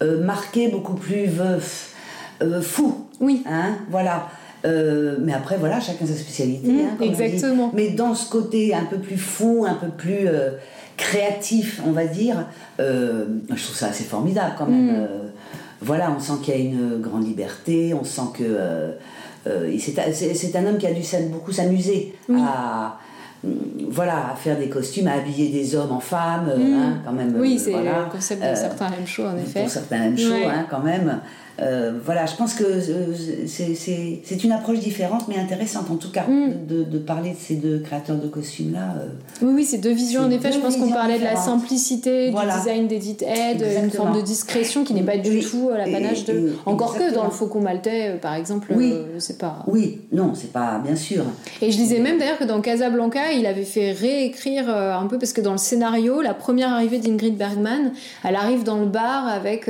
marqué, 0.01 0.67
beaucoup 0.69 0.95
plus 0.95 1.29
euh, 2.41 2.61
fou. 2.61 3.07
Oui. 3.19 3.43
Hein, 3.47 3.77
voilà. 3.89 4.29
Euh, 4.65 5.17
mais 5.21 5.33
après, 5.33 5.57
voilà, 5.57 5.79
chacun 5.79 6.05
sa 6.05 6.15
spécialité. 6.15 6.67
Mmh, 6.71 6.79
hein, 6.79 6.95
comme 6.97 7.07
exactement. 7.07 7.71
Mais 7.73 7.89
dans 7.89 8.15
ce 8.15 8.29
côté 8.29 8.73
un 8.73 8.85
peu 8.85 8.97
plus 8.97 9.17
fou, 9.17 9.65
un 9.67 9.75
peu 9.75 9.87
plus 9.87 10.27
euh, 10.27 10.51
créatif, 10.97 11.81
on 11.85 11.91
va 11.91 12.05
dire, 12.05 12.47
euh, 12.79 13.25
je 13.53 13.63
trouve 13.63 13.75
ça 13.75 13.87
assez 13.87 14.03
formidable 14.03 14.55
quand 14.57 14.65
même. 14.65 14.87
Mmh. 14.87 14.95
Euh, 14.95 15.07
voilà, 15.81 16.11
on 16.15 16.19
sent 16.19 16.33
qu'il 16.43 16.55
y 16.55 16.57
a 16.57 16.59
une 16.59 16.99
grande 16.99 17.25
liberté, 17.25 17.93
on 17.93 18.03
sent 18.03 18.29
que. 18.33 18.43
euh, 18.43 18.91
euh, 19.45 19.77
c'est 19.79 20.55
un 20.55 20.65
homme 20.65 20.77
qui 20.77 20.87
a 20.87 20.91
dû 20.93 21.01
beaucoup 21.31 21.51
s'amuser 21.51 22.15
Oui. 22.27 22.39
à. 22.41 22.99
Mm, 23.43 23.49
Voilà, 23.89 24.31
à 24.31 24.35
faire 24.35 24.57
des 24.57 24.69
costumes, 24.69 25.07
à 25.07 25.13
habiller 25.13 25.49
des 25.49 25.75
hommes 25.75 25.91
en 25.91 25.99
femmes, 25.99 26.49
euh, 26.49 26.57
Mmh. 26.57 26.73
hein, 26.73 26.93
quand 27.05 27.13
même. 27.13 27.33
Oui, 27.39 27.55
euh, 27.55 27.61
c'est 27.63 27.71
voilà. 27.71 27.99
le 28.05 28.11
concept 28.11 28.41
de 28.41 28.47
Euh, 28.47 28.55
certains 28.55 28.87
M 28.87 29.05
show, 29.07 29.25
en 29.25 29.37
effet. 29.37 29.61
pour 29.61 29.69
certains 29.69 29.99
même 29.99 30.15
Ouais. 30.31 30.45
hein, 30.45 30.65
quand 30.69 30.79
même. 30.81 31.19
Euh, 31.59 31.93
voilà, 32.05 32.25
je 32.27 32.35
pense 32.35 32.53
que 32.53 32.63
euh, 32.63 33.13
c'est- 33.47 34.43
une 34.43 34.51
approche 34.51 34.79
différente, 34.79 35.27
mais 35.27 35.37
intéressante 35.37 35.89
en 35.89 35.95
tout 35.95 36.11
cas, 36.11 36.23
Mm. 36.27 36.67
de, 36.67 36.83
de 36.83 36.97
parler 36.99 37.31
de 37.31 37.35
ces 37.39 37.55
deux 37.55 37.79
créateurs 37.79 38.17
de 38.17 38.27
costumes-là. 38.27 38.95
euh. 39.01 39.07
Oui, 39.41 39.53
oui, 39.55 39.63
c'est 39.63 39.79
deux 39.79 39.91
visions. 39.93 40.21
En 40.21 40.29
effet, 40.31 40.51
je 40.51 40.59
pense 40.59 40.77
qu'on 40.77 40.91
parlait 40.91 41.17
de 41.17 41.23
la 41.23 41.35
simplicité 41.35 42.29
Voilà. 42.31 42.53
du 42.53 42.59
design 42.59 42.87
d'Edith 42.87 43.23
Head, 43.23 43.65
une 43.83 43.89
forme 43.91 44.15
de 44.15 44.21
discrétion 44.21 44.83
qui 44.83 44.93
n'est 44.93 45.01
pas 45.03 45.17
du 45.17 45.29
Oui. 45.29 45.47
tout 45.49 45.69
l'apanage 45.75 46.23
Et- 46.27 46.31
de. 46.33 46.47
et- 46.49 46.51
Encore 46.65 46.95
que 46.97 47.13
dans 47.13 47.23
le 47.25 47.31
Faucon 47.31 47.61
Maltais, 47.61 48.17
par 48.21 48.35
exemple, 48.35 48.71
Oui. 48.75 48.91
euh, 48.93 49.05
c'est 49.19 49.37
pas. 49.39 49.63
Oui, 49.67 50.01
non, 50.11 50.33
c'est 50.35 50.51
pas, 50.51 50.79
bien 50.85 50.95
sûr. 50.95 51.23
Et 51.61 51.71
je 51.71 51.77
disais 51.77 51.99
même 51.99 52.17
d'ailleurs 52.19 52.37
que 52.37 52.43
dans 52.43 52.61
Casablanca, 52.61 53.31
il 53.33 53.45
avait 53.45 53.63
fait 53.65 53.91
réécrire 53.91 54.69
un 54.69 55.07
peu 55.07 55.17
parce 55.17 55.33
que 55.33 55.41
dans 55.41 55.53
le 55.53 55.57
scénario, 55.57 56.21
la 56.21 56.33
première 56.35 56.71
arrivée 56.71 56.99
d'Ingrid 56.99 57.35
Bergman, 57.37 57.91
elle 58.23 58.35
arrive 58.35 58.63
dans 58.63 58.77
le 58.77 58.85
bar 58.85 59.27
avec 59.27 59.69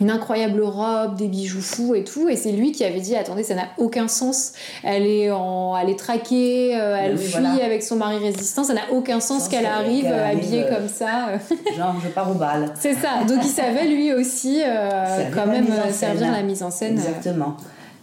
une 0.00 0.10
incroyable 0.10 0.62
robe, 0.62 1.16
des 1.16 1.25
bijoux 1.28 1.60
fous 1.60 1.94
et 1.94 2.04
tout, 2.04 2.28
et 2.28 2.36
c'est 2.36 2.52
lui 2.52 2.72
qui 2.72 2.84
avait 2.84 3.00
dit 3.00 3.14
attendez, 3.16 3.42
ça 3.42 3.54
n'a 3.54 3.68
aucun 3.78 4.08
sens. 4.08 4.52
Elle 4.82 5.06
est 5.06 5.30
en, 5.30 5.76
elle 5.76 5.90
est 5.90 5.98
traquée, 5.98 6.76
euh, 6.78 6.96
elle 7.00 7.12
Oui, 7.16 7.22
fuit 7.22 7.40
voilà. 7.40 7.64
avec 7.64 7.82
son 7.82 7.96
mari 7.96 8.18
résistant, 8.18 8.64
ça 8.64 8.74
n'a 8.74 8.90
aucun 8.92 9.20
sens 9.20 9.48
qu'elle 9.48 9.66
arrive 9.66 10.06
habillée 10.06 10.64
euh, 10.64 10.74
comme 10.76 10.88
ça. 10.88 11.28
Genre, 11.76 11.94
je 12.02 12.08
pars 12.08 12.30
au 12.30 12.34
bal. 12.34 12.72
c'est 12.78 12.94
ça. 12.94 13.24
Donc 13.28 13.38
il 13.42 13.48
savait 13.50 13.86
lui 13.86 14.12
aussi 14.12 14.60
euh, 14.64 15.24
quand 15.34 15.46
même 15.46 15.66
servir 15.92 16.30
la 16.32 16.42
mise 16.42 16.62
en 16.62 16.70
scène. 16.70 16.94
Exactement. 16.94 17.56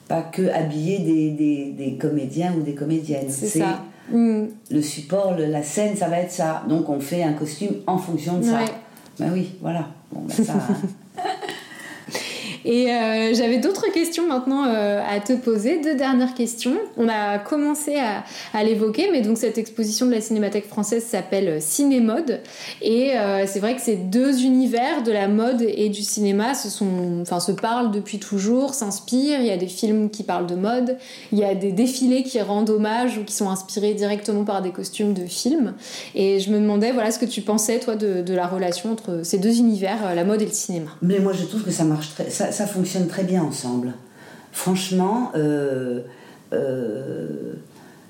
Pas 0.08 0.22
que 0.22 0.50
habiller 0.50 1.00
des, 1.00 1.30
des, 1.32 1.72
des 1.78 1.98
comédiens 1.98 2.54
ou 2.58 2.62
des 2.62 2.76
comédiennes. 2.76 3.30
c'est 3.30 3.60
ça. 3.60 3.80
Mm. 4.12 4.44
Le 4.70 4.82
support, 4.82 5.34
le- 5.38 5.46
la 5.46 5.64
scène, 5.64 5.96
ça 5.96 6.10
va 6.10 6.20
être 6.20 6.32
ça. 6.32 6.64
Donc 6.68 6.90
on 6.90 7.00
fait 7.00 7.24
un 7.24 7.32
costume 7.34 7.76
en 7.88 7.98
fonction 7.98 8.38
de 8.40 8.44
ça. 8.44 8.60
Ben 9.18 9.30
oui, 9.32 9.52
voilà. 9.62 9.88
Bon, 10.12 10.22
ben 10.28 10.46
ça. 10.46 10.54
Et 12.66 12.92
euh, 12.92 13.34
j'avais 13.34 13.58
d'autres 13.58 13.92
questions 13.92 14.28
maintenant 14.28 14.66
euh, 14.68 15.02
à 15.08 15.20
te 15.20 15.34
poser, 15.34 15.82
deux 15.82 15.96
dernières 15.96 16.34
questions. 16.34 16.76
On 16.98 17.10
a 17.10 17.40
commencé 17.40 17.98
à, 17.98 18.64
l'évoquer, 18.64 19.10
mais 19.12 19.22
donc 19.22 19.38
cette 19.38 19.58
exposition 19.58 20.06
de 20.06 20.12
la 20.12 20.22
Cinémathèque 20.22 20.68
française 20.68 21.04
s'appelle 21.04 21.62
Cinémode. 21.62 22.40
Et 22.82 23.18
euh, 23.18 23.46
c'est 23.48 23.60
vrai 23.60 23.76
que 23.76 23.82
ces 23.82 23.96
deux 23.96 24.44
univers 24.44 25.04
de 25.04 25.12
la 25.12 25.28
mode 25.28 25.62
et 25.62 25.90
du 25.90 26.02
cinéma 26.02 26.54
se, 26.54 27.52
parlent 27.52 27.92
depuis 27.92 28.20
toujours, 28.20 28.74
s'inspirent. 28.74 29.40
Il 29.40 29.48
y 29.48 29.52
a 29.52 29.58
des 29.58 29.68
films 29.68 30.10
qui 30.10 30.24
parlent 30.24 30.48
de 30.48 30.56
mode, 30.56 30.98
il 31.32 31.40
y 31.40 31.44
a 31.44 31.56
des 31.56 31.72
défilés 31.72 32.24
qui 32.24 32.42
rendent 32.42 32.70
hommage 32.70 33.18
ou 33.18 33.24
qui 33.24 33.34
sont 33.34 33.50
inspirés 33.50 33.94
directement 33.94 34.44
par 34.44 34.62
des 34.62 34.72
costumes 34.72 35.14
de 35.14 35.26
films. 35.26 35.74
Et 36.16 36.40
je 36.40 36.52
me 36.52 36.60
demandais 36.60 36.92
voilà, 36.92 37.12
ce 37.12 37.20
que 37.20 37.26
tu 37.26 37.42
pensais, 37.42 37.80
toi, 37.80 37.96
de, 37.96 38.34
la 38.34 38.48
relation 38.48 38.92
entre 38.92 39.22
ces 39.24 39.38
deux 39.38 39.60
univers, 39.60 40.08
euh, 40.08 40.16
la 40.16 40.24
mode 40.24 40.42
et 40.42 40.46
le 40.46 40.52
cinéma. 40.52 40.92
Mais 41.02 41.20
moi, 41.20 41.34
je 41.34 41.46
trouve 41.46 41.64
que 41.64 41.72
ça 41.72 41.84
marche 41.84 42.10
très, 42.10 42.30
ça, 42.30 42.52
ça 42.54 42.66
fonctionne 42.68 43.08
très 43.08 43.24
bien 43.24 43.44
ensemble. 43.44 43.94
Franchement, 44.52 45.32
euh, 45.36 46.02
euh, 46.54 47.54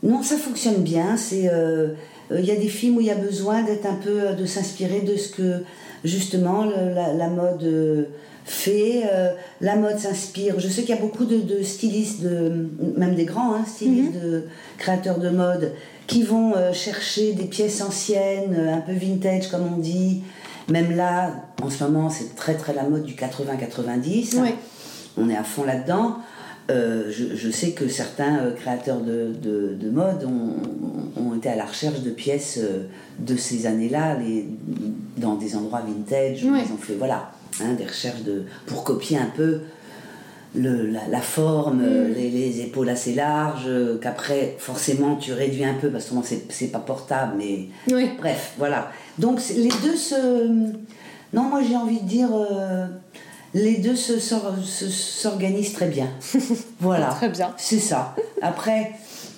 non, 0.03 0.21
ça 0.23 0.37
fonctionne 0.37 0.81
bien. 0.83 1.17
C'est, 1.17 1.49
euh, 1.51 1.89
il 2.31 2.45
y 2.45 2.51
a 2.51 2.55
des 2.55 2.67
films 2.67 2.97
où 2.97 3.01
il 3.01 3.07
y 3.07 3.11
a 3.11 3.15
besoin 3.15 3.63
d'être 3.63 3.85
un 3.85 3.95
peu, 3.95 4.33
de 4.37 4.45
s'inspirer 4.45 5.01
de 5.01 5.15
ce 5.15 5.29
que 5.29 5.63
justement 6.03 6.65
le- 6.65 6.93
la, 6.93 7.13
la 7.13 7.27
mode 7.29 8.07
fait. 8.45 9.03
Euh, 9.11 9.29
la 9.61 9.75
mode 9.77 9.97
s'inspire. 9.99 10.59
Je 10.59 10.67
sais 10.67 10.81
qu'il 10.81 10.93
y 10.95 10.97
a 10.97 11.01
beaucoup 11.01 11.25
de, 11.25 11.37
de 11.37 11.63
stylistes, 11.63 12.21
de, 12.21 12.51
même 12.97 13.15
des 13.15 13.25
grands 13.25 13.53
hein, 13.55 13.63
stylistes, 13.65 14.19
de 14.21 14.43
créateurs 14.77 15.19
de 15.19 15.29
mode, 15.29 15.71
qui 16.07 16.23
vont 16.23 16.53
euh, 16.55 16.73
chercher 16.73 17.31
des 17.33 17.45
pièces 17.45 17.81
anciennes, 17.81 18.55
un 18.73 18.81
peu 18.81 18.91
vintage 18.91 19.47
comme 19.49 19.65
on 19.73 19.77
dit. 19.77 20.23
Même 20.69 20.95
là, 20.95 21.31
en 21.61 21.69
ce 21.69 21.83
moment, 21.83 22.09
c'est 22.09 22.35
très 22.35 22.55
très 22.55 22.73
la 22.73 22.83
mode 22.83 23.03
du 23.03 23.13
80-90. 23.13 24.39
Ouais. 24.41 24.55
On 25.17 25.29
est 25.29 25.35
à 25.35 25.43
fond 25.43 25.63
là-dedans. 25.63 26.17
Euh, 26.71 27.11
je, 27.11 27.35
je 27.35 27.51
sais 27.51 27.71
que 27.71 27.89
certains 27.89 28.37
euh, 28.39 28.51
créateurs 28.51 29.01
de, 29.01 29.33
de, 29.41 29.75
de 29.77 29.89
mode 29.89 30.23
ont, 30.23 31.21
ont 31.21 31.35
été 31.35 31.49
à 31.49 31.57
la 31.57 31.65
recherche 31.65 31.99
de 31.99 32.09
pièces 32.09 32.57
euh, 32.61 32.87
de 33.19 33.35
ces 33.35 33.65
années-là, 33.65 34.17
dans 35.17 35.35
des 35.35 35.57
endroits 35.57 35.81
vintage. 35.81 36.43
Ils 36.43 36.73
ont 36.73 36.77
fait 36.77 36.95
voilà, 36.95 37.31
hein, 37.61 37.73
des 37.77 37.85
recherches 37.85 38.23
de, 38.23 38.43
pour 38.65 38.85
copier 38.85 39.17
un 39.17 39.29
peu 39.35 39.59
le, 40.55 40.87
la, 40.87 41.01
la 41.09 41.21
forme, 41.21 41.81
Mm. 41.81 42.13
les, 42.15 42.29
les 42.29 42.61
épaules 42.61 42.89
assez 42.89 43.13
larges, 43.15 43.63
euh, 43.67 43.97
qu'après, 43.99 44.55
forcément, 44.59 45.15
tu 45.15 45.33
réduis 45.33 45.65
un 45.65 45.73
peu 45.75 45.89
parce 45.89 46.05
que 46.05 46.15
c'est 46.23 46.51
c'est 46.51 46.67
pas 46.67 46.79
portable, 46.79 47.33
mais 47.37 47.67
Oui. 47.91 48.09
Bref, 48.17 48.53
voilà. 48.57 48.89
Donc 49.17 49.39
les 49.55 49.69
deux 49.83 49.95
se. 49.95 50.15
Non, 51.33 51.43
moi 51.43 51.61
j'ai 51.67 51.75
envie 51.75 51.99
de 52.01 52.07
dire. 52.07 52.29
euh, 52.33 52.85
les 53.55 53.77
deux 53.77 53.95
se- 53.95 54.17
s'or- 54.19 54.55
se- 54.63 54.89
s'organisent 54.89 55.73
très 55.73 55.87
bien. 55.87 56.07
voilà. 56.79 57.07
Très 57.09 57.29
bien. 57.29 57.53
C'est 57.57 57.77
ça. 57.79 58.15
Après, 58.41 58.91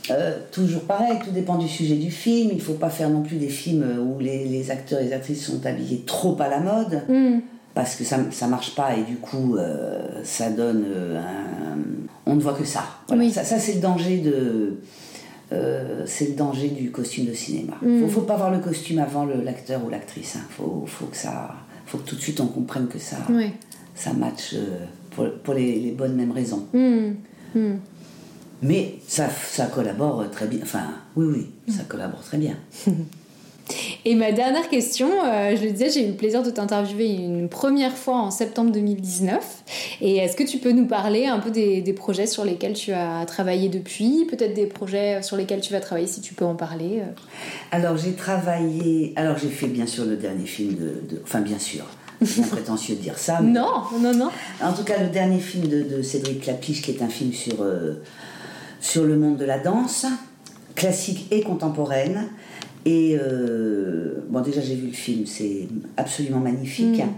euh, 0.10 0.38
toujours 0.54 0.82
pareil, 0.84 1.18
tout 1.24 1.32
dépend 1.32 1.58
du 1.58 1.68
sujet 1.68 1.96
du 1.96 2.12
film. 2.12 2.50
Il 2.54 2.62
faut 2.62 2.74
pas 2.76 2.90
faire 2.90 3.10
non 3.10 3.24
plus 3.24 3.36
des 3.38 3.50
films 3.50 3.86
où 4.08 4.20
les, 4.20 4.46
les 4.46 4.72
acteurs 4.72 5.00
et 5.02 5.06
les 5.06 5.14
actrices 5.14 5.46
sont 5.46 5.66
habillés 5.66 6.04
trop 6.06 6.38
à 6.40 6.48
la 6.48 6.60
mode. 6.62 7.02
Mm. 7.10 7.40
Parce 7.76 7.96
que 7.96 8.04
ça, 8.06 8.18
ça 8.32 8.48
marche 8.48 8.74
pas 8.74 8.96
et 8.96 9.04
du 9.04 9.18
coup, 9.18 9.58
euh, 9.58 10.22
ça 10.24 10.50
donne 10.50 10.84
euh, 10.88 11.20
un. 11.20 11.78
On 12.26 12.36
ne 12.36 12.42
voit 12.42 12.54
que 12.54 12.64
ça. 12.66 12.84
Voilà. 13.08 13.24
Oui. 13.24 13.32
Ça, 13.32 13.44
ça, 13.44 13.60
c'est 13.60 13.74
le 13.74 13.82
danger 13.82 14.18
de. 14.20 14.80
euh, 15.52 16.04
c'est 16.08 16.30
le 16.30 16.34
danger 16.36 16.70
du 16.70 16.90
costume 16.90 17.26
de 17.26 17.34
cinéma. 17.34 17.74
Mm. 17.82 18.00
Faut, 18.02 18.08
faut 18.08 18.22
pas 18.22 18.38
voir 18.38 18.50
le 18.52 18.60
costume 18.60 19.00
avant 19.00 19.26
l'acteur 19.26 19.84
ou 19.86 19.90
l'actrice. 19.90 20.38
hein. 20.38 20.46
Faut, 20.52 20.86
faut 20.88 21.06
que 21.08 21.18
ça, 21.18 21.54
faut 21.86 21.98
que 22.00 22.08
tout 22.10 22.16
de 22.16 22.22
suite 22.22 22.40
on 22.40 22.48
comprenne 22.48 22.88
que 22.88 22.98
ça, 22.98 23.18
Ouais. 23.30 23.52
ça 23.94 24.14
match 24.14 24.56
pour, 25.12 25.30
pour 25.44 25.54
les, 25.54 25.78
les 25.80 25.92
bonnes 25.92 26.16
mêmes 26.16 26.32
raisons. 26.32 26.66
Mm. 26.74 27.10
Mm. 27.56 27.76
Mais 28.62 28.96
ça, 29.06 29.28
ça 29.30 29.66
collabore 29.66 30.24
très 30.32 30.48
bien. 30.48 30.60
Enfin, 30.64 30.86
oui, 31.18 31.26
oui, 31.68 31.74
ça 31.74 31.84
collabore 31.84 32.22
très 32.22 32.38
bien. 32.38 32.56
Et 34.06 34.14
ma 34.14 34.32
dernière 34.32 34.70
question, 34.70 35.10
euh, 35.26 35.56
je 35.56 35.64
le 35.64 35.72
disais, 35.72 35.90
j'ai 35.90 36.04
eu 36.06 36.10
le 36.10 36.14
plaisir 36.16 36.44
de 36.44 36.52
t'interviewer 36.52 37.08
une 37.16 37.50
première 37.50 37.98
fois 37.98 38.18
en 38.18 38.30
septembre 38.30 38.72
2019. 38.72 39.44
Et 40.02 40.18
est-ce 40.18 40.36
que 40.36 40.44
tu 40.44 40.60
peux 40.60 40.72
nous 40.72 40.86
parler 40.86 41.26
un 41.26 41.40
peu 41.40 41.50
des, 41.50 41.82
des 41.82 41.94
projets 41.94 42.28
sur 42.28 42.46
lesquels 42.46 42.74
tu 42.74 42.92
as 42.94 43.26
travaillé 43.26 43.68
depuis 43.70 44.26
Peut-être 44.30 44.54
des 44.54 44.68
projets 44.68 45.24
sur 45.24 45.36
lesquels 45.36 45.62
tu 45.62 45.74
vas 45.74 45.80
travailler 45.80 46.06
si 46.08 46.22
tu 46.22 46.36
peux 46.36 46.46
en 46.46 46.54
parler 46.56 47.00
euh? 47.02 47.12
Alors 47.72 47.98
j'ai 47.98 48.14
travaillé. 48.14 49.14
Alors 49.16 49.38
j'ai 49.40 49.50
fait 49.50 49.68
bien 49.68 49.88
sûr 49.88 50.06
le 50.06 50.16
dernier 50.18 50.46
film 50.46 50.76
de. 50.76 51.16
de- 51.16 51.22
enfin 51.24 51.42
bien 51.42 51.60
sûr. 51.60 51.86
C'est 52.24 52.48
prétentieux 52.50 52.96
de 52.96 53.02
dire 53.02 53.18
ça. 53.18 53.40
mais- 53.42 53.52
Non, 53.52 53.82
non, 54.00 54.14
non. 54.14 54.30
En 54.64 54.74
tout 54.74 54.84
cas, 54.84 55.02
le 55.02 55.10
dernier 55.10 55.40
film 55.40 55.68
de, 55.68 55.82
de 55.82 56.02
Cédric 56.04 56.42
Clapiche, 56.42 56.82
qui 56.84 56.92
est 56.92 57.02
un 57.02 57.10
film 57.10 57.34
sur, 57.34 57.62
euh, 57.62 57.96
sur 58.80 59.04
le 59.06 59.18
monde 59.18 59.38
de 59.38 59.46
la 59.46 59.58
danse, 59.58 60.06
classique 60.76 61.26
et 61.32 61.42
contemporaine. 61.42 62.28
Et 62.86 63.18
euh, 63.20 64.20
bon, 64.30 64.42
déjà, 64.42 64.62
j'ai 64.62 64.76
vu 64.76 64.88
le 64.88 64.94
film, 64.94 65.26
c'est 65.26 65.68
absolument 65.98 66.40
magnifique. 66.40 67.00
Mm. 67.00 67.10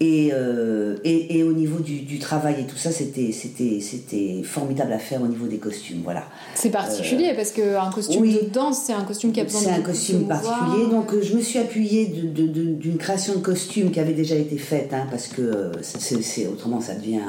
Et, 0.00 0.30
euh, 0.32 0.96
et, 1.04 1.38
et 1.38 1.44
au 1.44 1.52
niveau 1.52 1.78
du, 1.78 2.00
du 2.00 2.18
travail 2.18 2.56
et 2.60 2.64
tout 2.64 2.76
ça, 2.76 2.90
c'était, 2.90 3.30
c'était, 3.30 3.78
c'était 3.80 4.42
formidable 4.42 4.92
à 4.92 4.98
faire 4.98 5.22
au 5.22 5.28
niveau 5.28 5.46
des 5.46 5.58
costumes. 5.58 6.00
Voilà. 6.02 6.24
C'est 6.56 6.70
particulier 6.70 7.32
parce 7.36 7.52
qu'un 7.52 7.90
costume 7.94 8.22
oui. 8.22 8.34
de 8.34 8.48
danse, 8.52 8.82
c'est 8.86 8.92
un 8.92 9.04
costume 9.04 9.30
qui 9.30 9.40
a 9.40 9.44
besoin 9.44 9.60
C'est 9.60 9.66
de 9.66 9.72
un 9.72 9.76
beaucoup 9.76 9.90
costume 9.92 10.26
particulier, 10.26 10.86
donc 10.90 11.12
euh, 11.14 11.22
je 11.22 11.36
me 11.36 11.40
suis 11.40 11.60
appuyée 11.60 12.06
de- 12.06 12.28
de- 12.28 12.48
de- 12.48 12.72
d'une 12.74 12.96
création 12.96 13.34
de 13.34 13.38
costume 13.38 13.92
qui 13.92 14.00
avait 14.00 14.14
déjà 14.14 14.34
été 14.34 14.58
faite, 14.58 14.90
hein, 14.92 15.06
parce 15.10 15.28
que 15.28 15.42
euh, 15.42 15.72
c'est- 15.82 16.00
c'est- 16.00 16.22
c'est- 16.22 16.46
autrement 16.48 16.80
ça 16.80 16.94
devient, 16.96 17.20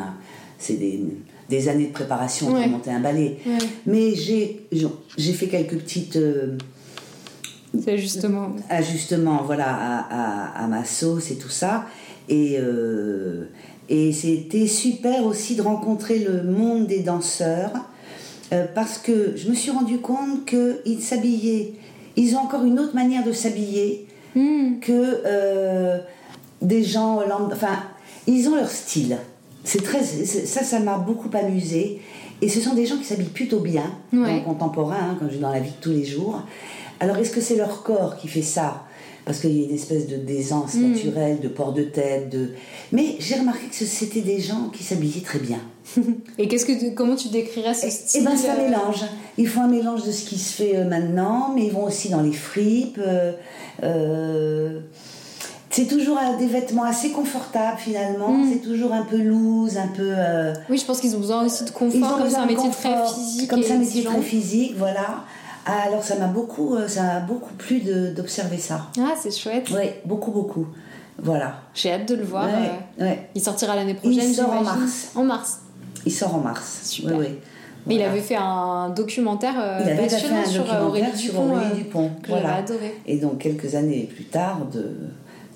c'est 0.58 0.74
des, 0.74 1.02
des 1.50 1.70
années 1.70 1.86
de 1.88 1.94
préparation 1.94 2.48
Ouais. 2.52 2.64
pour 2.64 2.72
monter 2.72 2.90
un 2.90 3.00
ballet. 3.00 3.38
Ouais. 3.46 3.58
Mais 3.86 4.16
j'ai 4.16 4.62
j'ai 5.18 5.34
fait 5.34 5.48
quelques 5.48 5.78
petites 5.78 6.16
euh, 6.16 6.58
C'est 7.84 7.98
justement. 7.98 8.50
ajustements, 8.70 9.42
voilà, 9.44 9.68
à, 9.68 10.00
à- 10.60 10.64
à 10.64 10.68
ma 10.68 10.84
sauce 10.86 11.32
et 11.32 11.36
tout 11.38 11.50
ça, 11.50 11.86
et 12.30 12.58
euh, 12.60 13.46
et 13.90 14.12
c'était 14.14 14.68
super 14.68 15.26
aussi 15.26 15.56
de 15.56 15.62
rencontrer 15.62 16.20
le 16.20 16.44
monde 16.44 16.88
des 16.88 17.02
danseurs, 17.02 17.72
euh, 18.54 18.66
parce 18.74 18.98
que 18.98 19.34
je 19.36 19.50
me 19.50 19.56
suis 19.56 19.72
rendu 19.72 20.00
compte 20.00 20.46
qu'ils 20.46 21.02
s'habillaient, 21.02 21.74
ils 22.16 22.36
ont 22.36 22.40
encore 22.40 22.64
une 22.66 22.80
autre 22.80 22.96
manière 22.96 23.24
de 23.24 23.32
s'habiller 23.32 24.08
Mm. 24.38 24.80
que 24.82 24.92
euh, 25.26 25.98
des 26.62 26.84
gens 26.84 27.22
enfin 27.54 27.80
ils 28.28 28.50
ont 28.50 28.56
leur 28.58 28.68
style 28.70 29.16
c'est 29.64 29.82
très 29.82 30.04
ça 30.04 30.62
ça 30.62 30.80
m'a 30.82 30.98
beaucoup 30.98 31.30
amusé 31.34 32.02
Et 32.42 32.50
ce 32.50 32.60
sont 32.60 32.74
des 32.76 32.86
gens 32.86 32.98
qui 32.98 33.06
s'habillent 33.06 33.28
plutôt 33.42 33.62
bien, 33.62 33.90
dans 34.12 34.24
Ouais. 34.24 34.40
le 34.40 34.42
contemporain, 34.44 34.98
hein, 35.12 35.16
quand 35.18 35.28
je 35.32 35.38
dans 35.38 35.54
la 35.54 35.62
vie 35.62 35.72
de 35.72 35.80
tous 35.82 35.92
les 35.92 36.04
jours. 36.04 36.42
Alors, 37.00 37.18
est-ce 37.18 37.32
que 37.32 37.42
c'est 37.42 37.56
leur 37.56 37.84
corps 37.84 38.18
qui 38.18 38.28
fait 38.28 38.42
ça? 38.42 38.84
Parce 39.26 39.40
qu'il 39.40 39.58
y 39.60 39.64
a 39.64 39.68
une 39.68 39.74
espèce 39.76 40.08
de 40.08 40.18
d'aisance 40.18 40.76
Mm. 40.76 40.92
naturelle, 40.92 41.40
de 41.40 41.48
port 41.48 41.74
de 41.74 41.82
tête, 41.84 42.30
de... 42.30 42.52
Mais 42.92 43.16
j'ai 43.20 43.36
remarqué 43.36 43.66
que 43.68 43.74
c'était 43.86 44.22
des 44.22 44.40
gens 44.40 44.70
qui 44.72 44.84
s'habillaient 44.84 45.22
très 45.26 45.40
bien. 45.40 45.58
Et 46.38 46.48
qu'est-ce 46.48 46.66
que 46.66 46.78
tu- 46.80 46.94
comment 46.94 47.16
tu 47.16 47.30
décrirais 47.30 47.74
ce 47.74 47.88
Et, 47.88 47.90
style 47.90 48.22
et 48.22 48.24
ben 48.26 48.38
ça 48.38 48.54
euh, 48.54 48.64
mélange. 48.70 49.04
Ils 49.40 49.48
font 49.48 49.62
un 49.62 49.68
mélange 49.68 50.04
de 50.06 50.12
ce 50.12 50.26
qui 50.26 50.38
se 50.38 50.54
fait 50.54 50.76
euh, 50.78 50.86
maintenant, 50.86 51.52
mais 51.56 51.66
ils 51.66 51.72
vont 51.72 51.86
aussi 51.86 52.10
dans 52.10 52.22
les 52.22 52.34
fripes. 52.34 53.00
euh, 53.00 53.32
euh, 53.84 54.80
c'est 55.72 55.88
toujours 55.88 56.18
des 56.40 56.46
vêtements 56.48 56.84
assez 56.86 57.10
confortables 57.10 57.80
finalement. 57.80 58.30
Mm. 58.32 58.50
C'est 58.54 58.60
toujours 58.60 58.94
un 58.94 59.04
peu 59.04 59.18
loose, 59.18 59.76
un 59.78 59.88
peu. 59.88 60.14
Oui, 60.70 60.78
je 60.78 60.86
pense 60.86 61.02
qu'ils 61.02 61.16
ont 61.16 61.20
besoin 61.20 61.44
aussi 61.46 61.64
de 61.64 61.70
ils 61.70 61.74
confort, 61.74 62.14
ont 62.16 62.18
comme 62.22 62.30
c'est 62.30 62.36
un 62.38 62.46
métier 62.46 62.64
confort, 62.70 63.06
très 63.12 63.16
physique. 63.22 63.50
Comme 63.50 63.64
c'est 63.64 63.74
un 63.74 63.80
métier 63.80 64.04
très 64.04 64.22
physique, 64.22 64.76
voilà. 64.78 65.26
Ah, 65.66 65.84
Alors 65.88 66.04
ça 66.04 66.18
m'a 66.18 66.28
beaucoup, 66.28 66.76
euh, 66.76 66.88
ça 66.88 67.04
m'a 67.04 67.20
beaucoup 67.22 67.54
plu 67.56 67.82
d'observer 68.16 68.58
ça. 68.58 68.88
Ah, 69.00 69.14
c'est 69.20 69.36
chouette. 69.36 69.70
Oui, 69.74 69.90
beaucoup, 70.06 70.32
beaucoup. 70.32 70.68
Voilà. 71.18 71.62
J'ai 71.74 71.92
hâte 71.94 72.08
de 72.08 72.16
le 72.16 72.24
voir. 72.24 72.46
Ouais, 72.46 72.72
euh, 73.00 73.04
ouais. 73.06 73.30
Il 73.36 73.42
sortira 73.42 73.76
l'année 73.76 73.94
prochaine. 73.96 74.34
sort 74.34 74.52
en 74.52 74.62
mars. 74.64 75.12
En 75.16 75.24
mars. 75.24 75.60
Il 76.06 76.12
sort 76.12 76.36
en 76.36 76.40
mars. 76.40 76.82
Super. 76.84 77.18
Oui, 77.18 77.26
oui. 77.30 77.36
Mais 77.88 77.96
il 77.96 77.98
Voilà. 78.00 78.14
avait 78.14 78.22
fait 78.22 78.36
un 78.36 78.90
documentaire 78.90 79.54
euh, 79.60 79.80
Il 79.86 79.92
avait 79.92 80.04
déjà 80.04 80.18
fait 80.18 80.34
un 80.34 80.46
sur 80.46 80.72
euh, 80.74 80.86
Aurélie 80.88 81.06
documentaire 81.06 81.20
sur 81.20 81.32
Dupont. 81.34 81.52
Aurélie 81.56 81.72
euh, 81.72 81.76
Dupont. 81.76 82.12
que 82.24 82.28
voilà. 82.30 82.56
adoré. 82.56 82.96
Et 83.06 83.18
donc 83.18 83.38
quelques 83.40 83.76
années 83.76 84.10
plus 84.14 84.24
tard, 84.26 84.66
de. 84.74 84.92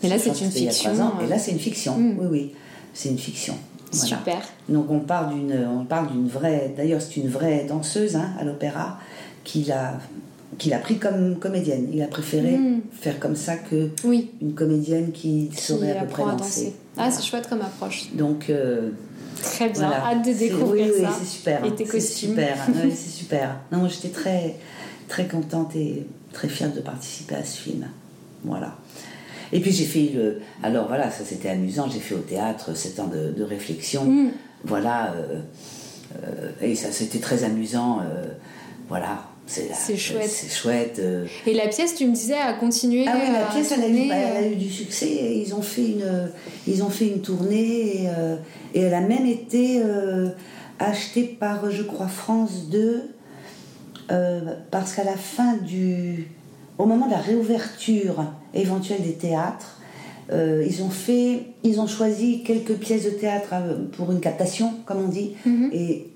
Mais 0.02 0.10
là, 0.10 0.18
c'est 0.18 0.30
une 0.30 0.50
il 0.56 0.68
a 0.68 0.72
fiction, 0.72 0.92
ans. 1.02 1.14
euh. 1.20 1.26
Et 1.26 1.28
là, 1.28 1.38
c'est 1.40 1.52
une 1.52 1.60
fiction. 1.60 1.98
Mm. 1.98 2.18
Oui, 2.20 2.28
oui, 2.32 2.52
c'est 2.94 3.10
une 3.10 3.18
fiction. 3.18 3.56
Voilà. 3.92 4.08
Super. 4.18 4.38
Donc 4.70 4.90
on 4.92 5.00
parle 5.00 5.34
d'une, 5.34 5.68
on 5.80 5.84
parle 5.86 6.08
d'une 6.12 6.28
vraie. 6.28 6.72
D'ailleurs, 6.78 7.02
c'est 7.02 7.18
une 7.18 7.30
vraie 7.30 7.66
danseuse 7.68 8.16
hein, 8.16 8.30
à 8.40 8.44
l'opéra 8.44 9.00
qu'il 9.44 9.72
a, 9.72 10.00
qu'il 10.58 10.74
a 10.74 10.80
pris 10.80 10.98
comme 10.98 11.38
comédienne. 11.40 11.88
Il 11.94 12.02
a 12.02 12.08
préféré 12.08 12.58
Mm. 12.58 12.82
faire 12.92 13.20
comme 13.20 13.36
ça 13.36 13.56
que 13.56 13.90
Oui. 14.04 14.32
une 14.42 14.54
comédienne 14.54 15.12
qui 15.12 15.50
saurait 15.58 15.98
à 15.98 16.04
peu 16.04 16.10
près 16.12 16.24
danser. 16.24 16.74
Ah, 16.98 17.10
c'est 17.12 17.24
chouette 17.24 17.48
comme 17.48 17.62
approche. 17.62 18.10
Donc 18.14 18.50
euh, 18.50 18.90
Très 19.42 19.70
bien. 19.70 19.88
voilà. 19.88 20.06
Hâte 20.08 20.26
de 20.26 20.34
découvrir 20.34 20.88
oui, 20.88 20.92
oui, 21.00 21.04
ça. 21.06 21.12
c'est 21.20 21.26
super. 21.28 21.64
Et 21.66 21.72
tes 21.76 21.86
c'est 21.86 21.92
costumes. 21.92 22.30
super. 22.32 22.58
Oui, 22.84 22.92
c'est 22.96 23.10
super. 23.10 23.56
Non, 23.72 23.88
j'étais 23.88 24.10
très, 24.10 24.56
très 25.08 25.28
contente 25.28 25.76
et 25.76 26.06
très 26.34 26.50
fière 26.50 26.74
de 26.74 26.82
participer 26.82 27.36
à 27.36 27.44
ce 27.46 27.58
film. 27.58 27.88
Voilà. 28.44 28.76
Et 29.52 29.60
puis 29.62 29.72
j'ai 29.72 29.86
fait 29.86 30.12
le. 30.14 30.42
Alors 30.62 30.88
voilà, 30.88 31.10
ça 31.10 31.24
c'était 31.26 31.50
amusant. 31.50 31.90
J'ai 31.90 32.00
fait 32.00 32.16
au 32.16 32.20
théâtre 32.20 32.76
7 32.76 33.00
ans 33.00 33.08
de, 33.08 33.32
de 33.32 33.44
réflexion. 33.44 34.04
Mm. 34.06 34.32
Voilà. 34.66 35.14
euh, 35.14 35.40
euh, 36.24 36.50
et 36.62 36.76
ça 36.76 36.92
c'était 36.92 37.20
très 37.20 37.44
amusant. 37.46 38.00
Euh, 38.90 38.96
voilà. 38.96 39.24
C'est 39.46 39.98
chouette. 39.98 40.30
C'est 40.30 40.50
chouette. 40.52 41.00
euh. 41.00 41.26
Et 41.48 41.54
la 41.56 41.68
pièce, 41.68 41.96
tu 41.96 42.06
me 42.06 42.14
disais, 42.14 42.36
a 42.38 42.54
continué 42.54 43.06
Ah 43.08 43.16
oui, 43.16 43.32
la 43.34 43.48
à 43.48 43.52
pièce, 43.52 43.72
elle 43.72 43.84
a, 43.84 43.88
eu, 43.88 44.08
bah, 44.08 44.16
elle 44.16 44.44
a 44.44 44.48
euh, 44.48 44.52
eu 44.52 44.56
du 44.56 44.70
succès. 44.70 45.08
et 45.08 45.42
Ils 45.42 45.56
ont 45.56 45.62
fait 45.64 45.86
une, 45.86 46.30
ils 46.68 46.84
ont 46.84 46.90
fait 46.90 47.08
une 47.08 47.22
tournée 47.22 48.04
et, 48.04 48.10
euh, 48.10 48.36
et 48.76 48.82
elle 48.82 48.94
a 48.94 49.02
même 49.02 49.26
été 49.26 49.82
euh, 49.84 50.30
achetée 50.78 51.24
par, 51.24 51.72
je 51.72 51.82
crois, 51.82 52.08
France 52.08 52.70
2 52.70 53.10
euh, 54.12 54.42
parce 54.70 54.94
qu'à 54.94 55.04
la 55.04 55.18
fin 55.18 55.56
du, 55.58 56.28
au 56.78 56.86
moment 56.86 57.08
de 57.08 57.12
la 57.12 57.18
réouverture 57.20 58.26
éventuelle 58.54 59.02
des 59.02 59.14
théâtres, 59.14 59.79
euh, 60.32 60.64
ils 60.68 60.82
ont 60.84 60.90
fait, 60.90 61.40
ils 61.64 61.80
ont 61.80 61.88
choisi 61.88 62.44
quelques 62.44 62.74
pièces 62.76 63.06
de 63.06 63.10
théâtre 63.12 63.50
euh, 63.54 63.76
pour 63.98 64.12
une 64.12 64.20
captation, 64.20 64.74
comme 64.86 65.00
on 65.06 65.08
dit, 65.08 65.32
Mhm. 65.46 65.70
et 65.74 66.08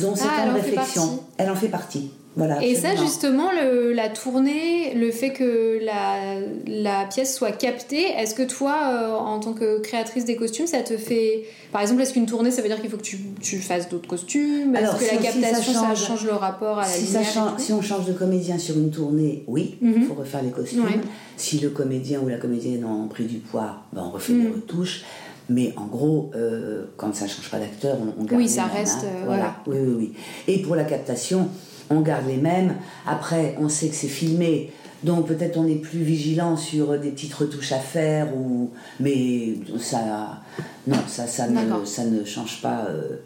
dont 0.00 0.14
c'est 0.14 0.24
Ah, 0.28 0.50
en 0.50 0.54
réflexion. 0.54 1.20
Elle 1.38 1.50
en 1.50 1.54
fait 1.56 1.68
partie. 1.68 2.10
Voilà. 2.38 2.64
Et 2.64 2.74
ça, 2.74 2.94
justement, 2.96 3.50
le- 3.52 3.92
la 3.92 4.08
tournée, 4.08 4.94
le 4.94 5.10
fait 5.10 5.30
que 5.30 5.78
la, 5.84 6.40
la 6.66 7.04
pièce 7.06 7.36
soit 7.36 7.50
captée, 7.52 8.04
est-ce 8.16 8.34
que 8.34 8.42
toi, 8.44 8.74
euh, 8.92 9.12
en 9.14 9.40
tant 9.40 9.52
que 9.52 9.80
créatrice 9.80 10.24
des 10.24 10.36
costumes, 10.36 10.66
ça 10.66 10.80
te 10.82 10.96
fait. 10.96 11.44
Par 11.72 11.82
exemple, 11.82 12.00
est-ce 12.00 12.12
qu'une 12.12 12.26
tournée, 12.26 12.50
ça 12.50 12.62
veut 12.62 12.68
dire 12.68 12.80
qu'il 12.80 12.88
faut 12.90 12.96
que 12.96 13.02
tu, 13.02 13.18
tu 13.40 13.58
fasses 13.58 13.88
d'autres 13.88 14.08
costumes? 14.08 14.74
Est-ce 14.74 14.84
Alors, 14.84 14.98
que 14.98 15.04
si- 15.04 15.14
la 15.16 15.20
si 15.20 15.26
ça 15.26 15.32
captation, 15.48 15.72
ça 15.74 15.80
change, 15.94 16.06
change- 16.06 16.24
le 16.26 16.32
rapport 16.32 16.78
à 16.78 16.82
la 16.82 16.86
Si, 16.88 17.06
lumière 17.06 17.24
change- 17.24 17.58
si 17.58 17.72
on 17.72 17.82
change 17.82 18.06
de 18.06 18.12
comédien 18.12 18.56
sur 18.56 18.76
une 18.78 18.90
tournée, 18.90 19.42
oui, 19.46 19.76
il 19.82 19.88
Mhm. 19.88 20.02
faut 20.04 20.14
refaire 20.14 20.42
les 20.42 20.50
costumes. 20.50 20.84
Ouais. 20.84 21.00
Si 21.36 21.58
le 21.58 21.70
comédien 21.70 22.20
ou 22.20 22.28
la 22.28 22.36
comédienne 22.38 22.84
ont 22.84 23.08
pris 23.08 23.24
du 23.24 23.38
poids, 23.38 23.82
ben 23.92 24.02
on 24.06 24.10
refait 24.10 24.32
des 24.32 24.40
Mhm. 24.44 24.52
retouches. 24.54 25.02
Mais 25.50 25.72
en 25.78 25.86
gros, 25.86 26.30
euh, 26.34 26.84
quand 26.98 27.14
ça 27.14 27.24
ne 27.24 27.30
change 27.30 27.50
pas 27.50 27.58
d'acteur, 27.58 27.96
on, 28.00 28.20
on 28.20 28.24
garde 28.24 28.40
Oui, 28.42 28.48
ça 28.48 28.66
mêmes, 28.66 28.76
reste, 28.76 28.98
hein. 29.04 29.22
euh, 29.22 29.24
voilà. 29.26 29.56
Oui, 29.66 29.76
oui, 29.80 29.94
oui. 29.98 30.12
Et 30.46 30.58
pour 30.60 30.76
la 30.76 30.84
captation, 30.84 31.48
on 31.90 32.00
garde 32.00 32.26
les 32.26 32.36
mêmes. 32.36 32.74
Après, 33.06 33.54
on 33.58 33.68
sait 33.68 33.88
que 33.88 33.94
c'est 33.94 34.08
filmé. 34.08 34.70
Donc 35.04 35.26
peut-être 35.28 35.56
on 35.56 35.66
est 35.68 35.76
plus 35.76 36.00
vigilant 36.00 36.56
sur 36.56 36.98
des 36.98 37.10
petites 37.10 37.32
retouches 37.34 37.70
à 37.70 37.78
faire 37.78 38.36
ou 38.36 38.70
mais 38.98 39.54
ça 39.78 40.40
non 40.88 40.96
ça 41.06 41.28
ça 41.28 41.46
ne 41.46 41.84
ça 41.84 42.04
ne 42.04 42.24
change 42.24 42.60
pas 42.60 42.86
euh, 42.88 43.20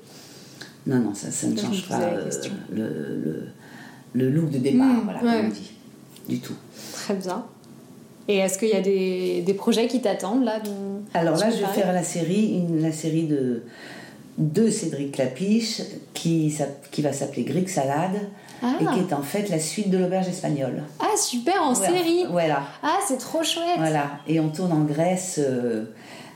non 0.87 0.99
non 0.99 1.15
ça 1.15 1.31
ça 1.31 1.47
ne 1.47 1.57
change 1.57 1.89
pas 1.89 1.99
euh, 2.03 2.31
le, 2.71 2.83
le, 3.25 3.43
le 4.13 4.29
look 4.31 4.51
de 4.51 4.59
départ 4.59 4.87
Mm, 4.87 5.01
voilà 5.05 5.23
ouais. 5.23 5.37
comme 5.39 5.47
on 5.47 5.49
dit 5.49 5.73
du 6.29 6.41
tout 6.41 6.55
Très 6.93 7.15
bien. 7.15 7.43
Et 8.29 8.37
est-ce 8.37 8.59
qu'il 8.59 8.69
y 8.69 8.75
a 8.75 8.83
des, 8.83 9.41
des 9.41 9.55
projets 9.55 9.89
qui 9.89 10.03
t'attendent 10.03 10.45
là 10.45 10.61
dont 10.61 11.03
Alors 11.15 11.39
là, 11.39 11.51
je 11.51 11.57
vais 11.57 11.73
faire 11.73 11.93
la 11.93 12.05
série, 12.05 12.59
une, 12.59 12.83
la 12.83 12.93
série 12.93 13.25
de, 13.25 13.63
de 14.39 14.71
Cédric 14.71 15.13
Clapiche, 15.13 15.81
qui, 16.15 16.55
qui 16.93 17.03
va 17.03 17.13
s'appeler 17.13 17.43
Greek 17.45 17.69
Salade, 17.69 18.29
Ah. 18.63 18.75
et 18.81 18.85
qui 18.95 19.01
est 19.01 19.13
en 19.13 19.23
fait 19.23 19.49
la 19.49 19.59
suite 19.59 19.91
de 19.91 19.99
l'auberge 19.99 20.29
espagnole. 20.29 20.83
Ah, 21.01 21.17
super, 21.17 21.63
en 21.63 21.73
Voilà. 21.73 21.93
série 21.93 22.25
Voilà, 22.31 22.63
Ah, 22.83 22.99
c'est 23.07 23.19
trop 23.19 23.43
chouette 23.43 23.79
voilà. 23.79 24.05
Et 24.29 24.39
on 24.41 24.49
tourne 24.49 24.73
en 24.73 24.85
Grèce 24.85 25.41
euh, 25.43 25.85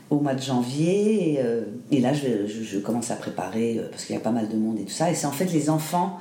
au 0.09 0.19
mois 0.19 0.33
de 0.35 0.41
janvier, 0.41 1.33
et, 1.33 1.39
euh, 1.43 1.61
et 1.91 1.99
là, 1.99 2.13
je, 2.13 2.21
vais- 2.21 2.47
je, 2.47 2.63
je 2.63 2.79
commence 2.79 3.11
à 3.11 3.15
préparer, 3.15 3.77
euh, 3.79 3.87
parce 3.89 4.05
qu'il 4.05 4.15
y 4.15 4.17
a 4.17 4.21
pas 4.21 4.31
mal 4.31 4.47
de 4.49 4.55
monde 4.57 4.77
et 4.79 4.83
tout 4.83 4.91
ça, 4.93 5.09
et 5.11 5.15
c'est 5.15 5.25
en 5.27 5.31
fait 5.31 5.51
les 5.51 5.69
enfants 5.69 6.19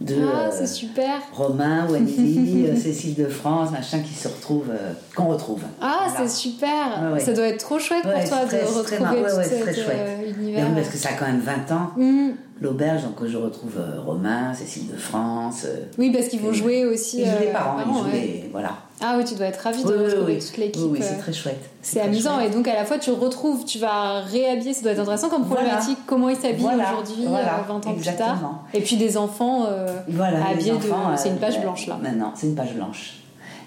de... 0.00 0.16
Ah, 0.34 0.50
euh, 0.52 0.66
super 0.66 1.20
Romain, 1.32 1.86
Wendy, 1.88 2.66
Cécile 2.80 3.14
de 3.14 3.26
France, 3.26 3.70
machin, 3.70 4.00
qui 4.00 4.14
se 4.14 4.26
retrouvent, 4.26 4.70
euh, 4.72 4.92
qu'on 5.14 5.26
retrouve. 5.26 5.62
Ah, 5.80 6.06
Voilà. 6.08 6.28
c'est 6.28 6.34
super 6.36 7.00
Ouais, 7.02 7.12
ouais. 7.12 7.20
Ça 7.20 7.32
doit 7.32 7.46
être 7.46 7.58
trop 7.60 7.78
chouette 7.78 8.04
Ouais, 8.04 8.20
pour 8.20 8.28
toi 8.28 8.42
de 8.44 8.46
très 8.48 8.58
retrouver 8.64 9.22
tout 9.22 9.42
cet 9.48 9.60
très 9.62 9.74
chouette. 9.74 10.08
Et 10.26 10.30
univers. 10.30 10.74
parce 10.74 10.88
que 10.88 10.96
ça 10.98 11.10
a 11.10 11.12
quand 11.12 11.26
même 11.26 11.40
20 11.40 11.70
ans. 11.72 11.90
Mm. 11.96 12.30
L'auberge, 12.62 13.02
donc 13.02 13.26
je 13.26 13.36
retrouve 13.36 13.72
euh, 13.78 14.00
Romain, 14.00 14.54
Cécile 14.54 14.86
de 14.92 14.96
France. 14.96 15.62
euh, 15.66 15.84
Oui, 15.98 16.10
parce 16.12 16.28
qu'ils 16.28 16.40
vont 16.40 16.52
jouer 16.52 16.84
aussi. 16.86 17.18
ils 17.22 17.26
jouent 17.26 17.38
les 17.40 17.48
euh, 17.48 17.52
parents, 17.52 17.76
ils 17.80 17.92
jouent 17.92 18.04
ouais. 18.04 18.12
les- 18.12 18.48
Voilà. 18.52 18.70
Ah 19.04 19.16
oui, 19.18 19.24
tu 19.24 19.34
dois 19.34 19.46
être 19.46 19.56
ravie 19.58 19.82
de 19.82 19.88
Oui, 19.88 20.04
retrouver 20.04 20.34
oui. 20.34 20.38
toute 20.46 20.56
l'équipe. 20.58 20.82
Oui, 20.88 21.00
c'est 21.02 21.18
très 21.18 21.32
chouette. 21.32 21.58
C'est 21.82 22.00
amusant 22.00 22.36
chouette. 22.36 22.52
et 22.52 22.54
donc 22.54 22.68
à 22.68 22.74
la 22.74 22.84
fois 22.84 22.98
tu 22.98 23.10
retrouves, 23.10 23.64
tu 23.64 23.78
vas 23.80 24.20
réhabiller, 24.20 24.72
ça 24.74 24.82
doit 24.82 24.92
être 24.92 25.00
intéressant 25.00 25.28
comme 25.28 25.42
Voilà. 25.42 25.62
problématique, 25.64 25.98
comment 26.06 26.28
ils 26.28 26.36
s'habillent 26.36 26.60
Voilà, 26.62 26.92
aujourd'hui, 26.92 27.24
voilà, 27.26 27.58
euh, 27.58 27.62
20 27.68 27.86
ans 27.88 27.94
plus 27.94 28.14
tard. 28.16 28.62
Et 28.72 28.80
puis 28.80 28.96
des 28.96 29.16
enfants 29.16 29.66
euh, 29.68 29.88
habillés 30.48 30.70
de. 30.70 30.76
enfants, 30.76 31.16
C'est 31.16 31.30
une 31.30 31.38
page 31.38 31.60
blanche 31.60 31.88
là. 31.88 31.98
Maintenant, 32.00 32.32
c'est 32.36 32.46
une 32.46 32.54
page 32.54 32.74
blanche. 32.74 33.14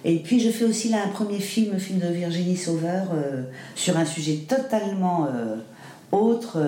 Et 0.06 0.20
puis 0.20 0.40
je 0.40 0.50
fais 0.52 0.64
aussi 0.66 0.88
là 0.88 1.00
un 1.06 1.10
premier 1.10 1.40
film, 1.40 1.74
le 1.74 1.80
film 1.80 2.00
de 2.00 2.08
Virginie 2.08 2.56
Sauveur, 2.56 3.08
euh, 3.14 3.42
sur 3.76 3.98
un 3.98 4.06
sujet 4.06 4.36
totalement 4.48 5.28
autre. 6.14 6.60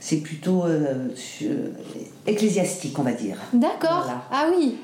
Euh, 0.00 0.02
c'est 0.02 0.16
plutôt 0.18 0.64
euh, 0.64 1.08
sur- 1.14 1.50
ecclésiastique, 2.26 2.98
on 2.98 3.02
va 3.02 3.12
dire. 3.12 3.36
D'accord. 3.52 4.02
Voilà. 4.04 4.22
Ah 4.30 4.46
oui. 4.56 4.76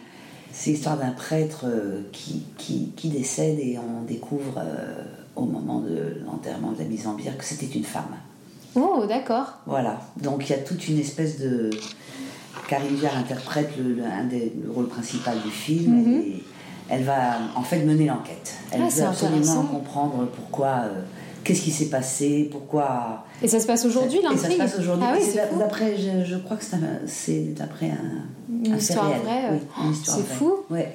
C'est 0.52 0.70
l'histoire 0.70 0.96
d'un 0.96 1.10
prêtre 1.10 1.64
euh, 1.66 2.00
qui, 2.12 2.42
qui, 2.56 2.92
qui 2.96 3.08
décède 3.08 3.58
et 3.58 3.78
on 3.78 4.02
découvre 4.04 4.58
euh, 4.58 5.02
au 5.34 5.44
moment 5.44 5.80
de 5.80 6.22
l'enterrement 6.24 6.72
de 6.72 6.78
la 6.78 6.84
mise 6.84 7.06
en 7.06 7.14
bière 7.14 7.36
que 7.36 7.44
c'était 7.44 7.66
une 7.66 7.84
femme. 7.84 8.16
Oh, 8.74 9.04
d'accord. 9.08 9.54
Voilà, 9.66 10.00
donc 10.22 10.48
il 10.48 10.52
y 10.52 10.54
a 10.54 10.58
toute 10.62 10.86
une 10.88 10.98
espèce 10.98 11.38
de... 11.40 11.70
Karine 12.68 12.96
Viard 12.96 13.16
interprète 13.16 13.70
le, 13.78 13.94
le- 13.94 14.02
un 14.04 14.24
des- 14.24 14.52
le 14.64 14.70
rôle 14.70 14.88
principal 14.88 15.40
du 15.40 15.50
film 15.50 15.92
Mhm. 15.94 16.12
et 16.20 16.42
elle 16.88 17.04
va 17.04 17.36
en 17.54 17.62
fait 17.62 17.84
mener 17.84 18.06
l'enquête. 18.06 18.54
Elle 18.72 18.82
Ah, 18.84 18.88
veut 18.88 19.02
absolument 19.04 19.62
comprendre 19.62 20.26
pourquoi, 20.34 20.82
euh, 20.84 21.02
qu'est-ce 21.46 21.62
qui 21.62 21.70
s'est 21.70 21.86
passé, 21.90 22.48
pourquoi... 22.50 23.24
Et 23.42 23.48
ça 23.48 23.60
se 23.60 23.66
passe 23.66 23.84
aujourd'hui 23.84 24.18
Et 24.18 24.22
ça 24.22 24.28
se 24.28 24.34
l'intrigue? 24.42 24.58
passe 24.58 24.78
aujourd'hui. 24.78 25.06
Ah 25.08 25.14
oui, 25.18 25.24
C'est 25.24 25.58
d'après, 25.58 25.96
je, 25.96 26.24
je 26.24 26.36
crois 26.36 26.56
que 26.56 26.64
c'est 27.06 27.54
d'après 27.54 27.90
un, 27.90 28.24
Une 28.64 28.72
un 28.72 28.76
histoire 28.76 29.08
réel. 29.08 29.20
vraie, 29.22 29.42
Oui, 29.52 29.58
une 29.86 29.92
histoire 29.92 30.16
c'est 30.18 30.34
fou. 30.34 30.54
Ouais. 30.70 30.92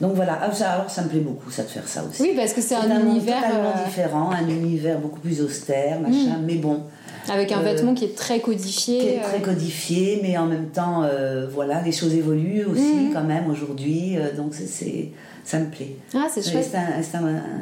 Donc 0.00 0.14
voilà, 0.14 0.38
ah, 0.42 0.50
ça, 0.52 0.70
alors 0.70 0.90
ça 0.90 1.02
me 1.02 1.08
plaît 1.08 1.20
beaucoup 1.20 1.50
ça 1.50 1.62
de 1.62 1.68
faire 1.68 1.86
ça 1.86 2.02
aussi. 2.08 2.22
Oui, 2.22 2.32
parce 2.34 2.52
que 2.54 2.60
c'est 2.62 2.74
un, 2.74 3.00
univers 3.06 3.36
totalement 3.42 3.72
euh, 3.76 3.84
différent, 3.84 4.30
un 4.30 4.48
univers 4.48 4.98
beaucoup 4.98 5.20
plus 5.20 5.42
austère, 5.42 6.00
machin, 6.00 6.38
mais 6.42 6.54
bon. 6.54 6.80
avec 7.28 7.52
un 7.52 7.60
euh, 7.60 7.62
vêtement 7.64 7.92
qui 7.94 8.06
est 8.06 8.16
très 8.16 8.40
codifié. 8.40 8.98
qui 8.98 9.06
est 9.08 9.18
euh, 9.18 9.28
très 9.28 9.40
codifié, 9.42 10.20
mais 10.22 10.38
en 10.38 10.46
même 10.46 10.68
temps, 10.68 11.02
euh, 11.04 11.46
voilà, 11.52 11.82
les 11.82 11.92
choses 11.92 12.14
évoluent 12.14 12.64
aussi 12.64 12.80
Mhm. 12.80 13.12
quand 13.12 13.24
même 13.24 13.50
aujourd'hui, 13.50 14.16
euh, 14.16 14.34
donc 14.34 14.54
c'est- 14.54 14.66
c'est, 14.66 15.10
ça 15.44 15.58
me 15.58 15.66
plaît. 15.66 15.96
Ah, 16.14 16.28
c'est 16.32 16.40
C'est 16.40 16.50
chouette. 16.52 16.68
c'est 16.70 16.78
un- 16.78 17.02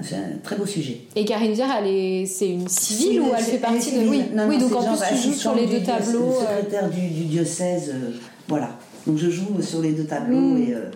c'est 0.02 0.14
un 0.14 0.20
très 0.44 0.54
beau 0.54 0.64
sujet. 0.66 0.98
Et 1.16 1.24
Karine 1.24 1.52
Viard, 1.54 1.70
elle 1.80 1.88
est, 1.88 2.26
c'est 2.26 2.48
une 2.50 2.68
civile 2.68 3.12
Si, 3.14 3.20
ou 3.20 3.24
elle 3.36 3.42
c'est- 3.44 3.50
fait 3.52 3.58
partie 3.58 3.92
de. 3.92 4.08
Oui, 4.08 4.22
Non, 4.32 4.44
non, 4.44 4.48
oui 4.48 4.58
donc 4.58 4.70
c'est 4.70 4.76
en 4.76 4.94
plus 4.94 5.04
tu 5.08 5.28
joues 5.28 5.34
sur 5.34 5.54
les 5.56 5.66
deux 5.66 5.80
tableaux. 5.82 6.20
diocèse- 6.30 6.46
euh, 6.48 6.56
secrétaire 6.58 6.88
du, 6.90 7.00
du 7.08 7.24
diocèse, 7.24 7.90
euh, 7.92 8.10
voilà. 8.46 8.70
Donc 9.08 9.16
je 9.16 9.28
joue 9.28 9.60
sur 9.60 9.80
les 9.82 9.90
deux 9.92 10.04
tableaux 10.04 10.36
Mm. 10.38 10.62
et 10.62 10.74
euh, 10.74 10.90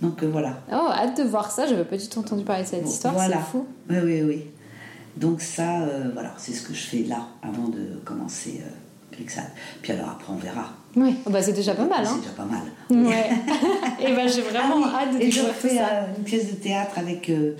donc 0.00 0.22
euh, 0.22 0.28
voilà. 0.30 0.60
Oh, 0.72 0.88
hâte 0.92 1.16
de 1.18 1.22
voir 1.24 1.50
ça, 1.50 1.66
j'avais 1.66 1.84
pas 1.84 1.96
du 1.96 2.08
tout 2.08 2.20
entendu 2.20 2.44
parler 2.44 2.62
de 2.64 2.68
cette 2.68 2.84
Bon, 2.84 2.90
histoire, 2.90 3.14
voilà. 3.14 3.36
c'est 3.36 3.50
fou. 3.52 3.66
Oui, 3.90 3.96
oui, 4.04 4.22
oui. 4.22 4.44
Donc 5.16 5.40
ça, 5.40 5.80
euh, 5.80 6.10
voilà, 6.12 6.32
c'est 6.38 6.52
ce 6.52 6.62
que 6.62 6.72
je 6.74 6.82
fais 6.82 7.02
là 7.02 7.26
avant 7.42 7.68
de 7.68 7.98
commencer 8.04 8.60
euh, 8.64 8.70
Clixal. 9.16 9.44
Puis 9.82 9.92
alors 9.92 10.10
après 10.10 10.32
on 10.32 10.36
verra. 10.36 10.66
Oui, 10.96 11.16
oh, 11.26 11.30
bah, 11.30 11.42
c'est 11.42 11.52
déjà 11.52 11.74
pas 11.74 11.84
mal. 11.84 12.04
C'est 12.04 12.12
Hein. 12.12 12.18
déjà 12.20 12.30
pas 12.30 12.44
mal. 12.44 13.04
Ouais. 13.06 13.30
et 14.00 14.14
ben 14.14 14.28
j'ai 14.28 14.42
vraiment 14.42 14.76
Ah 14.84 15.04
oui, 15.10 15.14
hâte 15.14 15.14
de 15.18 15.20
Et 15.22 15.30
je 15.30 15.40
fais 15.42 15.78
euh, 15.80 15.82
une 16.16 16.24
pièce 16.24 16.46
de 16.48 16.54
théâtre 16.56 16.98
avec 16.98 17.28
euh, 17.30 17.54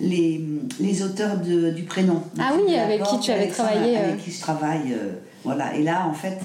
les, 0.00 0.42
les 0.80 1.02
auteurs 1.02 1.36
de- 1.38 1.70
du 1.70 1.82
prénom. 1.82 2.22
Ah 2.38 2.52
oui, 2.56 2.74
avec 2.76 3.02
qui 3.02 3.20
tu 3.20 3.30
avais 3.30 3.48
travaillé, 3.48 3.98
euh. 3.98 4.04
Avec 4.08 4.24
qui 4.24 4.30
je 4.30 4.40
travaille. 4.40 4.92
euh, 4.92 5.12
voilà. 5.44 5.74
Et 5.76 5.82
là, 5.82 6.06
en 6.06 6.14
fait, 6.14 6.38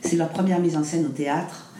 c'est 0.00 0.16
leur 0.16 0.28
première 0.30 0.58
mise 0.60 0.76
en 0.76 0.84
scène 0.84 1.04
au 1.04 1.10
théâtre 1.10 1.72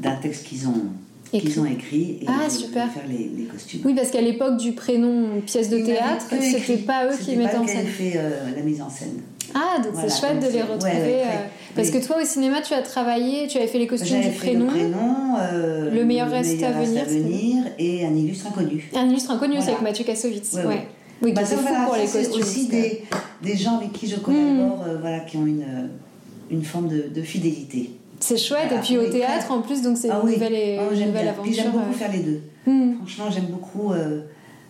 d'un 0.00 0.14
texte 0.16 0.44
qu'ils 0.46 0.68
ont. 0.68 0.84
Qu'ils 1.30 1.60
ont 1.60 1.66
écrit. 1.66 2.18
Et 2.22 2.26
Ah, 2.26 2.48
super. 2.48 2.90
faire 2.90 3.04
les, 3.08 3.30
les 3.36 3.44
costumes. 3.44 3.80
Oui, 3.84 3.94
parce 3.94 4.10
qu'à 4.10 4.20
l'époque 4.20 4.56
du 4.56 4.72
prénom 4.72 5.40
pièce 5.44 5.68
de 5.68 5.78
théâtre, 5.78 6.26
c'était 6.40 6.76
pas 6.78 7.06
eux 7.06 7.16
qui 7.16 7.24
C'était 7.24 7.36
mettaient 7.36 7.56
en 7.56 7.62
eux 7.62 7.66
qui 7.66 7.72
scène. 7.72 7.80
avaient 7.80 7.86
fait 7.90 8.12
euh, 8.16 8.30
la 8.56 8.62
mise 8.62 8.80
en 8.82 8.88
scène. 8.90 9.20
Ah, 9.54 9.78
donc 9.82 9.92
Voilà, 9.92 10.08
c'est 10.08 10.20
chouette 10.20 10.40
de 10.40 10.46
les 10.46 10.52
c'est- 10.52 10.62
retrouver. 10.62 10.92
ouais, 10.92 11.00
ouais, 11.00 11.22
euh, 11.22 11.46
parce 11.76 11.88
oui. 11.88 12.00
que 12.00 12.06
toi, 12.06 12.16
au 12.20 12.24
cinéma, 12.24 12.60
tu 12.62 12.74
as 12.74 12.82
travaillé, 12.82 13.46
tu 13.46 13.58
avais 13.58 13.68
fait 13.68 13.78
les 13.78 13.86
costumes 13.86 14.20
du 14.20 14.28
fait 14.30 14.30
prénom. 14.50 14.64
le 14.66 14.70
prénom, 14.70 15.14
euh, 15.40 15.90
Le 15.94 16.04
meilleur 16.04 16.28
reste 16.30 16.62
à 16.62 16.72
venir, 16.72 17.02
c'était 17.06 17.20
venir 17.20 17.64
et 17.78 18.04
un 18.04 18.14
illustre 18.14 18.48
inconnu. 18.48 18.90
Un 18.94 19.08
illustre 19.08 19.30
inconnu 19.30 19.54
Voilà. 19.56 19.70
avec 19.70 19.82
Mathieu 19.82 20.04
Kassovitz. 20.04 20.52
Ouais, 20.54 20.66
Ouais. 20.66 20.86
Oui, 21.22 21.32
Bah, 21.32 21.44
fou 21.46 21.56
voilà, 21.62 21.86
pour 21.86 21.96
les 21.96 22.06
c'est 22.06 22.24
costumes. 22.24 22.42
aussi 22.42 22.66
des, 22.66 23.02
des 23.42 23.56
gens 23.56 23.78
avec 23.78 23.92
qui 23.94 24.06
je 24.06 24.16
collabore, 24.16 24.84
euh, 24.86 24.98
voilà, 25.00 25.20
qui 25.20 25.38
ont 25.38 25.46
une, 25.46 25.62
euh, 25.62 25.86
une 26.50 26.62
forme 26.62 26.88
de, 26.88 27.06
de 27.14 27.22
fidélité. 27.22 27.90
C'est 28.20 28.36
chouette. 28.36 28.66
Voilà. 28.68 28.82
et 28.82 28.84
puis 28.86 28.98
au 28.98 29.08
théâtre, 29.10 29.50
en 29.52 29.60
plus, 29.62 29.82
donc 29.82 29.96
c'est 29.98 30.10
Ah 30.10 30.20
une 30.22 30.28
oui. 30.28 30.34
nouvelle, 30.34 30.78
Ah, 30.80 30.90
une 30.90 30.96
j'aime 30.98 31.08
nouvelle 31.08 31.22
bien. 31.22 31.32
aventure. 31.32 31.42
Puis 31.42 31.54
j'aime 31.54 31.72
beaucoup 31.72 31.90
euh. 31.90 31.92
faire 31.92 32.12
les 32.12 32.20
deux. 32.20 32.40
Hmm. 32.66 32.94
Franchement, 32.98 33.24
j'aime 33.30 33.46
beaucoup 33.46 33.92
euh, 33.92 34.22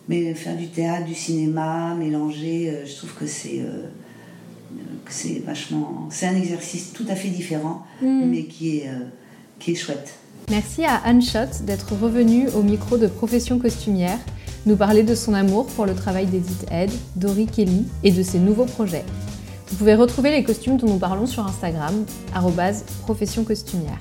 mais 0.09 0.35
faire 0.35 0.57
du 0.57 0.69
théâtre, 0.69 1.07
du 1.07 1.15
cinéma, 1.15 1.95
mélanger. 1.95 2.71
euh, 2.71 2.87
je 2.87 2.95
trouve 2.97 3.15
que 3.15 3.27
c'est 3.27 3.61
euh, 3.61 3.83
que 5.05 5.13
c'est 5.13 5.43
vachement. 5.47 6.07
C'est 6.11 6.27
un 6.27 6.37
exercice 6.37 6.93
tout 6.93 7.05
à 7.09 7.15
fait 7.15 7.29
différent, 7.29 7.83
Hmm. 8.03 8.25
mais 8.31 8.45
qui 8.45 8.79
est, 8.79 8.89
euh, 8.89 9.05
qui 9.59 9.73
est 9.73 9.75
chouette. 9.77 10.15
Merci 10.51 10.85
à 10.85 10.97
Anne 11.05 11.23
Schott 11.23 11.63
d'être 11.65 11.93
revenue 12.01 12.49
au 12.57 12.63
micro 12.63 12.99
de 12.99 13.07
Profession 13.07 13.59
Costumière, 13.59 14.19
nous 14.65 14.77
parler 14.77 15.03
de 15.03 15.15
son 15.15 15.35
amour 15.35 15.67
pour 15.67 15.87
le 15.87 15.95
travail 15.95 16.27
d'Edith 16.27 16.67
Head, 16.71 16.91
Dory 17.17 17.47
Kelly 17.47 17.85
et 18.05 18.11
de 18.13 18.23
ses 18.23 18.39
nouveaux 18.39 18.65
projets. 18.67 19.05
Vous 19.69 19.77
pouvez 19.77 19.95
retrouver 19.95 20.31
les 20.31 20.45
costumes 20.45 20.77
dont 20.77 20.87
nous 20.87 20.99
parlons 20.99 21.27
sur 21.27 21.45
Instagram, 21.47 22.05
profession 23.03 23.43
costumière. 23.43 23.99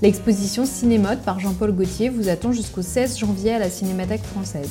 L'exposition 0.00 0.64
Cinémode 0.64 1.20
par 1.22 1.40
Jean-Paul 1.40 1.72
Gaultier 1.72 2.08
vous 2.08 2.28
attend 2.28 2.52
jusqu'au 2.52 2.82
16 2.82 3.18
janvier 3.18 3.52
à 3.52 3.58
la 3.58 3.68
Cinémathèque 3.68 4.22
française. 4.22 4.70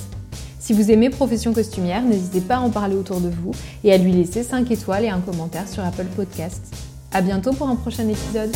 Si 0.60 0.74
vous 0.74 0.92
aimez 0.92 1.10
Profession 1.10 1.54
Costumière, 1.54 2.02
n'hésitez 2.04 2.42
pas 2.42 2.58
à 2.58 2.60
en 2.60 2.70
parler 2.70 2.96
autour 2.96 3.20
de 3.20 3.30
vous 3.30 3.52
et 3.84 3.92
à 3.92 3.98
lui 3.98 4.12
laisser 4.14 4.44
5 4.44 4.70
étoiles 4.72 5.06
et 5.06 5.10
un 5.10 5.20
commentaire 5.20 5.68
sur 5.68 5.84
Apple 5.84 6.08
Podcasts. 6.16 6.74
À 7.12 7.22
bientôt 7.22 7.52
pour 7.52 7.68
un 7.68 7.76
prochain 7.76 8.08
épisode. 8.08 8.56